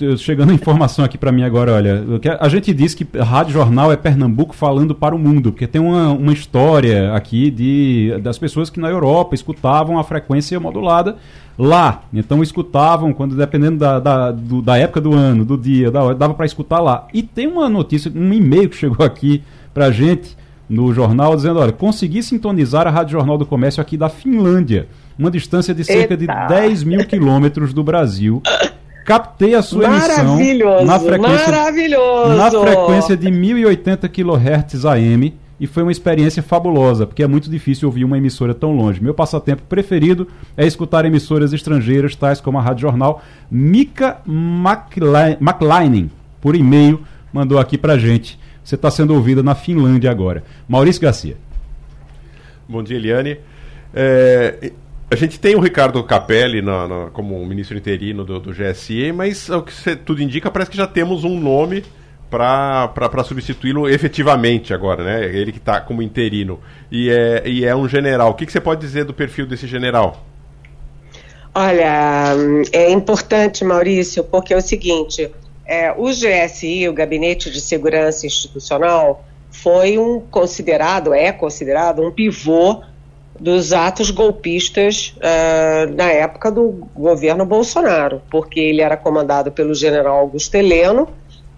Eu, 0.00 0.16
chegando 0.16 0.50
a 0.50 0.54
informação 0.54 1.04
aqui 1.04 1.16
para 1.16 1.30
mim 1.30 1.44
agora, 1.44 1.74
olha. 1.74 2.04
A 2.40 2.48
gente 2.48 2.74
diz 2.74 2.92
que 2.92 3.06
Rádio 3.16 3.52
Jornal 3.52 3.92
é 3.92 3.96
Pernambuco 3.96 4.54
falando 4.54 4.94
para 4.94 5.14
o 5.14 5.18
mundo, 5.18 5.52
porque 5.52 5.66
tem 5.66 5.80
uma, 5.80 6.10
uma 6.10 6.32
história 6.32 7.14
aqui 7.14 7.50
de, 7.50 8.18
das 8.20 8.36
pessoas 8.36 8.68
que 8.68 8.80
na 8.80 8.88
Europa 8.88 9.34
escutavam 9.34 9.96
a 9.96 10.02
frequência 10.02 10.58
modulada 10.58 11.16
lá. 11.56 12.02
Então 12.12 12.42
escutavam, 12.42 13.12
quando 13.12 13.36
dependendo 13.36 13.78
da, 13.78 14.00
da, 14.00 14.32
do, 14.32 14.60
da 14.60 14.76
época 14.76 15.00
do 15.00 15.14
ano, 15.14 15.44
do 15.44 15.56
dia, 15.56 15.88
da 15.88 16.02
hora, 16.02 16.14
dava 16.16 16.34
para 16.34 16.46
escutar 16.46 16.80
lá. 16.80 17.06
E 17.14 17.22
tem 17.22 17.46
uma 17.46 17.68
notícia, 17.68 18.10
um 18.12 18.32
e-mail 18.32 18.68
que 18.68 18.76
chegou 18.76 19.06
aqui 19.06 19.42
para 19.72 19.92
gente 19.92 20.36
no 20.68 20.92
jornal 20.92 21.36
dizendo: 21.36 21.60
olha, 21.60 21.70
consegui 21.70 22.24
sintonizar 22.24 22.88
a 22.88 22.90
Rádio 22.90 23.12
Jornal 23.12 23.38
do 23.38 23.46
Comércio 23.46 23.80
aqui 23.80 23.96
da 23.96 24.08
Finlândia 24.08 24.88
uma 25.18 25.30
distância 25.30 25.74
de 25.74 25.84
cerca 25.84 26.14
Eita. 26.14 26.16
de 26.16 26.26
10 26.26 26.84
mil 26.84 27.04
quilômetros 27.06 27.74
do 27.74 27.82
Brasil. 27.82 28.42
Captei 29.04 29.54
a 29.54 29.62
sua 29.62 29.84
emissão 29.84 30.38
na 30.84 30.98
frequência, 31.00 31.52
na 32.36 32.50
frequência 32.50 33.16
de 33.16 33.30
1080 33.30 34.06
kHz 34.08 34.84
AM 34.84 35.34
e 35.60 35.66
foi 35.66 35.82
uma 35.82 35.90
experiência 35.90 36.42
fabulosa, 36.42 37.06
porque 37.06 37.22
é 37.22 37.26
muito 37.26 37.50
difícil 37.50 37.88
ouvir 37.88 38.04
uma 38.04 38.16
emissora 38.16 38.54
tão 38.54 38.76
longe. 38.76 39.02
Meu 39.02 39.12
passatempo 39.12 39.62
preferido 39.62 40.28
é 40.56 40.66
escutar 40.66 41.04
emissoras 41.04 41.52
estrangeiras, 41.52 42.14
tais 42.14 42.40
como 42.40 42.58
a 42.58 42.62
Rádio 42.62 42.82
Jornal. 42.82 43.22
Mika 43.50 44.18
McLean, 44.26 46.08
por 46.40 46.54
e-mail, 46.54 47.02
mandou 47.32 47.58
aqui 47.58 47.76
pra 47.76 47.98
gente. 47.98 48.38
Você 48.62 48.76
está 48.76 48.90
sendo 48.90 49.14
ouvida 49.14 49.42
na 49.42 49.54
Finlândia 49.54 50.10
agora. 50.10 50.44
Maurício 50.68 51.02
Garcia. 51.02 51.36
Bom 52.68 52.82
dia, 52.82 52.96
Eliane. 52.96 53.38
É, 53.94 54.72
a 55.10 55.16
gente 55.16 55.40
tem 55.40 55.54
o 55.54 55.60
Ricardo 55.60 56.02
Capelli 56.04 56.60
na, 56.60 56.86
na, 56.86 57.06
como 57.10 57.44
ministro 57.46 57.76
interino 57.76 58.24
do, 58.24 58.38
do 58.38 58.52
GSE, 58.52 59.10
mas 59.12 59.48
o 59.48 59.62
que 59.62 59.72
cê, 59.72 59.96
tudo 59.96 60.22
indica 60.22 60.50
parece 60.50 60.70
que 60.70 60.76
já 60.76 60.86
temos 60.86 61.24
um 61.24 61.40
nome 61.40 61.82
para 62.30 63.24
substituí-lo 63.24 63.88
efetivamente 63.88 64.74
agora, 64.74 65.02
né? 65.02 65.24
Ele 65.24 65.50
que 65.50 65.58
está 65.58 65.80
como 65.80 66.02
interino. 66.02 66.60
E 66.92 67.08
é, 67.08 67.42
e 67.46 67.64
é 67.64 67.74
um 67.74 67.88
general. 67.88 68.30
O 68.30 68.34
que, 68.34 68.44
que 68.44 68.52
você 68.52 68.60
pode 68.60 68.82
dizer 68.82 69.04
do 69.04 69.14
perfil 69.14 69.46
desse 69.46 69.66
general? 69.66 70.26
Olha, 71.54 72.34
é 72.70 72.90
importante, 72.90 73.64
Maurício, 73.64 74.22
porque 74.22 74.52
é 74.52 74.56
o 74.58 74.60
seguinte: 74.60 75.30
é, 75.64 75.90
o 75.92 76.08
GSI, 76.08 76.86
o 76.86 76.92
Gabinete 76.92 77.50
de 77.50 77.62
Segurança 77.62 78.26
Institucional, 78.26 79.24
foi 79.50 79.96
um 79.96 80.20
considerado, 80.20 81.14
é 81.14 81.32
considerado 81.32 82.02
um 82.02 82.12
pivô 82.12 82.82
dos 83.38 83.72
atos 83.72 84.10
golpistas 84.10 85.14
uh, 85.18 85.94
na 85.94 86.10
época 86.10 86.50
do 86.50 86.88
governo 86.94 87.44
Bolsonaro, 87.44 88.20
porque 88.30 88.60
ele 88.60 88.82
era 88.82 88.96
comandado 88.96 89.52
pelo 89.52 89.74
general 89.74 90.18
Augusto 90.18 90.54
Heleno, 90.54 91.08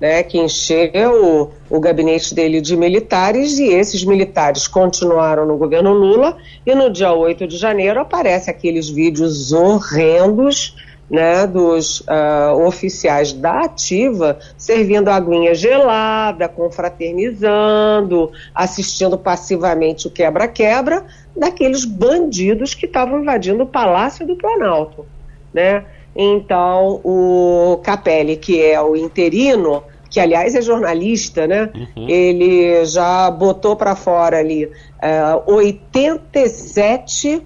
né, 0.01 0.23
que 0.23 0.39
encheu 0.39 1.53
o, 1.69 1.77
o 1.77 1.81
gabinete 1.81 2.35
dele 2.35 2.61
de 2.61 2.77
militares, 2.77 3.59
e 3.59 3.69
esses 3.69 4.03
militares 4.03 4.67
continuaram 4.67 5.47
no 5.47 5.59
governo 5.59 5.93
Lula, 5.93 6.37
e 6.65 6.75
no 6.75 6.91
dia 6.91 7.13
8 7.13 7.47
de 7.47 7.57
janeiro 7.59 8.01
aparecem 8.01 8.53
aqueles 8.53 8.89
vídeos 8.89 9.53
horrendos 9.53 10.75
né, 11.11 11.47
dos 11.47 12.01
uh, 12.01 12.65
oficiais 12.65 13.33
da 13.33 13.65
ativa 13.65 14.39
servindo 14.57 15.09
aguinha 15.09 15.55
gelada, 15.55 16.49
confraternizando, 16.49 18.31
assistindo 18.55 19.19
passivamente 19.19 20.07
o 20.07 20.11
quebra-quebra 20.11 21.05
daqueles 21.37 21.85
bandidos 21.85 22.75
que 22.75 22.87
estavam 22.87 23.21
invadindo 23.21 23.65
o 23.65 23.67
Palácio 23.67 24.25
do 24.25 24.37
Planalto. 24.37 25.05
Né? 25.53 25.85
Então, 26.15 27.01
o 27.03 27.81
Capelli, 27.83 28.37
que 28.37 28.63
é 28.63 28.81
o 28.81 28.95
interino, 28.95 29.83
que 30.09 30.21
aliás 30.21 30.55
é 30.55 30.63
jornalista, 30.63 31.47
né? 31.47 31.71
Uhum. 31.75 32.09
Ele 32.09 32.85
já 32.85 33.31
botou 33.31 33.77
para 33.77 33.95
fora 33.95 34.39
ali 34.39 34.65
uh, 34.65 34.71
eh, 35.01 35.43
87 35.47 37.43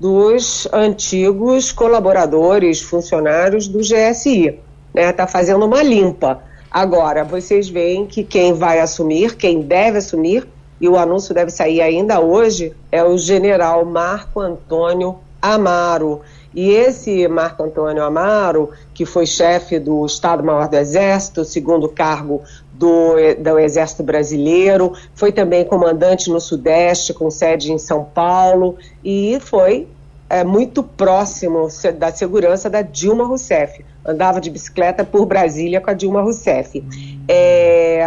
dos 0.00 0.66
antigos 0.72 1.72
colaboradores, 1.72 2.80
funcionários 2.80 3.68
do 3.68 3.80
GSI. 3.80 4.46
Está 4.46 4.60
né? 4.94 5.12
Tá 5.12 5.26
fazendo 5.26 5.66
uma 5.66 5.82
limpa. 5.82 6.42
Agora, 6.70 7.22
vocês 7.22 7.68
veem 7.68 8.06
que 8.06 8.24
quem 8.24 8.54
vai 8.54 8.80
assumir, 8.80 9.36
quem 9.36 9.60
deve 9.60 9.98
assumir, 9.98 10.48
e 10.80 10.88
o 10.88 10.96
anúncio 10.96 11.34
deve 11.34 11.50
sair 11.50 11.82
ainda 11.82 12.18
hoje, 12.20 12.72
é 12.90 13.04
o 13.04 13.18
general 13.18 13.84
Marco 13.84 14.40
Antônio 14.40 15.18
Amaro. 15.42 16.22
E 16.54 16.70
esse 16.70 17.28
Marco 17.28 17.62
Antônio 17.62 18.02
Amaro, 18.02 18.70
que 18.94 19.04
foi 19.04 19.26
chefe 19.26 19.78
do 19.78 20.06
Estado-Maior 20.06 20.68
do 20.68 20.76
Exército, 20.76 21.44
segundo 21.44 21.88
cargo 21.88 22.42
do, 22.80 23.14
do 23.38 23.58
Exército 23.58 24.02
Brasileiro, 24.02 24.94
foi 25.14 25.30
também 25.30 25.66
comandante 25.66 26.30
no 26.30 26.40
Sudeste, 26.40 27.12
com 27.12 27.30
sede 27.30 27.70
em 27.70 27.76
São 27.76 28.04
Paulo, 28.04 28.78
e 29.04 29.38
foi 29.40 29.86
é, 30.30 30.42
muito 30.42 30.82
próximo 30.82 31.68
da 31.98 32.10
segurança 32.10 32.70
da 32.70 32.80
Dilma 32.80 33.24
Rousseff. 33.24 33.84
Andava 34.02 34.40
de 34.40 34.48
bicicleta 34.48 35.04
por 35.04 35.26
Brasília 35.26 35.78
com 35.78 35.90
a 35.90 35.92
Dilma 35.92 36.22
Rousseff. 36.22 36.82
é, 37.28 38.06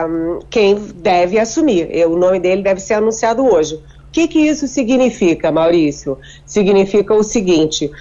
quem 0.50 0.74
deve 0.96 1.38
assumir. 1.38 1.88
O 2.08 2.18
nome 2.18 2.40
dele 2.40 2.64
deve 2.64 2.80
ser 2.80 2.96
anunciado 2.96 3.46
hoje. 3.46 3.76
O 3.76 4.12
que, 4.12 4.28
que 4.28 4.40
isso 4.40 4.68
significa, 4.68 5.52
Maurício? 5.52 6.18
Significa 6.46 7.14
o 7.14 7.24
seguinte: 7.24 7.92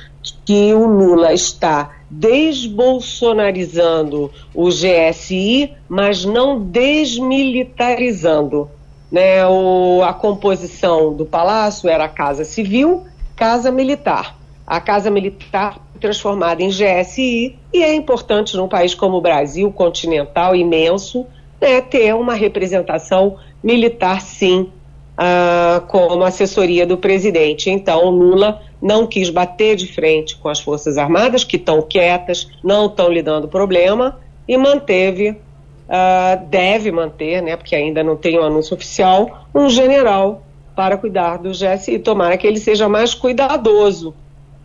que 0.47 0.73
o 0.73 0.87
Lula 0.87 1.35
está 1.35 1.91
desbolsonarizando 2.13 4.31
o 4.55 4.69
GSI, 4.69 5.73
mas 5.89 6.27
não 6.27 6.61
desmilitarizando. 6.61 8.69
Né? 9.11 9.47
O, 9.47 10.03
a 10.05 10.13
composição 10.13 11.15
do 11.15 11.25
palácio 11.25 11.89
era 11.89 12.07
Casa 12.09 12.45
Civil, 12.45 13.05
Casa 13.35 13.73
Militar. 13.73 14.37
A 14.67 14.79
Casa 14.79 15.11
Militar 15.11 15.81
transformada 15.99 16.63
em 16.63 16.69
GSI 16.69 17.57
e 17.73 17.83
é 17.83 17.95
importante 17.95 18.55
num 18.57 18.69
país 18.69 18.95
como 18.95 19.17
o 19.17 19.21
Brasil, 19.21 19.73
continental, 19.73 20.55
imenso, 20.55 21.27
né, 21.61 21.81
ter 21.81 22.15
uma 22.15 22.35
representação 22.35 23.37
militar, 23.63 24.21
sim, 24.21 24.71
uh, 25.13 25.81
como 25.87 26.25
assessoria 26.25 26.85
do 26.85 26.99
presidente. 26.99 27.71
Então, 27.71 28.11
Lula 28.11 28.61
não 28.83 29.07
quis 29.07 29.30
bater 29.30 29.76
de 29.76 29.87
frente 29.87 30.37
com 30.37 30.49
as 30.49 30.59
Forças 30.59 30.99
Armadas, 30.99 31.45
que 31.45 31.57
estão 31.57 31.80
quietas, 31.80 32.51
não 32.64 32.87
estão 32.87 33.09
lhe 33.09 33.22
dando 33.22 33.47
problema, 33.47 34.18
e 34.49 34.57
manteve, 34.57 35.30
uh, 35.30 36.47
deve 36.51 36.91
manter, 36.91 37.41
né, 37.41 37.57
porque 37.57 37.76
ainda 37.76 38.03
não 38.03 38.16
tem 38.16 38.41
um 38.41 38.43
anúncio 38.43 38.74
oficial, 38.74 39.47
um 39.55 39.70
general 39.70 40.43
para 40.74 40.97
cuidar 40.97 41.37
do 41.37 41.51
GSI. 41.51 42.01
Tomara 42.01 42.37
que 42.37 42.47
ele 42.47 42.59
seja 42.59 42.89
mais 42.89 43.14
cuidadoso 43.14 44.14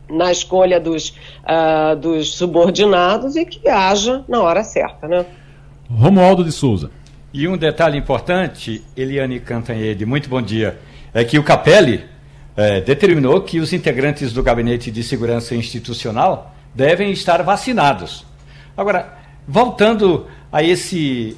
na 0.10 0.32
escolha 0.32 0.80
dos, 0.80 1.10
uh, 1.44 1.96
dos 1.96 2.34
subordinados 2.34 3.36
e 3.36 3.46
que 3.46 3.70
haja 3.70 4.24
na 4.28 4.42
hora 4.42 4.64
certa, 4.64 5.08
né? 5.08 5.26
Romualdo 5.90 6.44
de 6.44 6.52
Souza. 6.52 6.90
E 7.34 7.48
um 7.48 7.58
detalhe 7.58 7.98
importante, 7.98 8.84
Eliane 8.96 9.40
Cantanhede, 9.40 10.06
muito 10.06 10.30
bom 10.30 10.42
dia, 10.42 10.80
é 11.14 11.24
que 11.24 11.38
o 11.38 11.44
Capelli 11.44 12.04
é, 12.58 12.82
determinou 12.82 13.42
que 13.42 13.60
os 13.60 13.72
integrantes 13.72 14.34
do 14.34 14.42
Gabinete 14.42 14.90
de 14.90 15.04
Segurança 15.04 15.56
Institucional 15.56 16.56
devem 16.74 17.12
estar 17.12 17.44
vacinados. 17.44 18.26
Agora, 18.76 19.16
voltando 19.48 20.26
a 20.52 20.64
esse, 20.64 21.38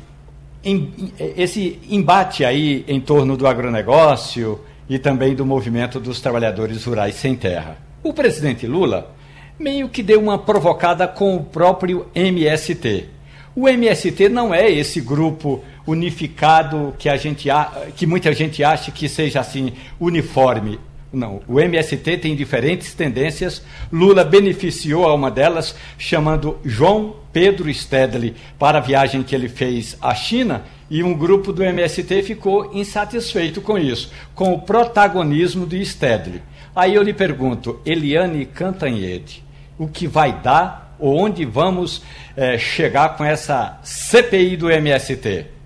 em, 0.64 1.12
esse 1.38 1.78
embate 1.90 2.46
aí 2.46 2.86
em 2.88 3.02
torno 3.02 3.36
do 3.36 3.46
agronegócio 3.46 4.62
e 4.90 4.98
também 4.98 5.36
do 5.36 5.46
movimento 5.46 6.00
dos 6.00 6.22
trabalhadores 6.22 6.86
rurais 6.86 7.16
sem 7.16 7.36
terra. 7.36 7.78
O 8.02 8.14
presidente 8.14 8.66
Lula 8.66 9.14
meio 9.60 9.90
que 9.90 10.02
deu 10.02 10.22
uma 10.22 10.38
provocada 10.40 11.06
com 11.06 11.36
o 11.36 11.44
próprio 11.44 12.08
MST. 12.16 13.06
O 13.54 13.68
MST 13.68 14.30
não 14.30 14.54
é 14.54 14.72
esse 14.72 15.02
grupo 15.02 15.62
unificado 15.86 16.96
que 16.98 17.10
a 17.10 17.18
gente 17.18 17.50
que 17.96 18.06
muita 18.08 18.32
gente 18.32 18.64
acha 18.64 18.90
que 18.90 19.10
seja 19.10 19.42
assim 19.42 19.74
uniforme. 20.00 20.80
Não, 21.12 21.42
o 21.48 21.60
MST 21.60 22.18
tem 22.18 22.36
diferentes 22.36 22.94
tendências. 22.94 23.64
Lula 23.92 24.24
beneficiou 24.24 25.08
a 25.08 25.14
uma 25.14 25.32
delas, 25.32 25.76
chamando 25.98 26.60
João 26.64 27.16
Pedro 27.34 27.74
Stedley 27.74 28.36
para 28.60 28.78
a 28.78 28.82
viagem 28.82 29.24
que 29.24 29.34
ele 29.34 29.50
fez 29.50 29.98
à 30.02 30.14
China, 30.14 30.64
e 30.90 31.04
um 31.04 31.14
grupo 31.14 31.52
do 31.52 31.64
MST 31.64 32.24
ficou 32.24 32.72
insatisfeito 32.74 33.62
com 33.62 33.78
isso, 33.78 34.12
com 34.36 34.54
o 34.54 34.62
protagonismo 34.62 35.66
de 35.66 35.84
Stedley. 35.84 36.42
Aí 36.76 36.96
eu 36.96 37.04
lhe 37.04 37.14
pergunto, 37.14 37.80
Eliane 37.86 38.46
Cantanhede, 38.46 39.44
o 39.78 39.88
que 39.88 40.08
vai 40.08 40.42
dar 40.42 40.96
ou 41.00 41.18
onde 41.18 41.46
vamos 41.46 42.02
é, 42.36 42.58
chegar 42.58 43.16
com 43.18 43.24
essa 43.24 43.80
CPI 43.84 44.58
do 44.58 44.70
MST? 44.70 45.59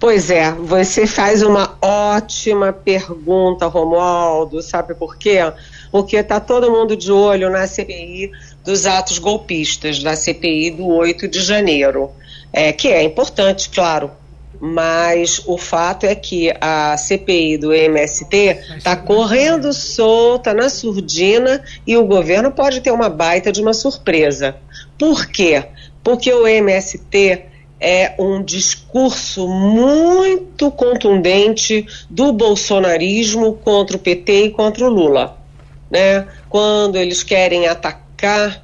Pois 0.00 0.30
é, 0.30 0.52
você 0.52 1.08
faz 1.08 1.42
uma 1.42 1.76
ótima 1.82 2.72
pergunta, 2.72 3.66
Romualdo. 3.66 4.62
Sabe 4.62 4.94
por 4.94 5.18
quê? 5.18 5.38
Porque 5.90 6.16
está 6.16 6.38
todo 6.38 6.70
mundo 6.70 6.96
de 6.96 7.10
olho 7.10 7.50
na 7.50 7.66
CPI 7.66 8.30
dos 8.64 8.86
atos 8.86 9.18
golpistas, 9.18 10.00
da 10.00 10.14
CPI 10.14 10.70
do 10.70 10.86
8 10.86 11.26
de 11.26 11.40
janeiro. 11.40 12.10
É, 12.52 12.72
que 12.72 12.88
é 12.88 13.02
importante, 13.02 13.68
claro, 13.70 14.10
mas 14.60 15.42
o 15.46 15.58
fato 15.58 16.06
é 16.06 16.14
que 16.14 16.54
a 16.60 16.96
CPI 16.96 17.58
do 17.58 17.72
MST 17.72 18.36
está 18.76 18.96
correndo 18.96 19.72
solta 19.72 20.54
na 20.54 20.68
surdina 20.68 21.62
e 21.86 21.96
o 21.96 22.06
governo 22.06 22.52
pode 22.52 22.80
ter 22.80 22.92
uma 22.92 23.08
baita 23.08 23.50
de 23.50 23.60
uma 23.60 23.74
surpresa. 23.74 24.56
Por 24.96 25.26
quê? 25.26 25.64
Porque 26.02 26.32
o 26.32 26.46
MST 26.46 27.47
é 27.80 28.14
um 28.18 28.42
discurso 28.42 29.46
muito 29.46 30.70
contundente 30.70 31.86
do 32.10 32.32
bolsonarismo 32.32 33.52
contra 33.54 33.96
o 33.96 34.00
PT 34.00 34.44
e 34.46 34.50
contra 34.50 34.84
o 34.84 34.90
Lula. 34.90 35.36
Né? 35.90 36.26
Quando 36.48 36.96
eles 36.96 37.22
querem 37.22 37.66
atacar 37.66 38.62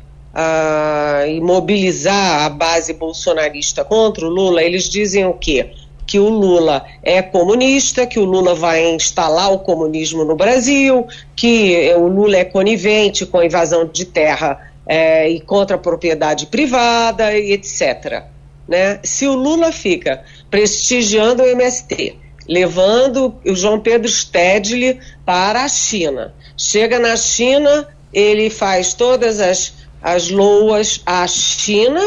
e 1.28 1.40
mobilizar 1.40 2.44
a 2.44 2.48
base 2.48 2.92
bolsonarista 2.92 3.84
contra 3.84 4.26
o 4.26 4.28
Lula, 4.28 4.62
eles 4.62 4.88
dizem 4.88 5.24
o 5.24 5.34
quê? 5.34 5.70
que 6.06 6.18
o 6.18 6.28
Lula 6.28 6.84
é 7.02 7.22
comunista, 7.22 8.06
que 8.06 8.18
o 8.18 8.24
Lula 8.24 8.54
vai 8.54 8.94
instalar 8.94 9.50
o 9.52 9.60
comunismo 9.60 10.24
no 10.24 10.36
Brasil, 10.36 11.06
que 11.34 11.94
o 11.96 12.06
Lula 12.06 12.36
é 12.36 12.44
conivente 12.44 13.24
com 13.24 13.38
a 13.38 13.46
invasão 13.46 13.86
de 13.86 14.04
terra 14.04 14.70
é, 14.86 15.28
e 15.28 15.40
contra 15.40 15.76
a 15.76 15.78
propriedade 15.78 16.46
privada 16.46 17.36
e 17.36 17.52
etc. 17.52 18.33
Né? 18.68 19.00
Se 19.02 19.26
o 19.26 19.34
Lula 19.34 19.72
fica 19.72 20.24
prestigiando 20.50 21.42
o 21.42 21.46
MST, 21.46 22.18
levando 22.48 23.34
o 23.44 23.54
João 23.54 23.80
Pedro 23.80 24.08
Stedley 24.08 24.98
para 25.24 25.64
a 25.64 25.68
China, 25.68 26.34
chega 26.56 26.98
na 26.98 27.16
China, 27.16 27.88
ele 28.12 28.50
faz 28.50 28.94
todas 28.94 29.40
as, 29.40 29.74
as 30.02 30.30
loas 30.30 31.00
à 31.04 31.26
China 31.26 32.00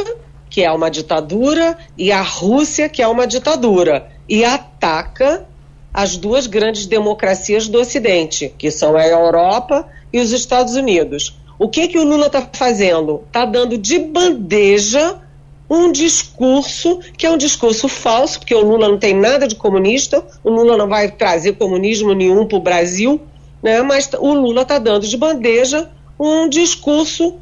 que 0.57 0.63
é 0.63 0.71
uma 0.71 0.89
ditadura, 0.89 1.77
e 1.95 2.11
a 2.11 2.21
Rússia, 2.23 2.89
que 2.89 2.99
é 2.99 3.07
uma 3.07 3.27
ditadura, 3.27 4.07
e 4.27 4.43
ataca 4.43 5.45
as 5.93 6.17
duas 6.17 6.47
grandes 6.47 6.87
democracias 6.87 7.67
do 7.67 7.79
Ocidente, 7.79 8.53
que 8.57 8.71
são 8.71 8.95
a 8.95 9.05
Europa 9.07 9.87
e 10.11 10.19
os 10.19 10.31
Estados 10.31 10.75
Unidos. 10.75 11.37
O 11.59 11.69
que, 11.69 11.87
que 11.87 11.99
o 11.99 12.03
Lula 12.03 12.25
está 12.27 12.47
fazendo? 12.53 13.23
Está 13.27 13.45
dando 13.45 13.77
de 13.77 13.99
bandeja 13.99 15.21
um 15.69 15.91
discurso 15.91 16.99
que 17.17 17.25
é 17.25 17.31
um 17.31 17.37
discurso 17.37 17.87
falso, 17.87 18.39
porque 18.39 18.55
o 18.55 18.61
Lula 18.61 18.87
não 18.87 18.97
tem 18.97 19.13
nada 19.13 19.47
de 19.47 19.55
comunista, 19.55 20.23
o 20.43 20.49
Lula 20.49 20.77
não 20.77 20.87
vai 20.87 21.11
trazer 21.11 21.53
comunismo 21.53 22.13
nenhum 22.13 22.45
para 22.45 22.57
o 22.57 22.61
Brasil, 22.61 23.21
né? 23.61 23.81
mas 23.81 24.09
o 24.17 24.33
Lula 24.33 24.61
está 24.61 24.79
dando 24.79 25.05
de 25.05 25.17
bandeja 25.17 25.89
um 26.19 26.47
discurso 26.47 27.35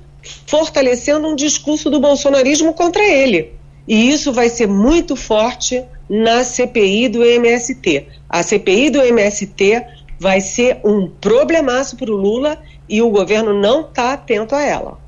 fortalecendo 0.48 1.28
um 1.28 1.36
discurso 1.36 1.90
do 1.90 2.00
bolsonarismo 2.00 2.74
contra 2.74 3.04
ele. 3.04 3.54
E 3.88 4.10
isso 4.10 4.34
vai 4.34 4.50
ser 4.50 4.68
muito 4.68 5.16
forte 5.16 5.84
na 6.10 6.44
CPI 6.44 7.10
do 7.10 7.24
MST. 7.24 8.08
A 8.28 8.42
CPI 8.42 8.90
do 8.90 9.02
MST 9.02 9.86
vai 10.20 10.42
ser 10.42 10.80
um 10.84 11.08
problemaço 11.08 11.96
para 11.96 12.12
o 12.12 12.16
Lula 12.16 12.58
e 12.90 13.02
o 13.02 13.10
governo 13.10 13.54
não 13.54 13.82
está 13.82 14.14
atento 14.14 14.56
a 14.56 14.62
ela. 14.64 15.00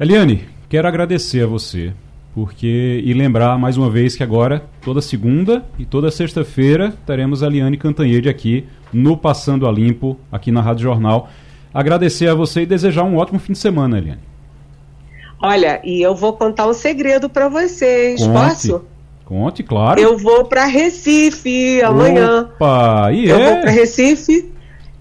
Eliane, 0.00 0.48
quero 0.68 0.86
agradecer 0.86 1.44
a 1.44 1.46
você 1.46 1.92
porque 2.34 3.02
e 3.04 3.12
lembrar 3.14 3.58
mais 3.58 3.76
uma 3.76 3.90
vez 3.90 4.14
que 4.14 4.22
agora 4.22 4.62
toda 4.82 5.00
segunda 5.00 5.64
e 5.78 5.84
toda 5.84 6.10
sexta-feira 6.10 6.92
teremos 7.06 7.42
a 7.42 7.46
Eliane 7.46 7.76
Cantanhede 7.76 8.28
aqui 8.28 8.66
no 8.92 9.16
Passando 9.16 9.66
a 9.66 9.72
Limpo 9.72 10.18
aqui 10.30 10.52
na 10.52 10.60
Rádio 10.60 10.82
Jornal 10.82 11.28
agradecer 11.72 12.28
a 12.28 12.34
você 12.34 12.62
e 12.62 12.66
desejar 12.66 13.04
um 13.04 13.16
ótimo 13.16 13.38
fim 13.38 13.52
de 13.52 13.58
semana, 13.58 13.98
Eliane. 13.98 14.20
Olha, 15.40 15.80
e 15.84 16.02
eu 16.02 16.14
vou 16.14 16.32
contar 16.32 16.66
um 16.66 16.72
segredo 16.72 17.28
para 17.30 17.48
vocês, 17.48 18.20
Conte. 18.20 18.32
posso? 18.32 18.84
Conte, 19.24 19.62
claro. 19.62 20.00
Eu 20.00 20.18
vou 20.18 20.44
para 20.44 20.64
Recife 20.64 21.80
amanhã. 21.82 22.48
Opa, 22.54 23.12
e 23.12 23.28
eu 23.28 23.36
é? 23.36 23.50
vou 23.50 23.60
para 23.62 23.70
Recife 23.70 24.50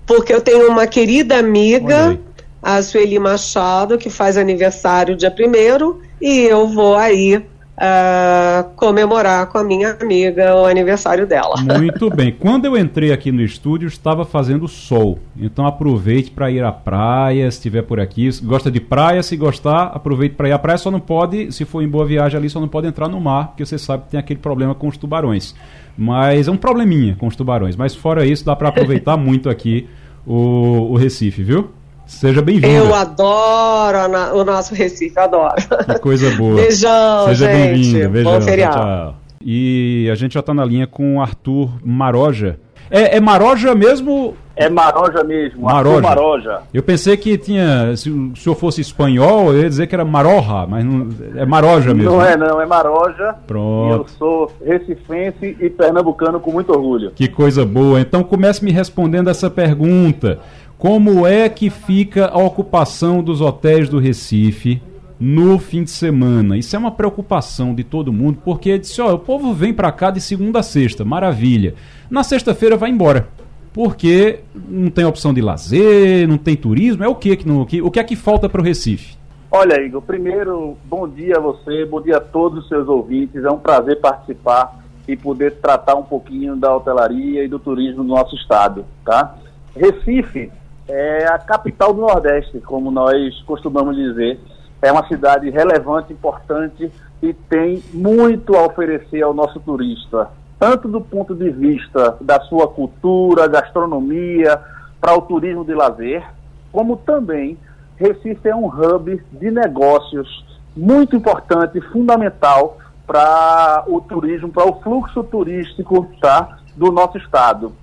porque 0.05 0.34
eu 0.34 0.41
tenho 0.41 0.70
uma 0.70 0.88
querida 0.88 1.38
amiga, 1.38 2.18
a 2.62 2.82
Sueli 2.82 3.20
Machado, 3.20 3.97
que 3.97 4.10
faz 4.10 4.38
aniversário 4.38 5.16
dia 5.16 5.34
1 5.34 5.99
e 6.22 6.39
eu 6.41 6.68
vou 6.68 6.95
aí 6.95 7.43
uh, 7.78 8.70
comemorar 8.76 9.47
com 9.47 9.58
a 9.58 9.64
minha 9.64 9.95
amiga 10.01 10.55
o 10.55 10.66
aniversário 10.66 11.28
dela. 11.28 11.55
Muito 11.62 12.10
bem. 12.14 12.36
Quando 12.38 12.66
eu 12.66 12.78
entrei 12.78 13.12
aqui 13.12 13.32
no 13.32 13.41
estúdio, 13.41 13.88
estava 13.88 14.26
fazendo 14.26 14.68
sol. 14.68 15.20
Então 15.38 15.66
aproveite 15.66 16.32
para 16.32 16.49
ir 16.49 16.64
à 16.64 16.72
praia, 16.72 17.49
se 17.51 17.58
estiver 17.58 17.84
por 17.84 17.99
aqui. 17.99 18.32
Se 18.32 18.43
gosta 18.43 18.72
de 18.72 18.80
praia, 18.80 19.22
se 19.22 19.38
gostar, 19.38 19.91
aproveite 19.93 20.36
para 20.36 20.49
ir 20.49 20.53
à 20.53 20.60
praia. 20.60 20.78
Só 20.78 20.89
não 20.89 20.99
pode, 20.99 21.51
se 21.51 21.66
for 21.66 21.82
em 21.82 21.88
boa 21.88 22.05
viagem 22.05 22.38
ali, 22.38 22.49
só 22.49 22.60
não 22.60 22.68
pode 22.68 22.88
entrar 22.88 23.08
no 23.08 23.22
mar, 23.22 23.49
porque 23.49 23.66
você 23.66 23.78
sabe 23.78 24.05
que 24.05 24.12
tem 24.12 24.20
aquele 24.20 24.39
problema 24.39 24.74
com 24.74 24.88
os 24.88 24.97
tubarões. 24.97 25.55
Mas 25.97 26.47
é 26.47 26.51
um 26.51 26.58
probleminha 26.58 27.16
com 27.16 27.28
os 27.28 27.36
tubarões. 27.36 27.76
Mas 27.76 27.95
fora 27.95 28.26
isso, 28.26 28.43
dá 28.43 28.55
para 28.55 28.70
aproveitar 28.70 29.16
muito 29.18 29.49
aqui 29.49 29.88
o, 30.26 30.91
o 30.91 30.95
Recife, 30.95 31.43
viu? 31.43 31.72
Seja 32.08 32.41
bem-vindo. 32.41 32.74
Eu 32.74 32.95
adoro 32.95 33.97
o 34.34 34.43
nosso 34.43 34.74
Recife, 34.74 35.20
adoro. 35.20 35.55
Que 35.86 35.99
coisa 35.99 36.32
boa. 36.38 36.55
Beijão, 36.62 37.26
Seja 37.28 37.47
bem-vindo. 37.47 38.10
Beijão. 38.10 38.32
Bom 38.32 38.41
feriado. 38.41 38.76
Tchau, 38.76 38.86
tchau. 38.86 39.16
E 39.41 40.10
a 40.12 40.16
gente 40.16 40.34
já 40.34 40.39
está 40.39 40.53
na 40.53 40.66
linha 40.66 40.88
com 40.88 41.18
o 41.18 41.22
Arthur 41.22 41.70
Maroja. 41.84 42.60
É, 42.89 43.18
é 43.18 43.20
Maroja 43.20 43.76
mesmo? 43.76 44.36
É 44.55 44.70
Maroja 44.70 45.24
mesmo, 45.24 45.62
Maroja. 45.62 46.01
Maroja. 46.01 46.60
Eu 46.74 46.82
pensei 46.82 47.16
que 47.16 47.38
tinha, 47.38 47.95
se 47.95 48.10
o 48.10 48.36
senhor 48.36 48.55
fosse 48.55 48.82
espanhol, 48.82 49.53
eu 49.53 49.62
ia 49.62 49.70
dizer 49.70 49.86
que 49.86 49.93
era 49.93 50.03
Maroja, 50.03 50.66
mas 50.68 50.84
não, 50.84 51.10
é 51.36 51.45
Maroja 51.45 51.93
mesmo. 51.93 52.12
Não 52.12 52.26
é 52.26 52.36
não, 52.36 52.60
é 52.60 52.66
Maroja. 52.66 53.36
Pronto. 53.45 53.93
E 53.93 53.97
eu 53.99 54.08
sou 54.18 54.51
recifense 54.66 55.55
e 55.60 55.70
pernambucano 55.70 56.39
com 56.39 56.51
muito 56.51 56.72
orgulho. 56.72 57.12
Que 57.12 57.28
coisa 57.28 57.64
boa. 57.64 58.01
Então 58.01 58.24
comece 58.24 58.66
me 58.66 58.72
respondendo 58.72 59.30
essa 59.30 59.47
pergunta. 59.47 60.39
Como 60.78 61.25
é 61.25 61.49
que 61.49 61.71
fica 61.71 62.28
a 62.28 62.38
ocupação 62.38 63.23
dos 63.23 63.41
hotéis 63.41 63.89
do 63.89 63.97
Recife 63.97 64.80
no 65.19 65.57
fim 65.57 65.84
de 65.84 65.89
semana? 65.89 66.55
Isso 66.55 66.75
é 66.75 66.80
uma 66.80 66.91
preocupação 66.91 67.73
de 67.73 67.84
todo 67.84 68.13
mundo, 68.13 68.38
porque 68.45 68.78
disse, 68.78 69.01
ó, 69.01 69.11
o 69.15 69.17
povo 69.17 69.55
vem 69.55 69.73
para 69.73 69.91
cá 69.91 70.11
de 70.11 70.21
segunda 70.21 70.59
a 70.59 70.63
sexta, 70.63 71.03
maravilha. 71.03 71.73
Na 72.11 72.21
sexta-feira 72.23 72.78
vai 72.78 72.91
embora. 72.91 73.28
Porque 73.73 74.41
não 74.53 74.91
tem 74.91 75.03
opção 75.03 75.34
de 75.34 75.41
lazer, 75.41 76.28
não 76.28 76.38
tem 76.38 76.55
turismo, 76.55 77.03
é 77.03 77.07
o 77.07 77.15
que, 77.15 77.36
que, 77.38 77.47
não, 77.47 77.61
o 77.61 77.65
que 77.91 77.99
é 77.99 78.03
que 78.03 78.15
falta 78.15 78.47
para 78.47 78.61
o 78.61 78.63
Recife? 78.63 79.17
Olha, 79.49 79.82
Igor, 79.82 80.03
primeiro, 80.03 80.78
bom 80.86 81.07
dia 81.07 81.38
a 81.38 81.39
você, 81.39 81.86
bom 81.86 82.01
dia 82.01 82.17
a 82.17 82.21
todos 82.21 82.59
os 82.59 82.69
seus 82.69 82.88
ouvintes. 82.88 83.43
É 83.43 83.49
um 83.49 83.57
prazer 83.57 83.99
participar 83.99 84.80
e 85.07 85.15
poder 85.15 85.55
tratar 85.55 85.95
um 85.95 86.03
pouquinho 86.03 86.55
da 86.55 86.75
hotelaria 86.75 87.43
e 87.43 87.47
do 87.47 87.57
turismo 87.57 88.03
do 88.03 88.09
nosso 88.09 88.36
estado, 88.36 88.86
tá? 89.03 89.38
Recife 89.75 90.51
é 90.88 91.27
a 91.27 91.38
capital 91.38 91.93
do 91.93 92.01
Nordeste, 92.01 92.59
como 92.61 92.91
nós 92.91 93.41
costumamos 93.43 93.95
dizer. 93.95 94.39
É 94.81 94.91
uma 94.91 95.07
cidade 95.07 95.49
relevante, 95.49 96.13
importante 96.13 96.91
e 97.21 97.33
tem 97.33 97.83
muito 97.93 98.55
a 98.55 98.65
oferecer 98.65 99.23
ao 99.23 99.33
nosso 99.33 99.59
turista, 99.59 100.29
tanto 100.59 100.88
do 100.88 101.01
ponto 101.01 101.33
de 101.33 101.49
vista 101.49 102.15
da 102.21 102.39
sua 102.41 102.67
cultura, 102.67 103.47
gastronomia, 103.47 104.59
para 105.01 105.17
o 105.17 105.21
turismo 105.21 105.65
de 105.65 105.73
lazer, 105.73 106.23
como 106.71 106.97
também 106.97 107.57
Recife 107.97 108.47
é 108.47 108.55
um 108.55 108.67
hub 108.67 109.21
de 109.31 109.51
negócios 109.51 110.45
muito 110.75 111.15
importante, 111.15 111.81
fundamental 111.81 112.77
para 113.07 113.83
o 113.88 113.99
turismo, 113.99 114.49
para 114.49 114.69
o 114.69 114.79
fluxo 114.81 115.23
turístico 115.23 116.07
tá, 116.21 116.59
do 116.75 116.91
nosso 116.91 117.17
estado. 117.17 117.73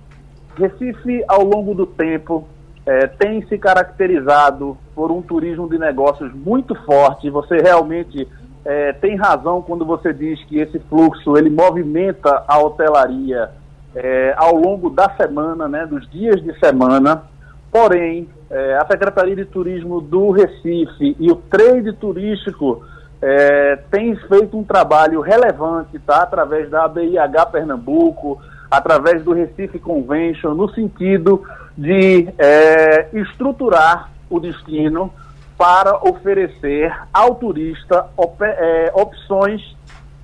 Recife, 0.57 1.21
ao 1.27 1.43
longo 1.43 1.75
do 1.75 1.85
tempo, 1.85 2.47
é, 2.85 3.07
tem 3.07 3.45
se 3.47 3.57
caracterizado 3.57 4.77
por 4.93 5.11
um 5.11 5.21
turismo 5.21 5.67
de 5.67 5.77
negócios 5.77 6.33
muito 6.33 6.75
forte. 6.85 7.29
Você 7.29 7.57
realmente 7.57 8.27
é, 8.63 8.93
tem 8.93 9.15
razão 9.15 9.61
quando 9.61 9.85
você 9.85 10.13
diz 10.13 10.43
que 10.45 10.59
esse 10.59 10.79
fluxo 10.79 11.37
ele 11.37 11.49
movimenta 11.49 12.43
a 12.47 12.59
hotelaria 12.59 13.49
é, 13.95 14.33
ao 14.37 14.55
longo 14.55 14.89
da 14.89 15.09
semana, 15.15 15.67
né, 15.67 15.85
dos 15.85 16.09
dias 16.09 16.41
de 16.43 16.57
semana. 16.59 17.23
Porém, 17.71 18.29
é, 18.49 18.75
a 18.75 18.85
Secretaria 18.85 19.35
de 19.35 19.45
Turismo 19.45 19.99
do 19.99 20.31
Recife 20.31 21.15
e 21.19 21.31
o 21.31 21.35
trade 21.35 21.91
turístico 21.93 22.83
é, 23.21 23.77
tem 23.89 24.15
feito 24.15 24.57
um 24.57 24.63
trabalho 24.63 25.21
relevante, 25.21 25.97
tá, 25.99 26.23
através 26.23 26.69
da 26.69 26.85
ABIH 26.85 27.45
Pernambuco, 27.47 28.39
através 28.69 29.23
do 29.23 29.33
Recife 29.33 29.79
Convention, 29.79 30.53
no 30.53 30.69
sentido 30.73 31.43
de 31.77 32.27
é, 32.37 33.09
estruturar 33.13 34.09
o 34.29 34.39
destino 34.39 35.11
para 35.57 35.97
oferecer 35.97 36.93
ao 37.13 37.35
turista 37.35 38.07
op 38.17 38.43
é, 38.43 38.91
opções 38.93 39.75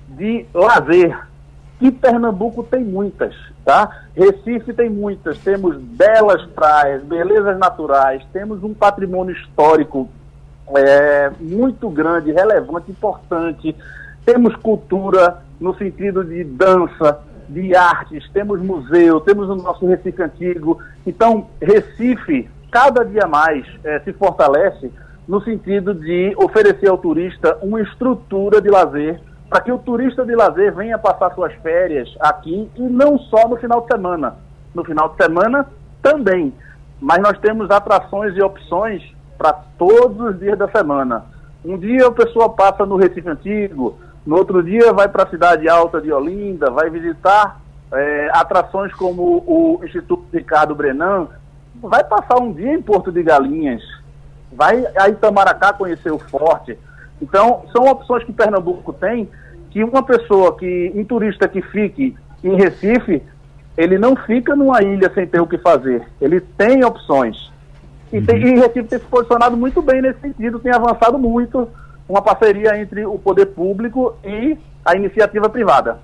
de 0.08 0.46
lazer, 0.52 1.18
que 1.78 1.90
Pernambuco 1.90 2.62
tem 2.62 2.84
muitas, 2.84 3.34
tá? 3.64 4.04
Recife 4.14 4.72
tem 4.72 4.90
muitas, 4.90 5.38
temos 5.38 5.76
belas 5.76 6.44
praias, 6.46 7.02
belezas 7.02 7.58
naturais, 7.58 8.22
temos 8.32 8.62
um 8.62 8.74
patrimônio 8.74 9.34
histórico 9.34 10.08
é, 10.76 11.30
muito 11.40 11.88
grande, 11.88 12.30
relevante, 12.32 12.90
importante, 12.90 13.74
temos 14.24 14.54
cultura 14.56 15.42
no 15.60 15.74
sentido 15.76 16.24
de 16.24 16.44
dança, 16.44 17.20
de 17.48 17.74
artes, 17.74 18.28
temos 18.32 18.60
museu, 18.60 19.20
temos 19.20 19.48
o 19.48 19.56
nosso 19.56 19.86
Recife 19.86 20.22
Antigo. 20.22 20.78
Então, 21.06 21.46
Recife, 21.60 22.48
cada 22.70 23.04
dia 23.04 23.26
mais, 23.26 23.66
é, 23.84 24.00
se 24.00 24.12
fortalece 24.12 24.90
no 25.26 25.40
sentido 25.42 25.94
de 25.94 26.34
oferecer 26.36 26.88
ao 26.88 26.98
turista 26.98 27.58
uma 27.62 27.80
estrutura 27.80 28.60
de 28.60 28.68
lazer 28.68 29.20
para 29.48 29.60
que 29.60 29.70
o 29.70 29.78
turista 29.78 30.24
de 30.24 30.34
lazer 30.34 30.74
venha 30.74 30.98
passar 30.98 31.34
suas 31.34 31.52
férias 31.56 32.08
aqui 32.18 32.70
e 32.74 32.82
não 32.82 33.18
só 33.18 33.46
no 33.48 33.56
final 33.56 33.82
de 33.82 33.88
semana. 33.88 34.36
No 34.74 34.82
final 34.82 35.10
de 35.10 35.22
semana 35.22 35.66
também. 36.02 36.54
Mas 36.98 37.18
nós 37.18 37.38
temos 37.38 37.70
atrações 37.70 38.34
e 38.34 38.42
opções 38.42 39.02
para 39.36 39.52
todos 39.76 40.18
os 40.20 40.38
dias 40.38 40.58
da 40.58 40.68
semana. 40.68 41.26
Um 41.64 41.76
dia 41.76 42.06
a 42.06 42.12
pessoa 42.12 42.48
passa 42.48 42.86
no 42.86 42.96
Recife 42.96 43.28
Antigo, 43.28 43.98
no 44.24 44.36
outro 44.36 44.62
dia 44.62 44.92
vai 44.92 45.08
para 45.08 45.24
a 45.24 45.30
cidade 45.30 45.68
alta 45.68 46.00
de 46.00 46.12
Olinda, 46.12 46.70
vai 46.70 46.88
visitar 46.88 47.60
é, 47.92 48.30
atrações 48.32 48.92
como 48.94 49.22
o 49.46 49.80
Instituto 49.84 50.24
Ricardo 50.32 50.74
Brenan, 50.74 51.28
vai 51.82 52.04
passar 52.04 52.40
um 52.40 52.52
dia 52.52 52.72
em 52.72 52.80
Porto 52.80 53.10
de 53.10 53.22
Galinhas, 53.22 53.82
vai 54.52 54.84
a 54.96 55.08
Itamaracá 55.08 55.72
conhecer 55.72 56.12
o 56.12 56.18
forte. 56.18 56.78
Então, 57.20 57.64
são 57.72 57.84
opções 57.86 58.24
que 58.24 58.32
Pernambuco 58.32 58.92
tem, 58.92 59.28
que 59.70 59.82
uma 59.82 60.02
pessoa, 60.02 60.56
que 60.56 60.92
um 60.94 61.04
turista 61.04 61.48
que 61.48 61.60
fique 61.60 62.16
em 62.44 62.56
Recife, 62.56 63.22
ele 63.76 63.98
não 63.98 64.14
fica 64.14 64.54
numa 64.54 64.82
ilha 64.82 65.10
sem 65.14 65.26
ter 65.26 65.40
o 65.40 65.46
que 65.46 65.58
fazer. 65.58 66.06
Ele 66.20 66.40
tem 66.40 66.84
opções. 66.84 67.50
E, 68.12 68.20
tem, 68.20 68.36
e 68.36 68.60
Recife 68.60 68.84
tem 68.84 68.98
se 68.98 69.06
posicionado 69.06 69.56
muito 69.56 69.80
bem 69.80 70.02
nesse 70.02 70.20
sentido, 70.20 70.58
tem 70.58 70.72
avançado 70.72 71.18
muito 71.18 71.68
uma 72.12 72.20
parceria 72.20 72.78
entre 72.78 73.06
o 73.06 73.18
poder 73.18 73.46
público 73.46 74.14
e 74.22 74.58
a 74.84 74.94
iniciativa 74.94 75.48
privada. 75.48 75.98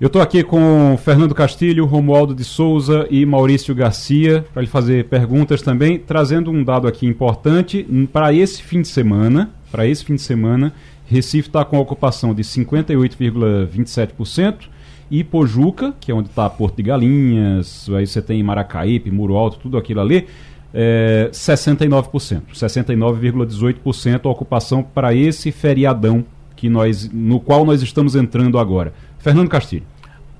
Eu 0.00 0.06
estou 0.06 0.22
aqui 0.22 0.42
com 0.42 0.96
Fernando 0.96 1.34
Castilho, 1.34 1.84
Romualdo 1.84 2.34
de 2.34 2.44
Souza 2.44 3.06
e 3.10 3.26
Maurício 3.26 3.74
Garcia 3.74 4.46
para 4.54 4.62
lhe 4.62 4.68
fazer 4.68 5.04
perguntas 5.04 5.60
também, 5.60 5.98
trazendo 5.98 6.50
um 6.50 6.64
dado 6.64 6.88
aqui 6.88 7.06
importante 7.06 7.86
para 8.10 8.32
esse 8.32 8.62
fim 8.62 8.80
de 8.80 8.88
semana. 8.88 9.50
Para 9.70 9.86
esse 9.86 10.02
fim 10.02 10.14
de 10.14 10.22
semana, 10.22 10.72
Recife 11.04 11.48
está 11.48 11.62
com 11.62 11.78
ocupação 11.78 12.32
de 12.32 12.42
58,27% 12.42 14.70
e 15.10 15.22
Pojuca, 15.22 15.92
que 16.00 16.10
é 16.10 16.14
onde 16.14 16.30
está 16.30 16.48
Porto 16.48 16.76
de 16.76 16.84
Galinhas, 16.84 17.86
aí 17.90 18.06
você 18.06 18.22
tem 18.22 18.42
Maracaípe, 18.42 19.10
Muro 19.10 19.36
Alto, 19.36 19.58
tudo 19.58 19.76
aquilo 19.76 20.00
ali, 20.00 20.26
é, 20.72 21.30
69%, 21.32 22.42
69,18% 22.52 24.26
a 24.26 24.28
ocupação 24.28 24.82
para 24.82 25.14
esse 25.14 25.50
feriadão 25.50 26.24
que 26.54 26.68
nós, 26.68 27.08
no 27.12 27.40
qual 27.40 27.64
nós 27.64 27.82
estamos 27.82 28.16
entrando 28.16 28.58
agora. 28.58 28.92
Fernando 29.18 29.48
Castilho. 29.48 29.84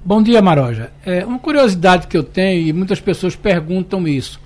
Bom 0.04 0.22
dia, 0.22 0.40
Maroja. 0.40 0.90
É, 1.04 1.24
uma 1.24 1.38
curiosidade 1.38 2.06
que 2.06 2.16
eu 2.16 2.22
tenho 2.22 2.66
e 2.66 2.72
muitas 2.72 3.00
pessoas 3.00 3.36
perguntam 3.36 4.06
isso. 4.06 4.40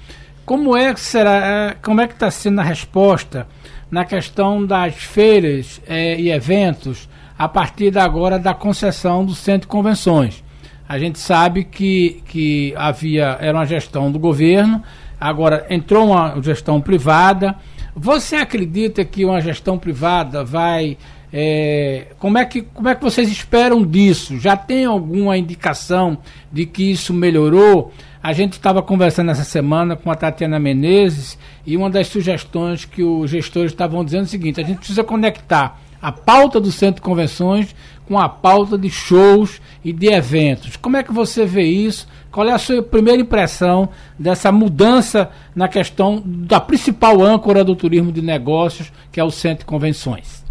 Como 0.45 0.77
é 0.77 0.93
que 0.93 1.01
será, 1.01 1.71
é, 1.71 1.77
como 1.83 2.01
é 2.01 2.07
que 2.07 2.15
está 2.15 2.31
sendo 2.31 2.61
a 2.61 2.65
resposta 2.65 3.47
na 3.91 4.05
questão 4.05 4.65
das 4.65 4.95
feiras 4.95 5.81
é, 5.87 6.19
e 6.19 6.31
eventos 6.31 7.09
a 7.39 7.49
partir 7.49 7.91
da 7.91 8.03
agora 8.05 8.39
da 8.39 8.55
concessão 8.55 9.25
do 9.25 9.35
centro 9.35 9.63
de 9.63 9.67
convenções? 9.69 10.43
A 10.89 10.99
gente 10.99 11.19
sabe 11.19 11.65
que, 11.65 12.23
que 12.27 12.75
havia 12.77 13.39
era 13.41 13.57
uma 13.57 13.65
gestão 13.65 14.11
do 14.11 14.19
governo 14.19 14.83
Agora, 15.23 15.65
entrou 15.71 16.09
uma 16.09 16.43
gestão 16.43 16.81
privada. 16.81 17.55
Você 17.95 18.35
acredita 18.35 19.05
que 19.05 19.25
uma 19.25 19.41
gestão 19.41 19.79
privada 19.79 20.43
vai. 20.43 20.99
É, 21.33 22.09
como, 22.19 22.37
é 22.37 22.45
que, 22.45 22.63
como 22.63 22.89
é 22.89 22.95
que 22.97 23.03
vocês 23.03 23.31
esperam 23.31 23.87
disso? 23.87 24.37
Já 24.39 24.57
tem 24.57 24.85
alguma 24.85 25.39
indicação 25.39 26.19
de 26.51 26.67
que 26.67 26.91
isso 26.91 27.15
melhorou? 27.15 27.93
A 28.21 28.33
gente 28.33 28.55
estava 28.55 28.83
conversando 28.83 29.31
essa 29.31 29.45
semana 29.45 29.95
com 29.95 30.11
a 30.11 30.17
Tatiana 30.17 30.59
Menezes 30.59 31.39
e 31.65 31.77
uma 31.77 31.89
das 31.89 32.09
sugestões 32.09 32.85
que 32.85 33.05
os 33.05 33.31
gestores 33.31 33.71
estavam 33.71 34.05
dizendo 34.05 34.23
é 34.23 34.27
o 34.27 34.29
seguinte: 34.29 34.61
a 34.61 34.65
gente 34.65 34.79
precisa 34.79 35.05
conectar 35.05 35.81
a 36.03 36.11
pauta 36.11 36.61
do 36.61 36.73
centro 36.73 36.97
de 36.97 37.03
convenções 37.03 37.77
com 38.13 38.19
a 38.19 38.29
pauta 38.29 38.77
de 38.77 38.91
shows 38.91 39.59
e 39.83 39.91
de 39.91 40.13
eventos. 40.13 40.77
Como 40.77 40.99
é 40.99 41.03
que 41.03 41.11
você 41.11 41.47
vê 41.47 41.63
isso? 41.63 42.07
Qual 42.31 42.47
é 42.47 42.53
a 42.53 42.59
sua 42.59 42.83
primeira 42.83 43.23
impressão 43.23 43.89
dessa 44.19 44.53
mudança 44.53 45.31
na 45.57 45.67
questão 45.67 46.23
da 46.23 46.61
principal 46.61 47.23
âncora 47.23 47.65
do 47.65 47.75
turismo 47.75 48.13
de 48.13 48.21
negócios, 48.21 48.93
que 49.11 49.19
é 49.19 49.25
o 49.25 49.31
Centro 49.31 49.61
de 49.61 49.65
Convenções? 49.65 50.45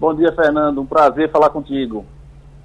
Bom 0.00 0.14
dia, 0.14 0.32
Fernando. 0.32 0.80
Um 0.80 0.86
prazer 0.86 1.30
falar 1.30 1.50
contigo. 1.50 2.06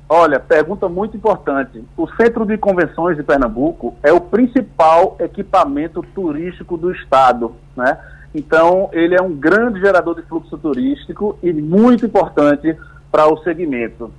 Olha, 0.07 0.39
pergunta 0.39 0.87
muito 0.87 1.17
importante. 1.17 1.83
O 1.97 2.07
Centro 2.15 2.45
de 2.45 2.57
Convenções 2.57 3.17
de 3.17 3.23
Pernambuco 3.23 3.95
é 4.01 4.13
o 4.13 4.21
principal 4.21 5.17
equipamento 5.19 6.01
turístico 6.15 6.77
do 6.77 6.89
estado, 6.93 7.53
né? 7.75 7.97
Então, 8.33 8.89
ele 8.93 9.13
é 9.13 9.21
um 9.21 9.35
grande 9.35 9.81
gerador 9.81 10.15
de 10.15 10.21
fluxo 10.21 10.57
turístico 10.57 11.37
e 11.43 11.51
muito 11.51 12.05
importante 12.05 12.77
para 13.12 13.32
o 13.32 13.38
segmento. 13.43 14.12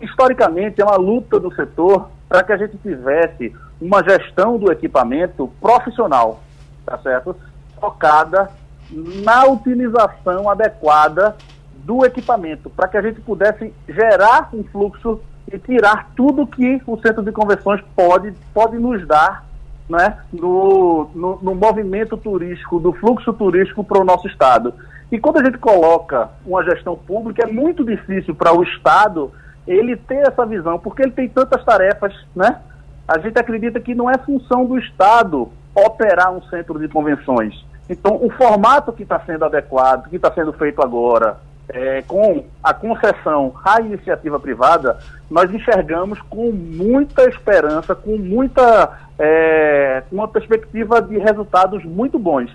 Historicamente, 0.00 0.80
é 0.80 0.84
uma 0.84 0.96
luta 0.96 1.38
do 1.38 1.54
setor 1.54 2.08
para 2.28 2.42
que 2.42 2.52
a 2.52 2.56
gente 2.56 2.76
tivesse 2.78 3.54
uma 3.80 4.02
gestão 4.02 4.58
do 4.58 4.72
equipamento 4.72 5.50
profissional, 5.60 6.40
tá 6.86 6.98
certo? 6.98 7.36
Focada 7.78 8.50
na 8.90 9.44
utilização 9.46 10.48
adequada 10.48 11.36
do 11.84 12.04
equipamento, 12.04 12.70
para 12.70 12.88
que 12.88 12.96
a 12.96 13.02
gente 13.02 13.20
pudesse 13.20 13.72
gerar 13.88 14.48
um 14.52 14.62
fluxo 14.64 15.20
e 15.52 15.58
tirar 15.58 16.10
tudo 16.16 16.46
que 16.46 16.80
o 16.86 16.96
centro 16.98 17.22
de 17.22 17.32
conversões 17.32 17.82
pode, 17.94 18.32
pode 18.54 18.78
nos 18.78 19.06
dar 19.06 19.44
né, 19.88 20.18
no, 20.32 21.10
no, 21.14 21.38
no 21.42 21.54
movimento 21.54 22.16
turístico, 22.16 22.78
do 22.78 22.92
fluxo 22.92 23.32
turístico 23.32 23.84
para 23.84 24.00
o 24.00 24.04
nosso 24.04 24.26
Estado. 24.26 24.72
E 25.12 25.18
quando 25.18 25.40
a 25.40 25.44
gente 25.44 25.58
coloca 25.58 26.30
uma 26.46 26.64
gestão 26.64 26.96
pública, 26.96 27.42
é 27.42 27.46
muito 27.46 27.84
difícil 27.84 28.34
para 28.34 28.50
o 28.50 28.62
Estado 28.62 29.30
ele 29.66 29.94
ter 29.94 30.26
essa 30.26 30.46
visão, 30.46 30.78
porque 30.78 31.02
ele 31.02 31.12
tem 31.12 31.28
tantas 31.28 31.62
tarefas, 31.62 32.14
né? 32.34 32.60
A 33.06 33.18
gente 33.18 33.38
acredita 33.38 33.78
que 33.78 33.94
não 33.94 34.10
é 34.10 34.16
função 34.16 34.64
do 34.64 34.78
Estado 34.78 35.50
operar 35.74 36.32
um 36.32 36.42
centro 36.44 36.78
de 36.78 36.88
convenções. 36.88 37.62
Então, 37.90 38.18
o 38.22 38.30
formato 38.30 38.90
que 38.90 39.02
está 39.02 39.20
sendo 39.20 39.44
adequado, 39.44 40.08
que 40.08 40.16
está 40.16 40.32
sendo 40.32 40.52
feito 40.54 40.82
agora, 40.82 41.36
é, 41.68 42.00
com 42.02 42.44
a 42.62 42.72
concessão 42.72 43.52
à 43.62 43.80
iniciativa 43.80 44.40
privada, 44.40 44.98
nós 45.30 45.52
enxergamos 45.52 46.20
com 46.22 46.50
muita 46.52 47.28
esperança, 47.28 47.94
com 47.94 48.16
muita 48.16 48.98
é, 49.18 50.02
uma 50.10 50.26
perspectiva 50.26 51.02
de 51.02 51.18
resultados 51.18 51.84
muito 51.84 52.18
bons. 52.18 52.50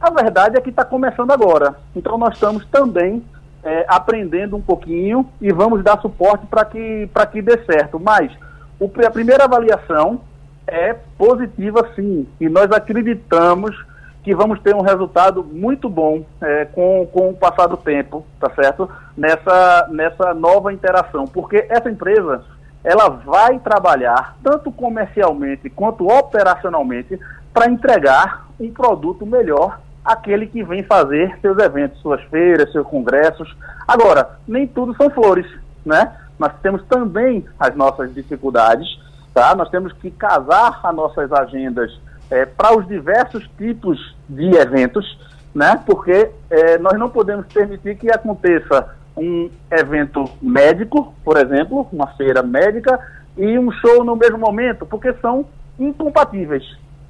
A 0.00 0.10
verdade 0.10 0.56
é 0.56 0.60
que 0.60 0.70
está 0.70 0.84
começando 0.84 1.30
agora. 1.30 1.74
Então 1.94 2.18
nós 2.18 2.34
estamos 2.34 2.64
também 2.66 3.24
é, 3.64 3.84
aprendendo 3.88 4.56
um 4.56 4.62
pouquinho 4.62 5.26
e 5.40 5.52
vamos 5.52 5.82
dar 5.82 6.00
suporte 6.00 6.46
para 6.46 6.64
que, 6.64 7.08
que 7.32 7.42
dê 7.42 7.58
certo. 7.64 7.98
Mas 7.98 8.30
o, 8.78 8.90
a 9.04 9.10
primeira 9.10 9.44
avaliação 9.44 10.20
é 10.66 10.94
positiva 11.16 11.88
sim. 11.94 12.28
E 12.40 12.48
nós 12.48 12.70
acreditamos 12.70 13.76
que 14.22 14.34
vamos 14.34 14.60
ter 14.60 14.74
um 14.74 14.82
resultado 14.82 15.44
muito 15.44 15.88
bom 15.88 16.24
é, 16.40 16.64
com, 16.66 17.08
com 17.12 17.30
o 17.30 17.36
passar 17.36 17.68
do 17.68 17.76
tempo, 17.76 18.26
tá 18.40 18.50
certo? 18.50 18.90
Nessa, 19.16 19.88
nessa 19.90 20.34
nova 20.34 20.72
interação, 20.72 21.26
porque 21.26 21.64
essa 21.68 21.88
empresa 21.88 22.42
ela 22.82 23.08
vai 23.08 23.58
trabalhar 23.60 24.36
tanto 24.42 24.70
comercialmente 24.70 25.70
quanto 25.70 26.08
operacionalmente 26.08 27.18
para 27.52 27.70
entregar 27.70 28.46
um 28.60 28.70
produto 28.72 29.24
melhor 29.24 29.78
àquele 30.06 30.46
que 30.46 30.62
vem 30.62 30.84
fazer 30.84 31.36
seus 31.42 31.58
eventos, 31.58 32.00
suas 32.00 32.22
feiras, 32.24 32.70
seus 32.70 32.86
congressos. 32.86 33.54
Agora, 33.86 34.38
nem 34.46 34.66
tudo 34.66 34.94
são 34.94 35.10
flores, 35.10 35.46
né? 35.84 36.16
Nós 36.38 36.52
temos 36.62 36.82
também 36.84 37.44
as 37.58 37.74
nossas 37.74 38.14
dificuldades, 38.14 38.86
tá? 39.34 39.54
Nós 39.56 39.68
temos 39.68 39.92
que 39.94 40.10
casar 40.12 40.80
as 40.82 40.94
nossas 40.94 41.32
agendas 41.32 41.98
é, 42.30 42.46
para 42.46 42.76
os 42.76 42.86
diversos 42.86 43.48
tipos 43.58 44.16
de 44.28 44.56
eventos, 44.56 45.18
né? 45.52 45.82
Porque 45.84 46.30
é, 46.50 46.78
nós 46.78 46.96
não 46.98 47.10
podemos 47.10 47.46
permitir 47.46 47.96
que 47.96 48.10
aconteça 48.10 48.94
um 49.16 49.50
evento 49.70 50.24
médico, 50.40 51.14
por 51.24 51.36
exemplo, 51.36 51.88
uma 51.90 52.06
feira 52.08 52.42
médica, 52.42 53.00
e 53.36 53.58
um 53.58 53.72
show 53.72 54.04
no 54.04 54.14
mesmo 54.14 54.38
momento, 54.38 54.86
porque 54.86 55.12
são 55.14 55.46
incompatíveis, 55.78 56.64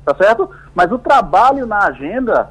tá 0.05 0.15
certo? 0.15 0.51
Mas 0.75 0.91
o 0.91 0.99
trabalho 0.99 1.67
na 1.67 1.87
agenda 1.87 2.51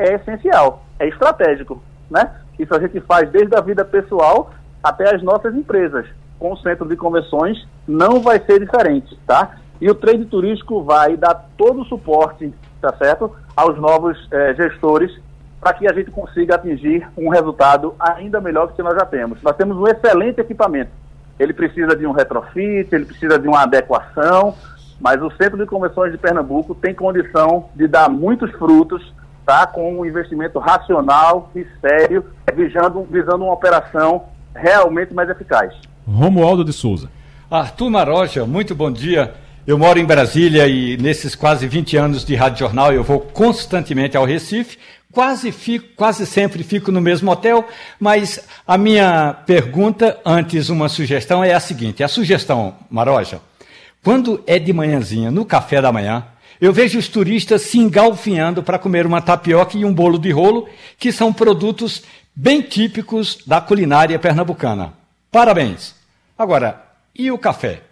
é 0.00 0.14
essencial, 0.14 0.84
é 0.98 1.08
estratégico, 1.08 1.82
né? 2.10 2.30
Isso 2.58 2.74
a 2.74 2.80
gente 2.80 3.00
faz 3.00 3.30
desde 3.30 3.54
a 3.56 3.60
vida 3.60 3.84
pessoal 3.84 4.50
até 4.82 5.14
as 5.14 5.22
nossas 5.22 5.54
empresas. 5.54 6.06
Com 6.38 6.52
o 6.52 6.56
centro 6.58 6.88
de 6.88 6.96
convenções 6.96 7.66
não 7.86 8.20
vai 8.20 8.40
ser 8.40 8.60
diferente, 8.60 9.18
tá? 9.26 9.56
E 9.80 9.90
o 9.90 9.94
trade 9.94 10.24
turístico 10.26 10.82
vai 10.82 11.16
dar 11.16 11.34
todo 11.56 11.82
o 11.82 11.84
suporte, 11.84 12.52
tá 12.80 12.92
certo, 12.96 13.34
aos 13.56 13.78
novos 13.78 14.16
eh, 14.30 14.54
gestores 14.54 15.10
para 15.60 15.74
que 15.74 15.86
a 15.86 15.92
gente 15.92 16.10
consiga 16.10 16.54
atingir 16.54 17.06
um 17.16 17.28
resultado 17.28 17.94
ainda 17.98 18.40
melhor 18.40 18.68
que 18.68 18.74
que 18.74 18.82
nós 18.82 18.94
já 18.94 19.04
temos. 19.04 19.42
Nós 19.42 19.56
temos 19.56 19.76
um 19.76 19.86
excelente 19.86 20.40
equipamento. 20.40 20.90
Ele 21.38 21.52
precisa 21.52 21.94
de 21.94 22.06
um 22.06 22.12
retrofit, 22.12 22.88
ele 22.92 23.04
precisa 23.04 23.38
de 23.38 23.46
uma 23.46 23.62
adequação, 23.62 24.54
mas 24.98 25.22
o 25.22 25.30
Centro 25.32 25.58
de 25.58 25.66
Convenções 25.66 26.12
de 26.12 26.18
Pernambuco 26.18 26.74
tem 26.74 26.94
condição 26.94 27.68
de 27.74 27.86
dar 27.86 28.08
muitos 28.08 28.50
frutos, 28.52 29.14
tá? 29.44 29.66
Com 29.66 30.00
um 30.00 30.06
investimento 30.06 30.58
racional 30.58 31.50
e 31.54 31.66
sério, 31.80 32.24
visando, 32.54 33.06
visando 33.10 33.44
uma 33.44 33.52
operação 33.52 34.24
realmente 34.54 35.14
mais 35.14 35.28
eficaz. 35.28 35.72
Romualdo 36.06 36.64
de 36.64 36.72
Souza. 36.72 37.08
Arthur 37.50 37.90
Maroja, 37.90 38.46
muito 38.46 38.74
bom 38.74 38.90
dia. 38.90 39.34
Eu 39.66 39.76
moro 39.78 39.98
em 39.98 40.04
Brasília 40.04 40.66
e 40.66 40.96
nesses 40.96 41.34
quase 41.34 41.66
20 41.68 41.96
anos 41.96 42.24
de 42.24 42.34
rádio 42.34 42.60
jornal 42.60 42.92
eu 42.92 43.04
vou 43.04 43.20
constantemente 43.20 44.16
ao 44.16 44.24
Recife. 44.24 44.78
Quase 45.12 45.50
fico, 45.50 45.88
quase 45.96 46.24
sempre 46.24 46.62
fico 46.62 46.92
no 46.92 47.00
mesmo 47.00 47.30
hotel, 47.30 47.66
mas 47.98 48.46
a 48.64 48.78
minha 48.78 49.34
pergunta, 49.44 50.16
antes 50.24 50.68
uma 50.68 50.88
sugestão, 50.88 51.42
é 51.42 51.52
a 51.52 51.58
seguinte: 51.58 52.04
a 52.04 52.08
sugestão, 52.08 52.76
Maroja, 52.88 53.40
quando 54.04 54.42
é 54.46 54.58
de 54.58 54.72
manhãzinha, 54.72 55.30
no 55.30 55.44
café 55.44 55.82
da 55.82 55.90
manhã, 55.90 56.24
eu 56.60 56.72
vejo 56.72 56.98
os 56.98 57.08
turistas 57.08 57.62
se 57.62 57.78
engalfinhando 57.78 58.62
para 58.62 58.78
comer 58.78 59.06
uma 59.06 59.22
tapioca 59.22 59.78
e 59.78 59.84
um 59.84 59.94
bolo 59.94 60.18
de 60.18 60.30
rolo, 60.30 60.68
que 60.98 61.10
são 61.10 61.32
produtos 61.32 62.02
bem 62.34 62.60
típicos 62.60 63.38
da 63.46 63.60
culinária 63.60 64.18
pernambucana. 64.18 64.92
Parabéns! 65.30 65.94
Agora, 66.36 66.82
e 67.14 67.30
o 67.30 67.38
café? 67.38 67.82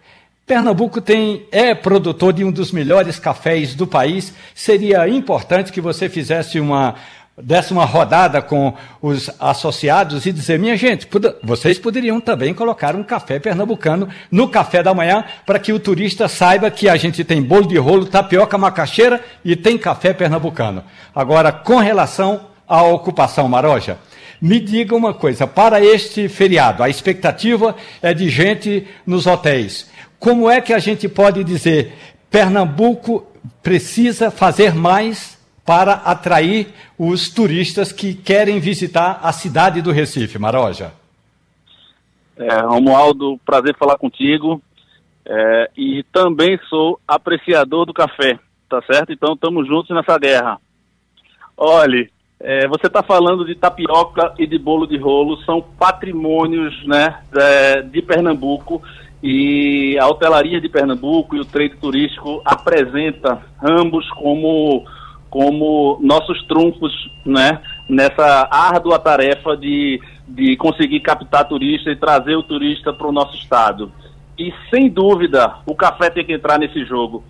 Pernambuco 0.45 0.99
tem, 0.99 1.45
é 1.51 1.75
produtor 1.75 2.33
de 2.33 2.43
um 2.43 2.51
dos 2.51 2.71
melhores 2.71 3.19
cafés 3.19 3.75
do 3.75 3.85
país. 3.85 4.33
Seria 4.55 5.07
importante 5.07 5.71
que 5.71 5.79
você 5.79 6.09
fizesse 6.09 6.59
uma 6.59 6.95
desse 7.41 7.71
uma 7.71 7.85
rodada 7.85 8.41
com 8.41 8.73
os 9.01 9.29
associados 9.39 10.25
e 10.25 10.31
dizer, 10.31 10.59
minha 10.59 10.75
gente, 10.75 11.07
vocês 11.43 11.79
poderiam 11.79 12.19
também 12.19 12.53
colocar 12.53 12.95
um 12.95 13.03
café 13.03 13.39
pernambucano 13.39 14.09
no 14.31 14.49
café 14.49 14.83
da 14.83 14.93
manhã 14.93 15.23
para 15.45 15.59
que 15.59 15.73
o 15.73 15.79
turista 15.79 16.27
saiba 16.27 16.69
que 16.69 16.89
a 16.89 16.95
gente 16.95 17.23
tem 17.23 17.41
bolo 17.41 17.67
de 17.67 17.77
rolo, 17.77 18.05
tapioca 18.05 18.57
macaxeira 18.57 19.21
e 19.43 19.55
tem 19.55 19.77
café 19.77 20.13
pernambucano. 20.13 20.83
Agora, 21.15 21.51
com 21.51 21.77
relação 21.77 22.47
à 22.67 22.83
ocupação 22.83 23.47
maroja, 23.47 23.97
me 24.41 24.59
diga 24.59 24.95
uma 24.95 25.13
coisa, 25.13 25.45
para 25.45 25.83
este 25.83 26.29
feriado, 26.29 26.81
a 26.81 26.89
expectativa 26.89 27.75
é 28.01 28.13
de 28.13 28.29
gente 28.29 28.87
nos 29.05 29.27
hotéis. 29.27 29.89
Como 30.17 30.49
é 30.49 30.61
que 30.61 30.73
a 30.73 30.79
gente 30.79 31.07
pode 31.07 31.43
dizer 31.43 31.93
Pernambuco 32.29 33.25
precisa 33.63 34.29
fazer 34.29 34.75
mais 34.75 35.38
para 35.65 35.93
atrair 35.93 36.73
os 36.97 37.29
turistas 37.29 37.91
que 37.91 38.13
querem 38.13 38.59
visitar 38.59 39.19
a 39.21 39.31
cidade 39.31 39.81
do 39.81 39.91
Recife, 39.91 40.39
Maroja? 40.39 40.93
É, 42.37 42.61
Romualdo, 42.61 43.39
prazer 43.45 43.75
falar 43.77 43.97
contigo. 43.97 44.61
É, 45.25 45.69
e 45.77 46.03
também 46.11 46.59
sou 46.69 46.99
apreciador 47.07 47.85
do 47.85 47.93
café, 47.93 48.39
tá 48.67 48.81
certo? 48.81 49.11
Então 49.11 49.33
estamos 49.33 49.67
juntos 49.67 49.95
nessa 49.95 50.17
guerra. 50.17 50.59
Olhe, 51.55 52.09
é, 52.39 52.67
você 52.67 52.87
está 52.87 53.03
falando 53.03 53.45
de 53.45 53.53
tapioca 53.53 54.33
e 54.39 54.47
de 54.47 54.57
bolo 54.57 54.87
de 54.87 54.97
rolo, 54.97 55.37
são 55.43 55.61
patrimônios 55.61 56.73
né, 56.87 57.19
é, 57.35 57.81
de 57.81 58.01
Pernambuco 58.01 58.81
e 59.21 59.97
a 59.99 60.07
hotelaria 60.07 60.61
de 60.61 60.69
Pernambuco 60.69 61.35
e 61.35 61.41
o 61.41 61.45
trade 61.45 61.75
turístico 61.75 62.41
apresenta 62.45 63.41
ambos 63.61 64.09
como, 64.11 64.85
como 65.29 65.99
nossos 66.01 66.43
trunfos 66.47 66.91
né, 67.25 67.59
nessa 67.87 68.47
árdua 68.51 68.97
tarefa 68.97 69.55
de, 69.55 70.01
de 70.27 70.55
conseguir 70.57 70.99
captar 71.01 71.47
turista 71.47 71.91
e 71.91 71.95
trazer 71.95 72.35
o 72.35 72.43
turista 72.43 72.91
para 72.91 73.07
o 73.07 73.11
nosso 73.11 73.35
estado. 73.35 73.91
E 74.37 74.53
sem 74.69 74.89
dúvida, 74.89 75.55
o 75.65 75.75
café 75.75 76.09
tem 76.09 76.25
que 76.25 76.33
entrar 76.33 76.57
nesse 76.57 76.83
jogo. 76.85 77.23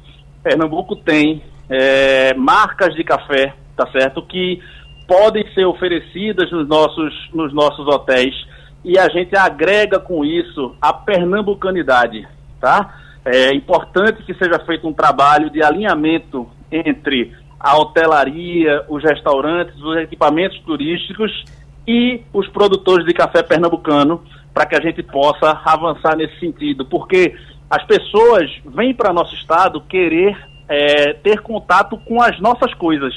Pernambuco 0.43 0.95
tem 0.95 1.41
é, 1.69 2.33
marcas 2.35 2.95
de 2.95 3.03
café, 3.03 3.53
tá 3.75 3.87
certo, 3.91 4.21
que 4.21 4.61
podem 5.07 5.43
ser 5.53 5.65
oferecidas 5.65 6.51
nos 6.51 6.67
nossos, 6.67 7.29
nos 7.33 7.53
nossos 7.53 7.87
hotéis 7.87 8.35
e 8.83 8.97
a 8.97 9.09
gente 9.09 9.35
agrega 9.35 9.99
com 9.99 10.23
isso 10.23 10.75
a 10.81 10.93
pernambucanidade, 10.93 12.27
tá? 12.61 12.95
É 13.25 13.53
importante 13.53 14.23
que 14.23 14.33
seja 14.33 14.59
feito 14.65 14.87
um 14.87 14.93
trabalho 14.93 15.49
de 15.49 15.61
alinhamento 15.61 16.47
entre 16.71 17.33
a 17.59 17.77
hotelaria, 17.77 18.85
os 18.87 19.03
restaurantes, 19.03 19.75
os 19.81 19.97
equipamentos 19.97 20.57
turísticos 20.59 21.43
e 21.87 22.21
os 22.33 22.47
produtores 22.47 23.05
de 23.05 23.13
café 23.13 23.43
pernambucano 23.43 24.23
para 24.53 24.65
que 24.65 24.75
a 24.75 24.81
gente 24.81 25.03
possa 25.03 25.59
avançar 25.65 26.15
nesse 26.15 26.39
sentido, 26.39 26.85
porque 26.85 27.35
as 27.69 27.83
pessoas 27.85 28.49
vêm 28.65 28.93
para 28.93 29.13
nosso 29.13 29.35
estado 29.35 29.81
querer 29.81 30.35
é, 30.67 31.13
ter 31.13 31.41
contato 31.41 31.97
com 31.97 32.21
as 32.21 32.39
nossas 32.39 32.73
coisas 32.73 33.13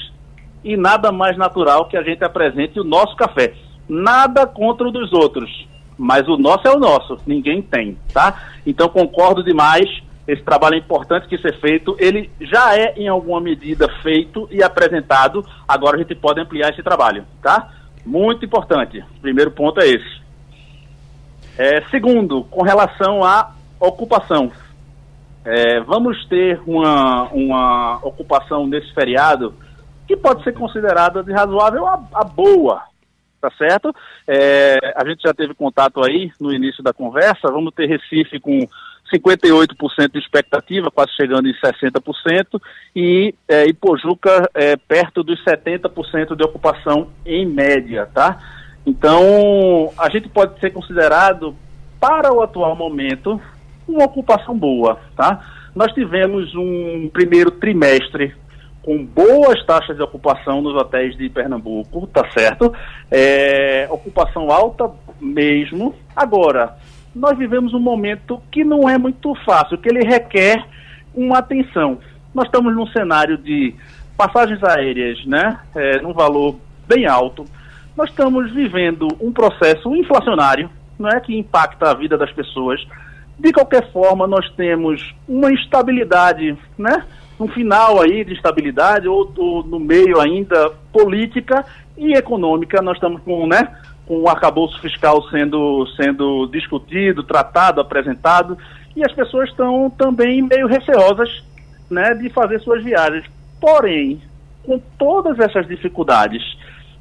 e 0.64 0.76
nada 0.76 1.10
mais 1.10 1.36
natural 1.36 1.86
que 1.86 1.96
a 1.96 2.02
gente 2.02 2.24
apresente 2.24 2.78
o 2.78 2.84
nosso 2.84 3.16
café. 3.16 3.54
Nada 3.88 4.46
contra 4.46 4.88
o 4.88 4.92
dos 4.92 5.12
outros, 5.12 5.66
mas 5.98 6.26
o 6.28 6.36
nosso 6.36 6.66
é 6.66 6.70
o 6.70 6.78
nosso, 6.78 7.18
ninguém 7.26 7.60
tem, 7.60 7.98
tá? 8.12 8.50
Então 8.66 8.88
concordo 8.88 9.42
demais. 9.42 9.88
Esse 10.26 10.42
trabalho 10.42 10.76
é 10.76 10.78
importante 10.78 11.26
que 11.26 11.36
ser 11.38 11.58
feito, 11.60 11.96
ele 11.98 12.30
já 12.40 12.76
é 12.76 12.94
em 12.96 13.08
alguma 13.08 13.40
medida 13.40 13.88
feito 14.02 14.48
e 14.50 14.62
apresentado. 14.62 15.44
Agora 15.66 15.96
a 15.96 15.98
gente 15.98 16.14
pode 16.14 16.40
ampliar 16.40 16.70
esse 16.70 16.82
trabalho, 16.82 17.24
tá? 17.42 17.72
Muito 18.06 18.44
importante. 18.44 19.04
Primeiro 19.20 19.50
ponto 19.50 19.80
é 19.80 19.88
esse. 19.88 20.22
É, 21.58 21.82
segundo, 21.90 22.44
com 22.44 22.62
relação 22.62 23.24
à 23.24 23.52
ocupação. 23.80 24.52
É, 25.44 25.80
vamos 25.80 26.24
ter 26.26 26.60
uma, 26.66 27.24
uma 27.32 27.96
ocupação 28.02 28.66
nesse 28.66 28.92
feriado 28.94 29.54
que 30.06 30.16
pode 30.16 30.44
ser 30.44 30.52
considerada 30.52 31.22
de 31.22 31.32
razoável 31.32 31.86
a, 31.86 32.00
a 32.14 32.24
boa, 32.24 32.82
tá 33.40 33.50
certo? 33.58 33.92
É, 34.26 34.78
a 34.96 35.04
gente 35.04 35.22
já 35.22 35.34
teve 35.34 35.52
contato 35.52 36.00
aí 36.04 36.30
no 36.40 36.52
início 36.52 36.82
da 36.82 36.92
conversa, 36.92 37.50
vamos 37.50 37.74
ter 37.74 37.86
Recife 37.86 38.38
com 38.38 38.68
58% 39.12 40.12
de 40.12 40.18
expectativa, 40.18 40.90
quase 40.90 41.12
chegando 41.12 41.48
em 41.48 41.54
60%, 41.54 42.60
e 42.94 43.34
é, 43.48 43.66
Ipojuca 43.66 44.50
é, 44.54 44.76
perto 44.76 45.22
dos 45.22 45.42
70% 45.44 46.34
de 46.34 46.44
ocupação 46.44 47.08
em 47.24 47.46
média, 47.46 48.08
tá? 48.12 48.38
Então, 48.86 49.92
a 49.96 50.08
gente 50.10 50.28
pode 50.28 50.58
ser 50.58 50.70
considerado, 50.70 51.54
para 52.00 52.32
o 52.32 52.42
atual 52.42 52.74
momento, 52.74 53.40
uma 53.86 54.04
ocupação 54.04 54.56
boa, 54.56 54.98
tá? 55.16 55.40
Nós 55.74 55.92
tivemos 55.92 56.54
um 56.54 57.08
primeiro 57.12 57.50
trimestre 57.50 58.34
com 58.82 59.04
boas 59.04 59.64
taxas 59.64 59.96
de 59.96 60.02
ocupação 60.02 60.60
nos 60.60 60.74
hotéis 60.74 61.16
de 61.16 61.28
Pernambuco, 61.28 62.06
tá 62.08 62.28
certo? 62.32 62.74
É, 63.10 63.86
ocupação 63.90 64.50
alta 64.50 64.90
mesmo. 65.20 65.94
Agora, 66.14 66.76
nós 67.14 67.36
vivemos 67.36 67.74
um 67.74 67.80
momento 67.80 68.40
que 68.50 68.64
não 68.64 68.88
é 68.88 68.96
muito 68.96 69.34
fácil, 69.44 69.78
que 69.78 69.88
ele 69.88 70.04
requer 70.04 70.64
uma 71.14 71.38
atenção. 71.38 71.98
Nós 72.34 72.46
estamos 72.46 72.74
num 72.74 72.86
cenário 72.86 73.36
de 73.36 73.74
passagens 74.16 74.62
aéreas, 74.64 75.24
né, 75.26 75.58
é, 75.74 76.00
num 76.00 76.12
valor 76.12 76.56
bem 76.86 77.06
alto. 77.06 77.44
Nós 77.96 78.10
estamos 78.10 78.50
vivendo 78.52 79.08
um 79.20 79.32
processo 79.32 79.94
inflacionário, 79.94 80.70
não 80.98 81.08
é, 81.08 81.20
que 81.20 81.36
impacta 81.36 81.90
a 81.90 81.94
vida 81.94 82.16
das 82.16 82.32
pessoas. 82.32 82.80
De 83.38 83.52
qualquer 83.52 83.92
forma, 83.92 84.26
nós 84.26 84.48
temos 84.52 85.14
uma 85.28 85.52
instabilidade, 85.52 86.56
né, 86.78 87.04
um 87.38 87.48
final 87.48 88.00
aí 88.00 88.24
de 88.24 88.32
estabilidade 88.32 89.08
ou, 89.08 89.30
ou 89.36 89.64
no 89.64 89.78
meio 89.78 90.20
ainda 90.20 90.70
política 90.92 91.64
e 91.96 92.16
econômica. 92.16 92.80
Nós 92.80 92.94
estamos 92.94 93.20
com, 93.22 93.46
né, 93.46 93.68
com 94.06 94.20
o 94.20 94.28
arcabouço 94.28 94.80
fiscal 94.80 95.22
sendo, 95.28 95.86
sendo 95.96 96.46
discutido, 96.46 97.22
tratado, 97.22 97.80
apresentado, 97.80 98.58
e 98.96 99.04
as 99.04 99.12
pessoas 99.12 99.48
estão 99.48 99.88
também 99.90 100.42
meio 100.42 100.66
receosas 100.66 101.42
né, 101.90 102.14
de 102.14 102.28
fazer 102.30 102.60
suas 102.60 102.82
viagens. 102.82 103.24
Porém, 103.60 104.20
com 104.64 104.78
todas 104.98 105.38
essas 105.38 105.66
dificuldades, 105.66 106.42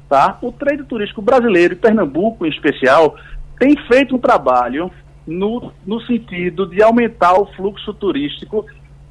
tá, 0.08 0.38
o 0.40 0.52
trade 0.52 0.84
turístico 0.84 1.20
brasileiro, 1.20 1.74
e 1.74 1.76
Pernambuco 1.76 2.46
em 2.46 2.50
especial, 2.50 3.16
tem 3.58 3.76
feito 3.86 4.14
um 4.14 4.18
trabalho 4.18 4.90
no, 5.26 5.72
no 5.86 6.00
sentido 6.02 6.66
de 6.66 6.82
aumentar 6.82 7.34
o 7.34 7.46
fluxo 7.46 7.92
turístico 7.94 8.66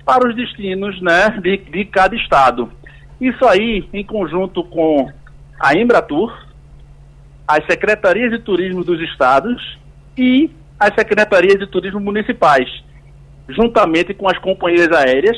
para 0.05 0.27
os 0.27 0.35
destinos 0.35 1.01
né, 1.01 1.29
de, 1.41 1.57
de 1.57 1.85
cada 1.85 2.15
estado. 2.15 2.69
Isso 3.19 3.45
aí, 3.45 3.87
em 3.93 4.03
conjunto 4.03 4.63
com 4.63 5.09
a 5.59 5.75
Embratur, 5.75 6.33
as 7.51 7.65
secretarias 7.65 8.31
de 8.31 8.39
turismo 8.39 8.83
dos 8.83 9.01
estados 9.01 9.77
e 10.17 10.49
as 10.79 10.93
secretarias 10.95 11.59
de 11.59 11.67
turismo 11.67 11.99
municipais, 11.99 12.67
juntamente 13.49 14.13
com 14.13 14.29
as 14.29 14.37
companhias 14.37 14.89
aéreas 14.91 15.37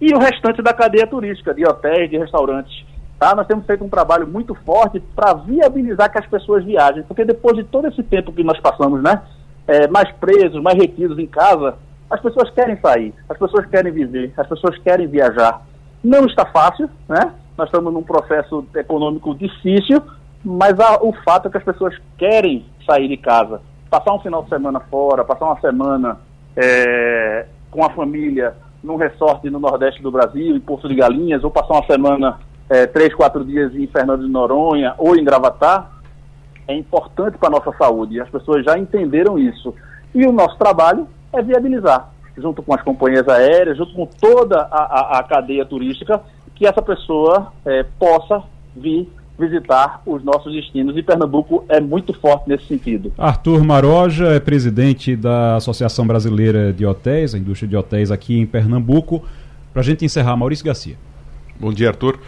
e 0.00 0.12
o 0.12 0.18
restante 0.18 0.60
da 0.60 0.74
cadeia 0.74 1.06
turística, 1.06 1.54
de 1.54 1.64
hotéis, 1.64 2.10
de 2.10 2.18
restaurantes. 2.18 2.84
Tá? 3.16 3.36
Nós 3.36 3.46
temos 3.46 3.64
feito 3.64 3.84
um 3.84 3.88
trabalho 3.88 4.26
muito 4.26 4.56
forte 4.66 4.98
para 5.14 5.34
viabilizar 5.34 6.10
que 6.10 6.18
as 6.18 6.26
pessoas 6.26 6.64
viajem, 6.64 7.04
porque 7.04 7.24
depois 7.24 7.56
de 7.56 7.62
todo 7.62 7.86
esse 7.86 8.02
tempo 8.02 8.32
que 8.32 8.42
nós 8.42 8.58
passamos, 8.58 9.00
né, 9.00 9.22
é, 9.68 9.86
mais 9.86 10.10
presos, 10.16 10.60
mais 10.60 10.76
retidos 10.76 11.16
em 11.20 11.26
casa, 11.26 11.76
as 12.10 12.20
pessoas 12.20 12.50
querem 12.50 12.76
sair, 12.80 13.14
as 13.28 13.38
pessoas 13.38 13.64
querem 13.66 13.92
viver, 13.92 14.32
as 14.36 14.48
pessoas 14.48 14.76
querem 14.78 15.06
viajar. 15.06 15.62
Não 16.02 16.26
está 16.26 16.44
fácil, 16.46 16.90
né? 17.08 17.32
Nós 17.56 17.68
estamos 17.68 17.92
num 17.92 18.02
processo 18.02 18.66
econômico 18.74 19.34
difícil, 19.36 20.02
mas 20.44 20.78
a, 20.80 21.02
o 21.02 21.12
fato 21.24 21.48
é 21.48 21.50
que 21.50 21.58
as 21.58 21.64
pessoas 21.64 21.94
querem 22.18 22.64
sair 22.86 23.08
de 23.08 23.16
casa, 23.16 23.60
passar 23.88 24.12
um 24.12 24.20
final 24.20 24.42
de 24.42 24.48
semana 24.48 24.80
fora, 24.80 25.24
passar 25.24 25.46
uma 25.46 25.60
semana 25.60 26.18
é, 26.56 27.46
com 27.70 27.84
a 27.84 27.90
família 27.90 28.54
num 28.82 28.96
resort 28.96 29.48
no 29.48 29.60
Nordeste 29.60 30.02
do 30.02 30.10
Brasil, 30.10 30.56
em 30.56 30.60
Porto 30.60 30.88
de 30.88 30.94
Galinhas, 30.94 31.44
ou 31.44 31.50
passar 31.50 31.74
uma 31.74 31.86
semana, 31.86 32.38
é, 32.68 32.86
três, 32.86 33.14
quatro 33.14 33.44
dias 33.44 33.74
em 33.74 33.86
Fernando 33.86 34.24
de 34.24 34.30
Noronha 34.30 34.94
ou 34.98 35.14
em 35.16 35.24
Gravatá, 35.24 35.88
é 36.66 36.74
importante 36.74 37.38
para 37.38 37.48
a 37.48 37.52
nossa 37.52 37.72
saúde. 37.76 38.20
As 38.20 38.28
pessoas 38.28 38.64
já 38.64 38.76
entenderam 38.78 39.38
isso. 39.38 39.74
E 40.14 40.26
o 40.26 40.32
nosso 40.32 40.56
trabalho 40.58 41.06
é 41.32 41.40
viabilizar, 41.42 42.10
junto 42.36 42.62
com 42.62 42.74
as 42.74 42.82
companhias 42.82 43.28
aéreas, 43.28 43.76
junto 43.76 43.94
com 43.94 44.06
toda 44.06 44.62
a, 44.62 44.66
a, 44.66 45.18
a 45.18 45.22
cadeia 45.22 45.64
turística, 45.64 46.20
que 46.54 46.66
essa 46.66 46.82
pessoa 46.82 47.52
é, 47.64 47.84
possa 47.98 48.42
vir 48.74 49.10
visitar 49.38 50.02
os 50.06 50.22
nossos 50.22 50.52
destinos 50.52 50.96
e 50.96 51.02
Pernambuco 51.02 51.64
é 51.68 51.80
muito 51.80 52.12
forte 52.12 52.48
nesse 52.48 52.66
sentido. 52.66 53.12
Arthur 53.16 53.64
Maroja 53.64 54.28
é 54.28 54.40
presidente 54.40 55.16
da 55.16 55.56
Associação 55.56 56.06
Brasileira 56.06 56.72
de 56.72 56.84
Hotéis, 56.84 57.34
a 57.34 57.38
indústria 57.38 57.68
de 57.68 57.76
hotéis 57.76 58.10
aqui 58.10 58.38
em 58.38 58.46
Pernambuco. 58.46 59.24
Para 59.72 59.80
a 59.80 59.84
gente 59.84 60.04
encerrar, 60.04 60.36
Maurício 60.36 60.64
Garcia. 60.64 60.96
Bom 61.58 61.72
dia, 61.72 61.88
Arthur. 61.88 62.18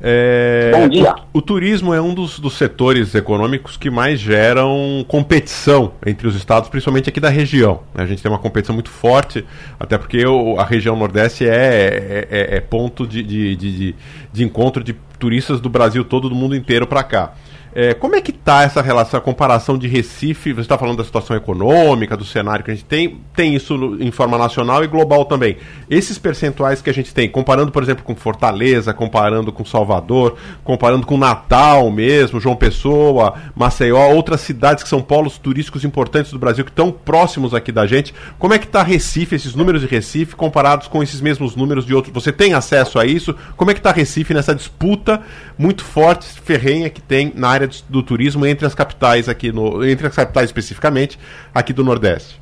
É, 0.00 0.72
Bom 0.72 0.88
dia. 0.88 1.14
O, 1.32 1.38
o, 1.38 1.42
turismo 1.42 1.94
é 1.94 2.00
um 2.00 2.12
dos, 2.12 2.38
dos, 2.38 2.54
setores 2.54 3.14
econômicos 3.14 3.76
que 3.76 3.88
mais 3.88 4.20
geram 4.20 5.04
competição 5.08 5.92
entre 6.04 6.28
os 6.28 6.36
estados, 6.36 6.68
principalmente 6.68 7.08
aqui 7.08 7.20
da 7.20 7.28
região. 7.28 7.80
A 7.94 8.04
gente 8.04 8.22
tem 8.22 8.30
uma 8.30 8.38
competição 8.38 8.74
muito 8.74 8.90
forte, 8.90 9.44
até 9.80 9.96
porque 9.96 10.26
o, 10.26 10.58
a 10.58 10.64
região 10.64 10.96
Nordeste 10.96 11.46
é, 11.46 11.48
é, 11.50 12.28
é, 12.30 12.56
é 12.56 12.60
ponto 12.60 13.06
de, 13.06 13.22
de, 13.22 13.56
de, 13.56 13.94
de, 14.32 14.44
encontro 14.44 14.84
de 14.84 14.94
turistas 15.18 15.60
do 15.60 15.70
Brasil 15.70 16.04
todo, 16.04 16.28
do 16.28 16.34
mundo 16.34 16.54
inteiro 16.54 16.86
para 16.86 17.02
cá. 17.02 17.32
É, 17.78 17.92
como 17.92 18.16
é 18.16 18.22
que 18.22 18.30
está 18.30 18.62
essa 18.62 18.80
relação, 18.80 19.18
a 19.18 19.20
comparação 19.20 19.76
de 19.76 19.86
Recife? 19.86 20.54
Você 20.54 20.62
está 20.62 20.78
falando 20.78 20.96
da 20.96 21.04
situação 21.04 21.36
econômica, 21.36 22.16
do 22.16 22.24
cenário 22.24 22.64
que 22.64 22.70
a 22.70 22.74
gente 22.74 22.86
tem, 22.86 23.20
tem 23.34 23.54
isso 23.54 23.98
em 24.00 24.10
forma 24.10 24.38
nacional 24.38 24.82
e 24.82 24.86
global 24.86 25.26
também. 25.26 25.58
Esses 25.90 26.16
percentuais 26.16 26.80
que 26.80 26.88
a 26.88 26.94
gente 26.94 27.12
tem, 27.12 27.28
comparando, 27.28 27.70
por 27.70 27.82
exemplo, 27.82 28.02
com 28.02 28.16
Fortaleza, 28.16 28.94
comparando 28.94 29.52
com 29.52 29.62
Salvador, 29.62 30.38
comparando 30.64 31.06
com 31.06 31.18
Natal 31.18 31.90
mesmo, 31.90 32.40
João 32.40 32.56
Pessoa, 32.56 33.34
Maceió, 33.54 34.08
outras 34.08 34.40
cidades 34.40 34.82
que 34.82 34.88
são 34.88 35.02
polos 35.02 35.36
turísticos 35.36 35.84
importantes 35.84 36.32
do 36.32 36.38
Brasil, 36.38 36.64
que 36.64 36.70
estão 36.70 36.90
próximos 36.90 37.52
aqui 37.52 37.70
da 37.70 37.86
gente, 37.86 38.14
como 38.38 38.54
é 38.54 38.58
que 38.58 38.64
está 38.64 38.82
Recife, 38.82 39.34
esses 39.34 39.54
números 39.54 39.82
de 39.82 39.86
Recife, 39.86 40.34
comparados 40.34 40.88
com 40.88 41.02
esses 41.02 41.20
mesmos 41.20 41.54
números 41.54 41.84
de 41.84 41.94
outros? 41.94 42.14
Você 42.14 42.32
tem 42.32 42.54
acesso 42.54 42.98
a 42.98 43.04
isso? 43.04 43.36
Como 43.54 43.70
é 43.70 43.74
que 43.74 43.80
está 43.80 43.92
Recife 43.92 44.32
nessa 44.32 44.54
disputa 44.54 45.20
muito 45.58 45.84
forte, 45.84 46.26
ferrenha 46.40 46.88
que 46.88 47.02
tem 47.02 47.32
na 47.34 47.48
área 47.48 47.65
do 47.88 48.02
turismo 48.02 48.46
entre 48.46 48.66
as 48.66 48.74
capitais 48.74 49.28
aqui 49.28 49.52
no, 49.52 49.84
entre 49.84 50.06
as 50.06 50.14
capitais 50.14 50.46
especificamente 50.46 51.18
aqui 51.54 51.72
do 51.72 51.84
Nordeste? 51.84 52.40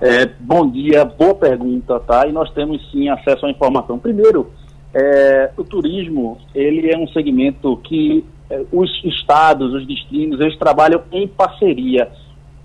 É, 0.00 0.26
bom 0.26 0.68
dia, 0.68 1.04
boa 1.04 1.34
pergunta, 1.34 2.00
tá? 2.00 2.26
E 2.26 2.32
nós 2.32 2.50
temos 2.50 2.90
sim 2.90 3.08
acesso 3.08 3.46
à 3.46 3.50
informação. 3.50 3.98
Primeiro, 3.98 4.50
é, 4.92 5.50
o 5.56 5.62
turismo 5.62 6.38
ele 6.54 6.90
é 6.90 6.98
um 6.98 7.06
segmento 7.08 7.76
que 7.84 8.24
é, 8.50 8.64
os 8.72 8.90
estados, 9.04 9.72
os 9.72 9.86
destinos, 9.86 10.40
eles 10.40 10.58
trabalham 10.58 11.02
em 11.12 11.28
parceria. 11.28 12.10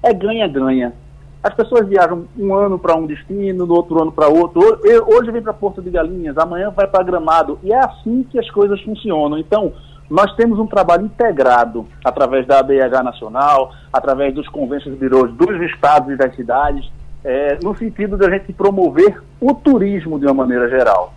É 0.02 0.14
ganha-ganha. 0.14 0.94
As 1.42 1.54
pessoas 1.54 1.88
viajam 1.88 2.26
um 2.38 2.54
ano 2.54 2.78
para 2.78 2.96
um 2.96 3.06
destino, 3.06 3.66
no 3.66 3.74
outro 3.74 4.02
ano 4.02 4.12
para 4.12 4.28
outro. 4.28 4.60
Hoje 5.08 5.32
vem 5.32 5.42
para 5.42 5.54
Porto 5.54 5.82
de 5.82 5.90
Galinhas, 5.90 6.38
amanhã 6.38 6.72
vai 6.72 6.88
para 6.88 7.04
Gramado. 7.04 7.60
E 7.64 7.72
é 7.72 7.78
assim 7.78 8.26
que 8.30 8.40
as 8.40 8.50
coisas 8.50 8.82
funcionam. 8.82 9.38
Então, 9.38 9.72
nós 10.10 10.34
temos 10.36 10.58
um 10.58 10.68
trabalho 10.68 11.06
integrado 11.06 11.86
através 12.04 12.46
da 12.46 12.60
ABH 12.60 13.04
Nacional, 13.04 13.72
através 13.92 14.34
dos 14.34 14.48
convenções 14.48 14.98
birôs 14.98 15.32
dos 15.34 15.62
estados 15.70 16.14
e 16.14 16.16
das 16.16 16.34
cidades, 16.36 16.90
é, 17.24 17.58
no 17.62 17.76
sentido 17.76 18.18
de 18.18 18.26
a 18.26 18.30
gente 18.30 18.54
promover 18.54 19.22
o 19.42 19.54
turismo 19.54 20.20
de 20.20 20.26
uma 20.26 20.34
maneira 20.34 20.70
geral. 20.70 21.14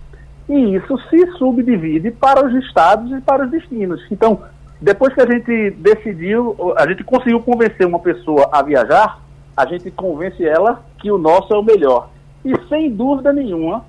E 0.49 0.75
isso 0.75 0.99
se 1.09 1.27
subdivide 1.39 2.11
para 2.11 2.45
os 2.45 2.53
estados 2.65 3.13
e 3.13 3.21
para 3.21 3.45
os 3.45 3.51
destinos. 3.51 4.05
Então, 4.11 4.41
depois 4.81 5.15
que 5.15 5.21
a 5.21 5.27
gente 5.27 5.71
decidiu, 5.73 6.57
a 6.77 6.89
gente 6.89 7.05
conseguiu 7.05 7.41
convencer 7.41 7.87
uma 7.87 8.01
pessoa 8.01 8.49
a 8.51 8.61
viajar, 8.63 9.21
a 9.57 9.67
gente 9.67 9.91
convence 9.91 10.45
ela 10.45 10.83
que 10.99 11.13
o 11.13 11.19
nosso 11.19 11.55
é 11.55 11.57
o 11.57 11.63
melhor. 11.63 12.11
E 12.45 12.53
sem 12.69 12.91
dúvida 12.91 13.33
nenhuma, 13.33 13.85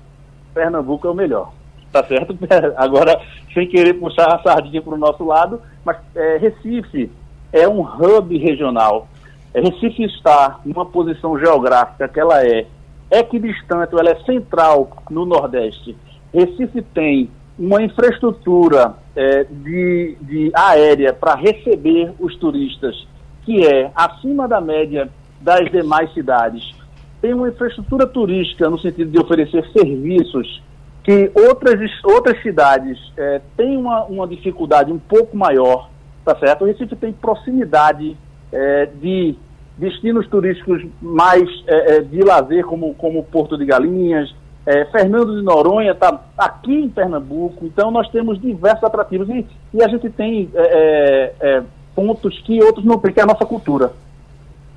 Pernambuco 0.54 1.08
é 1.08 1.10
o 1.10 1.14
melhor. 1.14 1.52
Tá 1.92 2.02
certo? 2.04 2.36
Agora, 2.76 3.20
sem 3.52 3.68
querer 3.68 3.94
puxar 3.94 4.34
a 4.34 4.42
sardinha 4.42 4.80
para 4.80 4.94
o 4.94 4.98
nosso 4.98 5.24
lado, 5.24 5.60
mas 5.84 5.98
é, 6.14 6.38
Recife 6.38 7.10
é 7.52 7.68
um 7.68 7.82
hub 7.82 8.36
regional. 8.38 9.06
É, 9.52 9.60
Recife 9.60 10.04
está 10.04 10.58
numa 10.64 10.86
posição 10.86 11.38
geográfica 11.38 12.08
que 12.08 12.18
ela 12.18 12.42
é 12.42 12.66
equidistante, 13.10 13.94
ela 13.94 14.10
é 14.10 14.16
central 14.24 14.90
no 15.10 15.26
Nordeste. 15.26 15.94
Recife 16.32 16.80
tem 16.80 17.30
uma 17.58 17.82
infraestrutura 17.82 18.94
é, 19.14 19.44
de, 19.44 20.16
de 20.22 20.50
aérea 20.54 21.12
para 21.12 21.34
receber 21.34 22.14
os 22.18 22.34
turistas 22.36 23.06
que 23.44 23.66
é 23.66 23.90
acima 23.94 24.48
da 24.48 24.60
média 24.60 25.10
das 25.40 25.70
demais 25.70 26.12
cidades. 26.14 26.72
Tem 27.20 27.34
uma 27.34 27.48
infraestrutura 27.48 28.06
turística 28.06 28.70
no 28.70 28.78
sentido 28.78 29.10
de 29.10 29.18
oferecer 29.18 29.68
serviços 29.72 30.62
que 31.02 31.30
outras, 31.34 31.80
outras 32.04 32.40
cidades 32.42 32.98
é, 33.16 33.40
têm 33.56 33.76
uma, 33.76 34.04
uma 34.04 34.26
dificuldade 34.26 34.92
um 34.92 34.98
pouco 34.98 35.36
maior, 35.36 35.90
tá 36.24 36.36
certo? 36.36 36.62
O 36.62 36.66
Recife 36.66 36.94
tem 36.94 37.12
proximidade 37.12 38.16
é, 38.52 38.86
de 38.86 39.34
destinos 39.76 40.28
turísticos 40.28 40.84
mais 41.00 41.48
é, 41.66 41.96
é 41.96 42.00
de 42.00 42.20
lazer, 42.20 42.64
como, 42.64 42.94
como 42.94 43.24
Porto 43.24 43.58
de 43.58 43.64
Galinhas, 43.64 44.32
é, 44.64 44.84
Fernando 44.86 45.36
de 45.36 45.42
Noronha 45.42 45.90
está 45.90 46.20
aqui 46.38 46.72
em 46.72 46.88
Pernambuco, 46.88 47.66
então 47.66 47.90
nós 47.90 48.08
temos 48.10 48.40
diversos 48.40 48.84
atrativos 48.84 49.28
e, 49.28 49.44
e 49.74 49.82
a 49.82 49.88
gente 49.88 50.08
tem 50.10 50.48
é, 50.54 51.62
pontos 51.96 52.38
que 52.42 52.62
outros 52.62 52.84
não 52.84 52.98
têm, 52.98 53.12
que 53.12 53.18
é 53.18 53.24
a 53.24 53.26
nossa 53.26 53.44
cultura, 53.44 53.92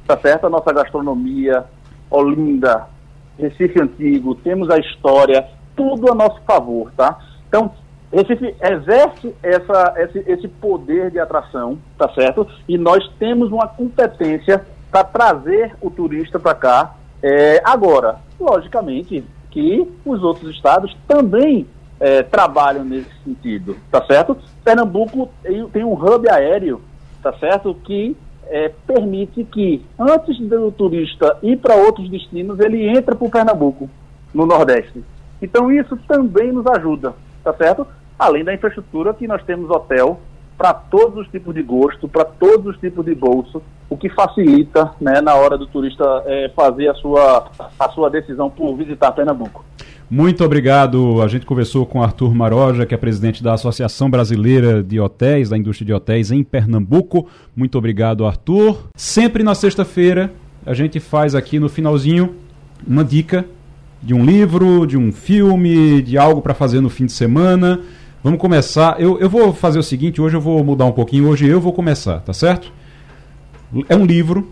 tá 0.08 0.18
certo? 0.18 0.48
A 0.48 0.50
nossa 0.50 0.74
gastronomia, 0.74 1.66
Olinda, 2.10 2.88
Recife 3.38 3.80
Antigo, 3.80 4.34
temos 4.34 4.70
a 4.72 4.80
história, 4.80 5.46
tudo 5.76 6.12
a 6.12 6.16
nosso 6.16 6.42
favor, 6.42 6.92
tá? 6.96 7.20
Então, 7.48 7.72
Recife 8.12 8.56
exerce 8.62 9.36
essa, 9.44 9.94
esse, 9.98 10.20
esse 10.26 10.48
poder 10.48 11.12
de 11.12 11.20
atração, 11.20 11.78
tá 11.98 12.10
certo? 12.14 12.48
E 12.68 12.78
nós 12.78 13.06
temos 13.20 13.52
uma 13.52 13.68
competência 13.68 14.66
para 14.90 15.04
trazer 15.04 15.76
o 15.82 15.90
turista 15.90 16.40
para 16.40 16.56
cá. 16.56 16.96
É, 17.22 17.62
agora, 17.66 18.20
logicamente, 18.40 19.24
que 19.52 19.92
os 20.06 20.24
outros 20.24 20.56
estados 20.56 20.96
também 21.08 21.68
é, 22.00 22.24
trabalham 22.24 22.86
nesse 22.86 23.10
sentido, 23.24 23.78
tá 23.92 24.04
certo? 24.06 24.38
Pernambuco 24.64 25.30
tem, 25.42 25.68
tem 25.70 25.84
um 25.84 25.94
hub 25.94 26.30
aéreo, 26.30 26.82
tá 27.22 27.34
certo? 27.34 27.74
Que 27.74 28.16
é, 28.48 28.72
permite 28.86 29.44
que, 29.44 29.84
antes 30.00 30.38
do 30.40 30.72
turista 30.72 31.38
ir 31.42 31.58
para 31.58 31.76
outros 31.76 32.10
destinos, 32.10 32.60
ele 32.60 32.88
entra 32.88 33.16
para 33.16 33.28
o 33.28 33.32
Pernambuco, 33.32 33.90
no 34.34 34.46
Nordeste. 34.46 35.04
Então 35.46 35.72
isso 35.72 35.96
também 36.08 36.52
nos 36.52 36.66
ajuda, 36.66 37.14
tá 37.44 37.54
certo? 37.54 37.86
Além 38.18 38.44
da 38.44 38.54
infraestrutura 38.54 39.14
que 39.14 39.28
nós 39.28 39.44
temos 39.44 39.70
hotel 39.70 40.20
para 40.58 40.74
todos 40.74 41.20
os 41.20 41.28
tipos 41.32 41.54
de 41.54 41.62
gosto, 41.62 42.08
para 42.08 42.26
todos 42.26 42.74
os 42.74 42.80
tipos 42.80 43.06
de 43.06 43.14
bolso, 43.14 43.62
o 43.88 43.96
que 43.96 44.10
facilita 44.10 44.92
né, 45.00 45.22
na 45.22 45.36
hora 45.36 45.56
do 45.56 45.68
turista 45.68 46.24
é, 46.26 46.50
fazer 46.56 46.88
a 46.88 46.96
sua, 46.96 47.52
a 47.80 47.90
sua 47.90 48.10
decisão 48.10 48.50
por 48.50 48.76
visitar 48.76 49.12
Pernambuco. 49.12 49.64
Muito 50.10 50.44
obrigado. 50.44 51.22
A 51.22 51.28
gente 51.28 51.46
conversou 51.46 51.86
com 51.86 52.02
Arthur 52.02 52.34
Maroja, 52.34 52.86
que 52.86 52.96
é 52.96 52.98
presidente 52.98 53.44
da 53.44 53.54
Associação 53.54 54.10
Brasileira 54.10 54.82
de 54.82 55.00
Hotéis, 55.00 55.50
da 55.50 55.58
indústria 55.58 55.86
de 55.86 55.94
hotéis 55.94 56.32
em 56.32 56.44
Pernambuco. 56.44 57.28
Muito 57.56 57.78
obrigado, 57.78 58.26
Arthur. 58.26 58.78
Sempre 58.96 59.44
na 59.44 59.54
sexta-feira, 59.54 60.32
a 60.66 60.74
gente 60.74 61.00
faz 61.00 61.36
aqui 61.36 61.60
no 61.60 61.70
finalzinho 61.70 62.36
uma 62.88 63.04
dica 63.04 63.46
de 64.06 64.14
um 64.14 64.24
livro, 64.24 64.86
de 64.86 64.96
um 64.96 65.12
filme, 65.12 66.00
de 66.04 66.16
algo 66.16 66.40
para 66.40 66.54
fazer 66.54 66.80
no 66.80 66.90
fim 66.92 67.08
de 67.08 67.12
semana. 67.12 67.82
Vamos 68.24 68.40
começar. 68.40 69.02
Eu, 69.02 69.20
eu 69.20 69.28
vou 69.28 69.52
fazer 69.52 69.80
o 69.80 69.84
seguinte: 69.84 70.22
hoje 70.22 70.38
eu 70.38 70.42
vou 70.42 70.64
mudar 70.64 70.86
um 70.86 70.92
pouquinho. 70.92 71.28
Hoje 71.28 71.48
eu 71.48 71.60
vou 71.60 71.74
começar, 71.74 72.20
tá 72.20 72.32
certo? 72.32 72.72
É 73.90 73.96
um 73.96 74.06
livro 74.06 74.52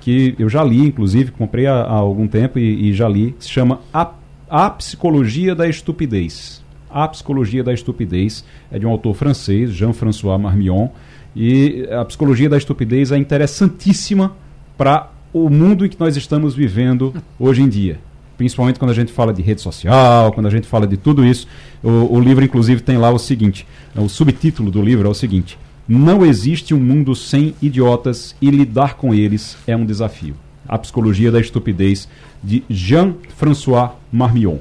que 0.00 0.36
eu 0.38 0.48
já 0.48 0.62
li, 0.62 0.86
inclusive, 0.86 1.32
comprei 1.32 1.66
há, 1.66 1.74
há 1.74 1.94
algum 1.94 2.28
tempo 2.28 2.58
e, 2.58 2.90
e, 2.90 2.94
já 2.94 3.08
li, 3.08 3.34
se 3.38 3.48
chama 3.48 3.80
a, 3.92 4.12
a 4.48 4.70
Psicologia 4.70 5.54
da 5.56 5.66
Estupidez. 5.66 6.62
A 6.88 7.08
Psicologia 7.08 7.64
da 7.64 7.72
Estupidez 7.72 8.44
é 8.70 8.78
de 8.78 8.86
um 8.86 8.90
autor 8.90 9.14
francês, 9.14 9.72
Jean-François 9.72 10.40
Marmion, 10.40 10.88
e 11.34 11.88
a 11.90 12.04
psicologia 12.04 12.48
da 12.48 12.56
estupidez 12.56 13.10
é 13.10 13.16
interessantíssima 13.16 14.36
para 14.78 15.10
o 15.32 15.50
mundo 15.50 15.84
em 15.84 15.88
que 15.88 15.98
nós 15.98 16.16
estamos 16.16 16.54
vivendo 16.54 17.12
hoje 17.40 17.60
em 17.62 17.68
dia. 17.68 17.98
Principalmente 18.36 18.78
quando 18.78 18.90
a 18.90 18.94
gente 18.94 19.12
fala 19.12 19.32
de 19.32 19.42
rede 19.42 19.60
social, 19.60 20.32
quando 20.32 20.46
a 20.46 20.50
gente 20.50 20.66
fala 20.66 20.86
de 20.86 20.96
tudo 20.96 21.24
isso. 21.24 21.46
O, 21.82 22.16
o 22.16 22.20
livro, 22.20 22.44
inclusive, 22.44 22.80
tem 22.80 22.98
lá 22.98 23.10
o 23.10 23.18
seguinte: 23.18 23.66
o 23.94 24.08
subtítulo 24.08 24.70
do 24.70 24.82
livro 24.82 25.06
é 25.06 25.10
o 25.10 25.14
seguinte: 25.14 25.58
não 25.86 26.24
existe 26.24 26.72
um 26.74 26.80
mundo 26.80 27.14
sem 27.14 27.54
idiotas 27.60 28.34
e 28.40 28.50
lidar 28.50 28.94
com 28.94 29.14
eles 29.14 29.56
é 29.66 29.76
um 29.76 29.84
desafio. 29.84 30.34
A 30.66 30.78
Psicologia 30.78 31.30
da 31.30 31.38
Estupidez, 31.38 32.08
de 32.42 32.64
Jean-François 32.70 33.90
Marmion. 34.10 34.56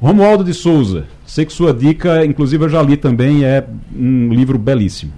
Romualdo 0.00 0.44
de 0.44 0.54
Souza, 0.54 1.06
sei 1.26 1.44
que 1.44 1.52
sua 1.52 1.74
dica, 1.74 2.24
inclusive 2.24 2.64
eu 2.64 2.68
já 2.68 2.80
li 2.80 2.96
também, 2.96 3.44
é 3.44 3.66
um 3.94 4.32
livro 4.32 4.58
belíssimo. 4.58 5.12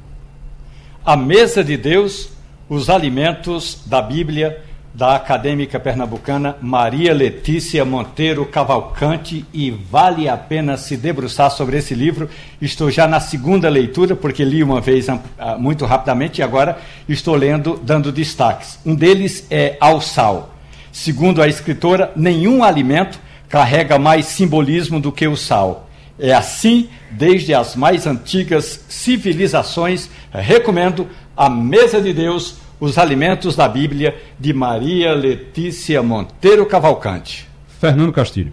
A 1.04 1.16
Mesa 1.16 1.62
de 1.62 1.76
Deus, 1.76 2.30
os 2.68 2.90
alimentos 2.90 3.82
da 3.86 4.02
Bíblia 4.02 4.60
da 4.94 5.16
acadêmica 5.16 5.80
pernambucana 5.80 6.56
Maria 6.60 7.14
Letícia 7.14 7.84
Monteiro 7.84 8.44
Cavalcante 8.44 9.44
e 9.52 9.70
vale 9.70 10.28
a 10.28 10.36
pena 10.36 10.76
se 10.76 10.96
debruçar 10.96 11.50
sobre 11.50 11.78
esse 11.78 11.94
livro. 11.94 12.28
Estou 12.60 12.90
já 12.90 13.08
na 13.08 13.18
segunda 13.18 13.68
leitura, 13.68 14.14
porque 14.14 14.44
li 14.44 14.62
uma 14.62 14.80
vez 14.80 15.08
ah, 15.08 15.56
muito 15.58 15.86
rapidamente 15.86 16.40
e 16.40 16.42
agora 16.42 16.78
estou 17.08 17.34
lendo, 17.34 17.80
dando 17.82 18.12
destaques. 18.12 18.78
Um 18.84 18.94
deles 18.94 19.46
é 19.50 19.76
Ao 19.80 20.00
Sal. 20.00 20.54
Segundo 20.92 21.40
a 21.40 21.48
escritora, 21.48 22.12
nenhum 22.14 22.62
alimento 22.62 23.18
carrega 23.48 23.98
mais 23.98 24.26
simbolismo 24.26 25.00
do 25.00 25.10
que 25.10 25.26
o 25.26 25.36
sal. 25.36 25.88
É 26.18 26.34
assim 26.34 26.88
desde 27.10 27.54
as 27.54 27.74
mais 27.74 28.06
antigas 28.06 28.84
civilizações. 28.88 30.10
Recomendo 30.30 31.08
A 31.34 31.48
Mesa 31.48 32.00
de 32.00 32.12
Deus 32.12 32.61
os 32.82 32.98
Alimentos 32.98 33.54
da 33.54 33.68
Bíblia, 33.68 34.16
de 34.40 34.52
Maria 34.52 35.14
Letícia 35.14 36.02
Monteiro 36.02 36.66
Cavalcante. 36.66 37.48
Fernando 37.78 38.12
Castilho. 38.12 38.52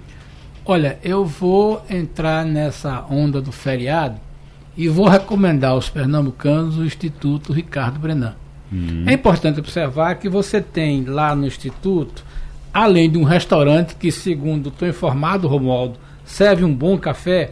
Olha, 0.63 0.99
eu 1.03 1.25
vou 1.25 1.83
entrar 1.89 2.45
nessa 2.45 3.03
onda 3.09 3.41
do 3.41 3.51
feriado 3.51 4.19
e 4.77 4.87
vou 4.87 5.07
recomendar 5.07 5.71
aos 5.71 5.89
pernambucanos 5.89 6.77
o 6.77 6.85
Instituto 6.85 7.51
Ricardo 7.51 7.97
Brenan. 7.97 8.35
Hum. 8.71 9.03
É 9.07 9.13
importante 9.13 9.59
observar 9.59 10.13
que 10.19 10.29
você 10.29 10.61
tem 10.61 11.05
lá 11.05 11.35
no 11.35 11.47
Instituto, 11.47 12.23
além 12.71 13.09
de 13.09 13.17
um 13.17 13.23
restaurante 13.23 13.95
que, 13.95 14.11
segundo 14.11 14.69
estou 14.69 14.87
informado, 14.87 15.47
Romualdo, 15.47 15.97
serve 16.23 16.63
um 16.63 16.75
bom 16.75 16.99
café, 16.99 17.49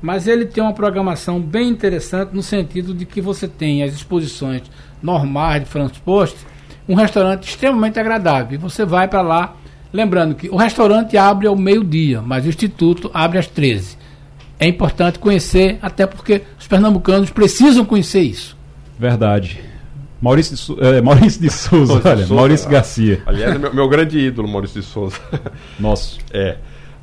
mas 0.00 0.26
ele 0.26 0.46
tem 0.46 0.62
uma 0.62 0.72
programação 0.72 1.40
bem 1.40 1.68
interessante 1.68 2.34
no 2.34 2.42
sentido 2.42 2.94
de 2.94 3.04
que 3.04 3.20
você 3.20 3.48
tem 3.48 3.82
as 3.82 3.94
exposições 3.94 4.62
normais 5.02 5.64
de 5.64 5.70
transporte, 5.70 6.36
um 6.88 6.94
restaurante 6.94 7.48
extremamente 7.48 7.98
agradável. 7.98 8.54
E 8.54 8.56
você 8.56 8.84
vai 8.84 9.08
para 9.08 9.22
lá, 9.22 9.56
lembrando 9.92 10.34
que 10.34 10.48
o 10.48 10.56
restaurante 10.56 11.16
abre 11.16 11.46
ao 11.46 11.56
meio-dia, 11.56 12.20
mas 12.20 12.44
o 12.44 12.48
instituto 12.48 13.10
abre 13.12 13.38
às 13.38 13.46
13. 13.46 13.96
É 14.58 14.66
importante 14.66 15.18
conhecer, 15.18 15.78
até 15.82 16.06
porque 16.06 16.42
os 16.58 16.66
pernambucanos 16.66 17.30
precisam 17.30 17.84
conhecer 17.84 18.20
isso. 18.20 18.56
Verdade. 18.98 19.60
Maurício 20.20 20.56
de, 20.56 20.84
é, 20.84 21.00
Maurício 21.02 21.40
de 21.40 21.50
Souza, 21.50 22.00
olha, 22.04 22.18
Souza, 22.18 22.34
Maurício 22.34 22.70
Garcia. 22.70 23.22
Aliás, 23.26 23.54
é 23.54 23.58
meu, 23.58 23.74
meu 23.74 23.88
grande 23.88 24.18
ídolo, 24.18 24.48
Maurício 24.48 24.80
de 24.80 24.86
Souza. 24.86 25.18
Nosso. 25.78 26.18
É. 26.32 26.56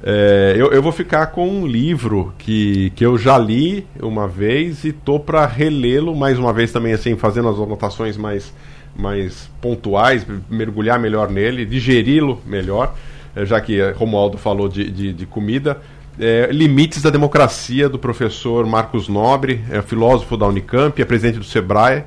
É, 0.05 0.53
eu, 0.57 0.73
eu, 0.73 0.81
vou 0.81 0.91
ficar 0.91 1.27
com 1.27 1.47
um 1.47 1.65
livro 1.65 2.33
que, 2.37 2.89
que 2.89 3.05
eu 3.05 3.17
já 3.17 3.37
li 3.37 3.87
uma 4.01 4.27
vez 4.27 4.83
e 4.83 4.91
tô 4.91 5.17
para 5.17 5.45
relê-lo 5.45 6.13
mais 6.13 6.37
uma 6.37 6.51
vez 6.51 6.73
também, 6.73 6.91
assim, 6.91 7.15
fazendo 7.15 7.47
as 7.47 7.57
anotações 7.57 8.17
mais, 8.17 8.53
mais 8.93 9.49
pontuais, 9.61 10.27
mergulhar 10.49 10.99
melhor 10.99 11.29
nele, 11.29 11.65
digeri-lo 11.65 12.41
melhor, 12.45 12.93
é, 13.33 13.45
já 13.45 13.61
que 13.61 13.79
Romualdo 13.91 14.37
falou 14.37 14.67
de, 14.67 14.91
de, 14.91 15.13
de 15.13 15.25
comida. 15.25 15.79
É, 16.19 16.49
Limites 16.51 17.01
da 17.01 17.09
Democracia, 17.09 17.87
do 17.87 17.97
professor 17.97 18.65
Marcos 18.65 19.07
Nobre, 19.07 19.61
é 19.71 19.81
filósofo 19.81 20.35
da 20.35 20.45
Unicamp, 20.45 21.01
é 21.01 21.05
presidente 21.05 21.39
do 21.39 21.45
SEBRAE. 21.45 22.03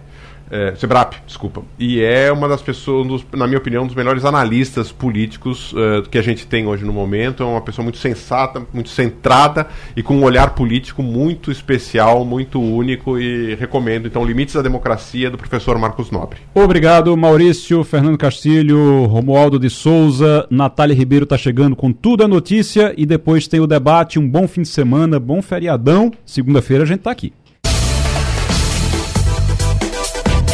É, 0.50 0.74
Sebrap, 0.76 1.14
desculpa. 1.26 1.62
E 1.78 2.00
é 2.00 2.30
uma 2.30 2.48
das 2.48 2.62
pessoas, 2.62 3.06
dos, 3.06 3.26
na 3.32 3.46
minha 3.46 3.58
opinião, 3.58 3.84
um 3.84 3.86
dos 3.86 3.96
melhores 3.96 4.24
analistas 4.24 4.92
políticos 4.92 5.72
uh, 5.72 6.08
que 6.08 6.18
a 6.18 6.22
gente 6.22 6.46
tem 6.46 6.66
hoje 6.66 6.84
no 6.84 6.92
momento. 6.92 7.42
É 7.42 7.46
uma 7.46 7.60
pessoa 7.60 7.82
muito 7.82 7.98
sensata, 7.98 8.62
muito 8.72 8.90
centrada 8.90 9.66
e 9.96 10.02
com 10.02 10.16
um 10.16 10.22
olhar 10.22 10.54
político 10.54 11.02
muito 11.02 11.50
especial, 11.50 12.24
muito 12.24 12.60
único 12.60 13.18
e 13.18 13.54
recomendo. 13.56 14.06
Então, 14.06 14.24
Limites 14.24 14.54
da 14.54 14.62
Democracia, 14.62 15.30
do 15.30 15.38
professor 15.38 15.78
Marcos 15.78 16.10
Nobre. 16.10 16.38
Obrigado, 16.54 17.16
Maurício, 17.16 17.82
Fernando 17.82 18.18
Castilho, 18.18 19.04
Romualdo 19.06 19.58
de 19.58 19.68
Souza, 19.70 20.46
Natália 20.50 20.94
Ribeiro 20.94 21.24
está 21.24 21.36
chegando 21.36 21.74
com 21.74 21.92
tudo 21.92 22.24
a 22.24 22.28
notícia 22.28 22.94
e 22.96 23.04
depois 23.04 23.48
tem 23.48 23.60
o 23.60 23.66
debate. 23.66 24.18
Um 24.18 24.28
bom 24.28 24.46
fim 24.46 24.62
de 24.62 24.68
semana, 24.68 25.18
bom 25.18 25.42
feriadão. 25.42 26.12
Segunda-feira 26.24 26.84
a 26.84 26.86
gente 26.86 26.98
está 26.98 27.10
aqui. 27.10 27.32